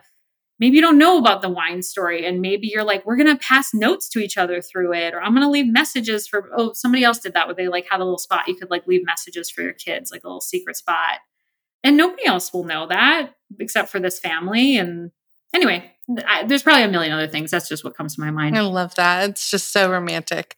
maybe 0.63 0.77
you 0.77 0.81
don't 0.81 0.97
know 0.97 1.17
about 1.17 1.41
the 1.41 1.49
wine 1.49 1.83
story 1.83 2.25
and 2.25 2.39
maybe 2.39 2.67
you're 2.67 2.85
like 2.85 3.05
we're 3.05 3.17
going 3.17 3.27
to 3.27 3.35
pass 3.35 3.73
notes 3.73 4.07
to 4.07 4.19
each 4.19 4.37
other 4.37 4.61
through 4.61 4.93
it 4.93 5.13
or 5.13 5.21
i'm 5.21 5.33
going 5.33 5.45
to 5.45 5.51
leave 5.51 5.67
messages 5.67 6.25
for 6.25 6.49
oh 6.55 6.71
somebody 6.71 7.03
else 7.03 7.19
did 7.19 7.33
that 7.33 7.47
where 7.47 7.55
they 7.55 7.67
like 7.67 7.85
had 7.91 7.99
a 7.99 8.05
little 8.05 8.17
spot 8.17 8.47
you 8.47 8.55
could 8.55 8.71
like 8.71 8.87
leave 8.87 9.05
messages 9.05 9.49
for 9.49 9.61
your 9.61 9.73
kids 9.73 10.09
like 10.09 10.23
a 10.23 10.27
little 10.27 10.39
secret 10.41 10.77
spot. 10.77 11.19
And 11.85 11.97
nobody 11.97 12.25
else 12.25 12.53
will 12.53 12.63
know 12.63 12.87
that 12.87 13.33
except 13.59 13.89
for 13.89 13.99
this 13.99 14.19
family 14.19 14.77
and 14.77 15.11
anyway 15.53 15.91
I, 16.25 16.43
there's 16.45 16.63
probably 16.63 16.83
a 16.83 16.89
million 16.89 17.13
other 17.13 17.27
things. 17.27 17.51
That's 17.51 17.69
just 17.69 17.83
what 17.83 17.95
comes 17.95 18.15
to 18.15 18.21
my 18.21 18.31
mind. 18.31 18.57
I 18.57 18.61
love 18.61 18.95
that. 18.95 19.29
It's 19.29 19.49
just 19.49 19.71
so 19.71 19.89
romantic. 19.89 20.57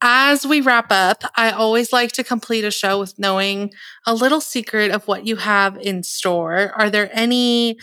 As 0.00 0.46
we 0.46 0.60
wrap 0.60 0.90
up, 0.90 1.22
I 1.36 1.50
always 1.50 1.92
like 1.92 2.12
to 2.12 2.24
complete 2.24 2.64
a 2.64 2.70
show 2.70 2.98
with 2.98 3.18
knowing 3.18 3.72
a 4.06 4.14
little 4.14 4.40
secret 4.40 4.90
of 4.90 5.06
what 5.06 5.26
you 5.26 5.36
have 5.36 5.76
in 5.76 6.02
store. 6.02 6.72
Are 6.76 6.90
there 6.90 7.10
any 7.12 7.78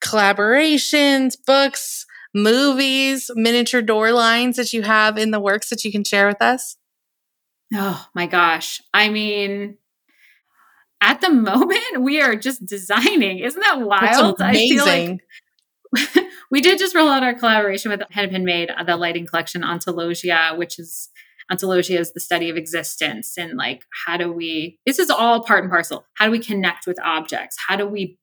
collaborations, 0.00 1.36
books, 1.46 2.06
movies, 2.34 3.30
miniature 3.34 3.82
door 3.82 4.12
lines 4.12 4.56
that 4.56 4.72
you 4.72 4.82
have 4.82 5.18
in 5.18 5.30
the 5.30 5.40
works 5.40 5.70
that 5.70 5.84
you 5.84 5.92
can 5.92 6.04
share 6.04 6.26
with 6.26 6.40
us? 6.40 6.76
Oh 7.74 8.06
my 8.14 8.26
gosh. 8.26 8.80
I 8.92 9.08
mean, 9.08 9.76
at 11.00 11.20
the 11.20 11.30
moment, 11.30 12.00
we 12.00 12.20
are 12.20 12.36
just 12.36 12.64
designing. 12.66 13.38
Isn't 13.38 13.60
that 13.60 13.80
wild? 13.80 14.38
That's 14.38 14.56
amazing. 14.56 15.20
Like 15.92 16.10
we 16.50 16.60
did 16.60 16.78
just 16.78 16.94
roll 16.94 17.08
out 17.08 17.22
our 17.22 17.34
collaboration 17.34 17.90
with 17.90 18.02
Hennepin 18.10 18.44
Made, 18.44 18.70
uh, 18.70 18.84
the 18.84 18.96
lighting 18.96 19.26
collection 19.26 19.62
Ontologia, 19.62 20.56
which 20.56 20.78
is 20.78 21.10
ontologia 21.50 21.98
is 21.98 22.12
the 22.12 22.20
study 22.20 22.48
of 22.48 22.56
existence 22.56 23.36
and 23.36 23.56
like 23.56 23.84
how 24.06 24.16
do 24.16 24.32
we 24.32 24.78
this 24.86 24.98
is 24.98 25.10
all 25.10 25.42
part 25.42 25.64
and 25.64 25.70
parcel 25.70 26.04
how 26.14 26.24
do 26.26 26.30
we 26.30 26.38
connect 26.38 26.86
with 26.86 26.96
objects 27.02 27.56
how 27.66 27.74
do 27.74 27.86
we 27.86 28.16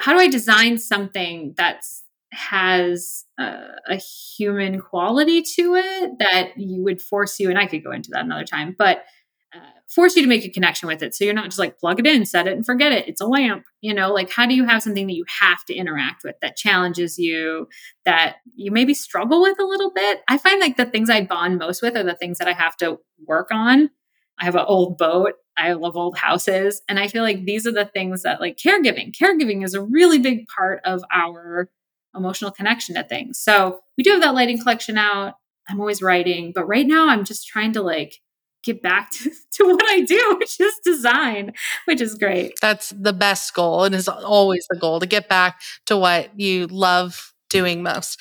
how 0.00 0.12
do 0.12 0.18
I 0.18 0.28
design 0.28 0.78
something 0.78 1.54
that's 1.56 2.04
has 2.32 3.24
a, 3.38 3.58
a, 3.88 3.96
human 3.96 4.80
quality 4.80 5.42
to 5.42 5.74
it 5.74 6.12
that 6.18 6.52
you 6.56 6.82
would 6.82 7.00
force 7.00 7.38
you, 7.38 7.50
and 7.50 7.58
I 7.58 7.66
could 7.66 7.84
go 7.84 7.92
into 7.92 8.10
that 8.12 8.24
another 8.24 8.44
time, 8.44 8.74
but 8.78 9.04
uh, 9.54 9.58
force 9.86 10.16
you 10.16 10.22
to 10.22 10.28
make 10.28 10.44
a 10.44 10.48
connection 10.48 10.88
with 10.88 11.02
it. 11.02 11.14
So 11.14 11.24
you're 11.24 11.34
not 11.34 11.44
just 11.44 11.58
like 11.58 11.78
plug 11.78 12.00
it 12.00 12.06
in, 12.06 12.24
set 12.24 12.46
it, 12.46 12.54
and 12.54 12.64
forget 12.64 12.92
it. 12.92 13.06
It's 13.06 13.20
a 13.20 13.26
lamp, 13.26 13.64
you 13.82 13.92
know. 13.92 14.10
Like, 14.10 14.30
how 14.30 14.46
do 14.46 14.54
you 14.54 14.64
have 14.64 14.82
something 14.82 15.06
that 15.06 15.14
you 15.14 15.26
have 15.40 15.62
to 15.66 15.74
interact 15.74 16.24
with 16.24 16.36
that 16.40 16.56
challenges 16.56 17.18
you, 17.18 17.68
that 18.06 18.36
you 18.54 18.72
maybe 18.72 18.94
struggle 18.94 19.42
with 19.42 19.58
a 19.60 19.66
little 19.66 19.92
bit? 19.92 20.20
I 20.26 20.38
find 20.38 20.58
like 20.58 20.78
the 20.78 20.86
things 20.86 21.10
I 21.10 21.26
bond 21.26 21.58
most 21.58 21.82
with 21.82 21.96
are 21.96 22.02
the 22.02 22.16
things 22.16 22.38
that 22.38 22.48
I 22.48 22.52
have 22.52 22.78
to 22.78 22.98
work 23.26 23.48
on. 23.52 23.90
I 24.38 24.44
have 24.44 24.56
an 24.56 24.64
old 24.66 24.98
boat 24.98 25.34
I 25.56 25.72
love 25.74 25.96
old 25.96 26.16
houses. 26.16 26.82
And 26.88 26.98
I 26.98 27.08
feel 27.08 27.22
like 27.22 27.44
these 27.44 27.66
are 27.66 27.72
the 27.72 27.84
things 27.84 28.22
that, 28.22 28.40
like 28.40 28.56
caregiving, 28.56 29.12
caregiving 29.14 29.64
is 29.64 29.74
a 29.74 29.82
really 29.82 30.18
big 30.18 30.46
part 30.48 30.80
of 30.84 31.02
our 31.12 31.68
emotional 32.14 32.50
connection 32.50 32.94
to 32.94 33.04
things. 33.04 33.38
So 33.38 33.80
we 33.96 34.04
do 34.04 34.12
have 34.12 34.22
that 34.22 34.34
lighting 34.34 34.58
collection 34.58 34.98
out. 34.98 35.34
I'm 35.68 35.80
always 35.80 36.02
writing, 36.02 36.52
but 36.54 36.66
right 36.66 36.86
now 36.86 37.08
I'm 37.08 37.24
just 37.24 37.46
trying 37.46 37.72
to 37.72 37.82
like 37.82 38.16
get 38.64 38.82
back 38.82 39.10
to, 39.12 39.30
to 39.52 39.64
what 39.64 39.84
I 39.88 40.00
do, 40.00 40.36
which 40.38 40.60
is 40.60 40.74
design, 40.84 41.52
which 41.84 42.00
is 42.00 42.14
great. 42.14 42.54
That's 42.60 42.90
the 42.90 43.12
best 43.12 43.52
goal 43.54 43.84
and 43.84 43.94
is 43.94 44.08
always 44.08 44.66
the 44.70 44.78
goal 44.78 45.00
to 45.00 45.06
get 45.06 45.28
back 45.28 45.60
to 45.86 45.96
what 45.96 46.38
you 46.38 46.66
love 46.66 47.32
doing 47.48 47.82
most. 47.82 48.20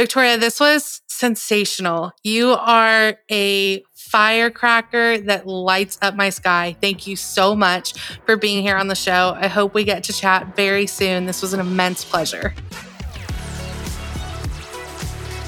Victoria, 0.00 0.38
this 0.38 0.58
was 0.58 1.02
sensational. 1.08 2.12
You 2.24 2.52
are 2.52 3.18
a 3.30 3.84
firecracker 3.92 5.18
that 5.18 5.46
lights 5.46 5.98
up 6.00 6.14
my 6.14 6.30
sky. 6.30 6.74
Thank 6.80 7.06
you 7.06 7.16
so 7.16 7.54
much 7.54 7.92
for 8.24 8.38
being 8.38 8.62
here 8.62 8.78
on 8.78 8.88
the 8.88 8.94
show. 8.94 9.36
I 9.36 9.48
hope 9.48 9.74
we 9.74 9.84
get 9.84 10.02
to 10.04 10.14
chat 10.14 10.56
very 10.56 10.86
soon. 10.86 11.26
This 11.26 11.42
was 11.42 11.52
an 11.52 11.60
immense 11.60 12.02
pleasure. 12.02 12.54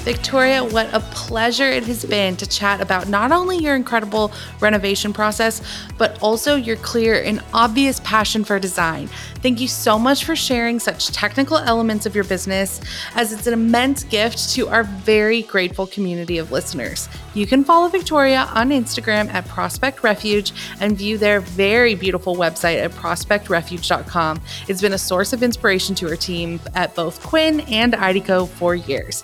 Victoria, 0.03 0.61
what 0.61 0.93
a 0.93 0.99
pleasure 0.99 1.69
it 1.69 1.85
has 1.85 2.03
been 2.03 2.35
to 2.35 2.45
chat 2.45 2.81
about 2.81 3.07
not 3.07 3.31
only 3.31 3.57
your 3.57 3.73
incredible 3.73 4.33
renovation 4.59 5.13
process, 5.13 5.61
but 5.97 6.21
also 6.21 6.57
your 6.57 6.75
clear 6.75 7.23
and 7.23 7.41
obvious 7.53 8.01
passion 8.01 8.43
for 8.43 8.59
design. 8.59 9.07
Thank 9.35 9.61
you 9.61 9.69
so 9.69 9.97
much 9.97 10.25
for 10.25 10.35
sharing 10.35 10.81
such 10.81 11.07
technical 11.11 11.57
elements 11.57 12.05
of 12.05 12.15
your 12.15 12.25
business, 12.25 12.81
as 13.15 13.31
it's 13.31 13.47
an 13.47 13.53
immense 13.53 14.03
gift 14.03 14.49
to 14.55 14.67
our 14.67 14.83
very 14.83 15.41
grateful 15.43 15.87
community 15.87 16.37
of 16.37 16.51
listeners. 16.51 17.07
You 17.33 17.47
can 17.47 17.63
follow 17.63 17.87
Victoria 17.87 18.49
on 18.53 18.71
Instagram 18.71 19.33
at 19.33 19.47
Prospect 19.47 20.03
Refuge 20.03 20.51
and 20.81 20.97
view 20.97 21.17
their 21.17 21.39
very 21.39 21.95
beautiful 21.95 22.35
website 22.35 22.83
at 22.83 22.91
prospectrefuge.com. 22.91 24.41
It's 24.67 24.81
been 24.81 24.93
a 24.93 24.97
source 24.97 25.31
of 25.31 25.43
inspiration 25.43 25.95
to 25.95 26.09
her 26.09 26.17
team 26.17 26.59
at 26.75 26.93
both 26.93 27.23
Kwin 27.23 27.61
and 27.61 27.93
IDCO 27.93 28.49
for 28.49 28.75
years. 28.75 29.23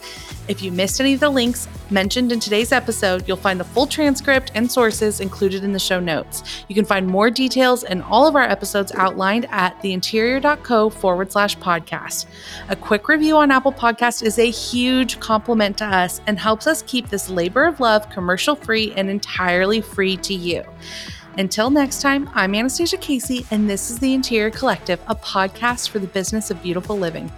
If 0.50 0.64
you 0.64 0.72
missed 0.72 1.00
any 1.00 1.14
of 1.14 1.20
the 1.20 1.30
links 1.30 1.68
mentioned 1.92 2.32
in 2.32 2.40
today's 2.40 2.72
episode, 2.72 3.28
you'll 3.28 3.38
find 3.38 3.60
the 3.60 3.64
full 3.64 3.86
transcript 3.86 4.52
and 4.56 4.70
sources 4.70 5.20
included 5.20 5.64
in 5.64 5.74
the 5.74 5.80
show 5.80 6.00
notes. 6.00 6.66
You 6.68 6.74
can 6.74 6.86
find 6.86 7.06
more 7.06 7.30
details 7.30 7.84
and 7.84 8.02
all 8.02 8.26
of 8.26 8.36
our 8.36 8.42
episodes 8.42 8.92
outlined 8.96 9.46
at 9.52 9.80
theinterior.co 9.84 10.90
forward 10.90 11.32
slash 11.32 11.56
podcast. 11.60 12.26
A 12.70 12.76
quick 12.76 13.08
review 13.08 13.38
on 13.38 13.52
Apple 13.52 13.72
Podcast 13.72 14.24
is 14.24 14.40
a 14.40 14.50
huge 14.50 15.20
compliment 15.20 15.78
to 15.78 15.86
us 15.86 16.20
and 16.26 16.40
helps 16.40 16.66
us 16.66 16.82
keep 16.82 17.10
this 17.10 17.30
labor 17.30 17.66
of 17.66 17.80
love 17.80 18.10
commercial 18.10 18.56
free 18.56 18.92
and 18.96 19.08
entirely 19.08 19.82
free 19.82 20.18
to 20.18 20.34
you. 20.34 20.64
Until 21.38 21.70
next 21.70 22.02
time, 22.02 22.28
I'm 22.34 22.56
Anastasia 22.56 22.98
Casey, 22.98 23.46
and 23.52 23.70
this 23.70 23.92
is 23.92 24.00
The 24.00 24.16
Interior 24.16 24.50
Collective, 24.50 25.00
a 25.08 25.16
podcast 25.16 25.90
for 25.90 26.00
the 26.00 26.08
business 26.08 26.50
of 26.50 26.64
beautiful 26.64 26.98
living. 26.98 27.32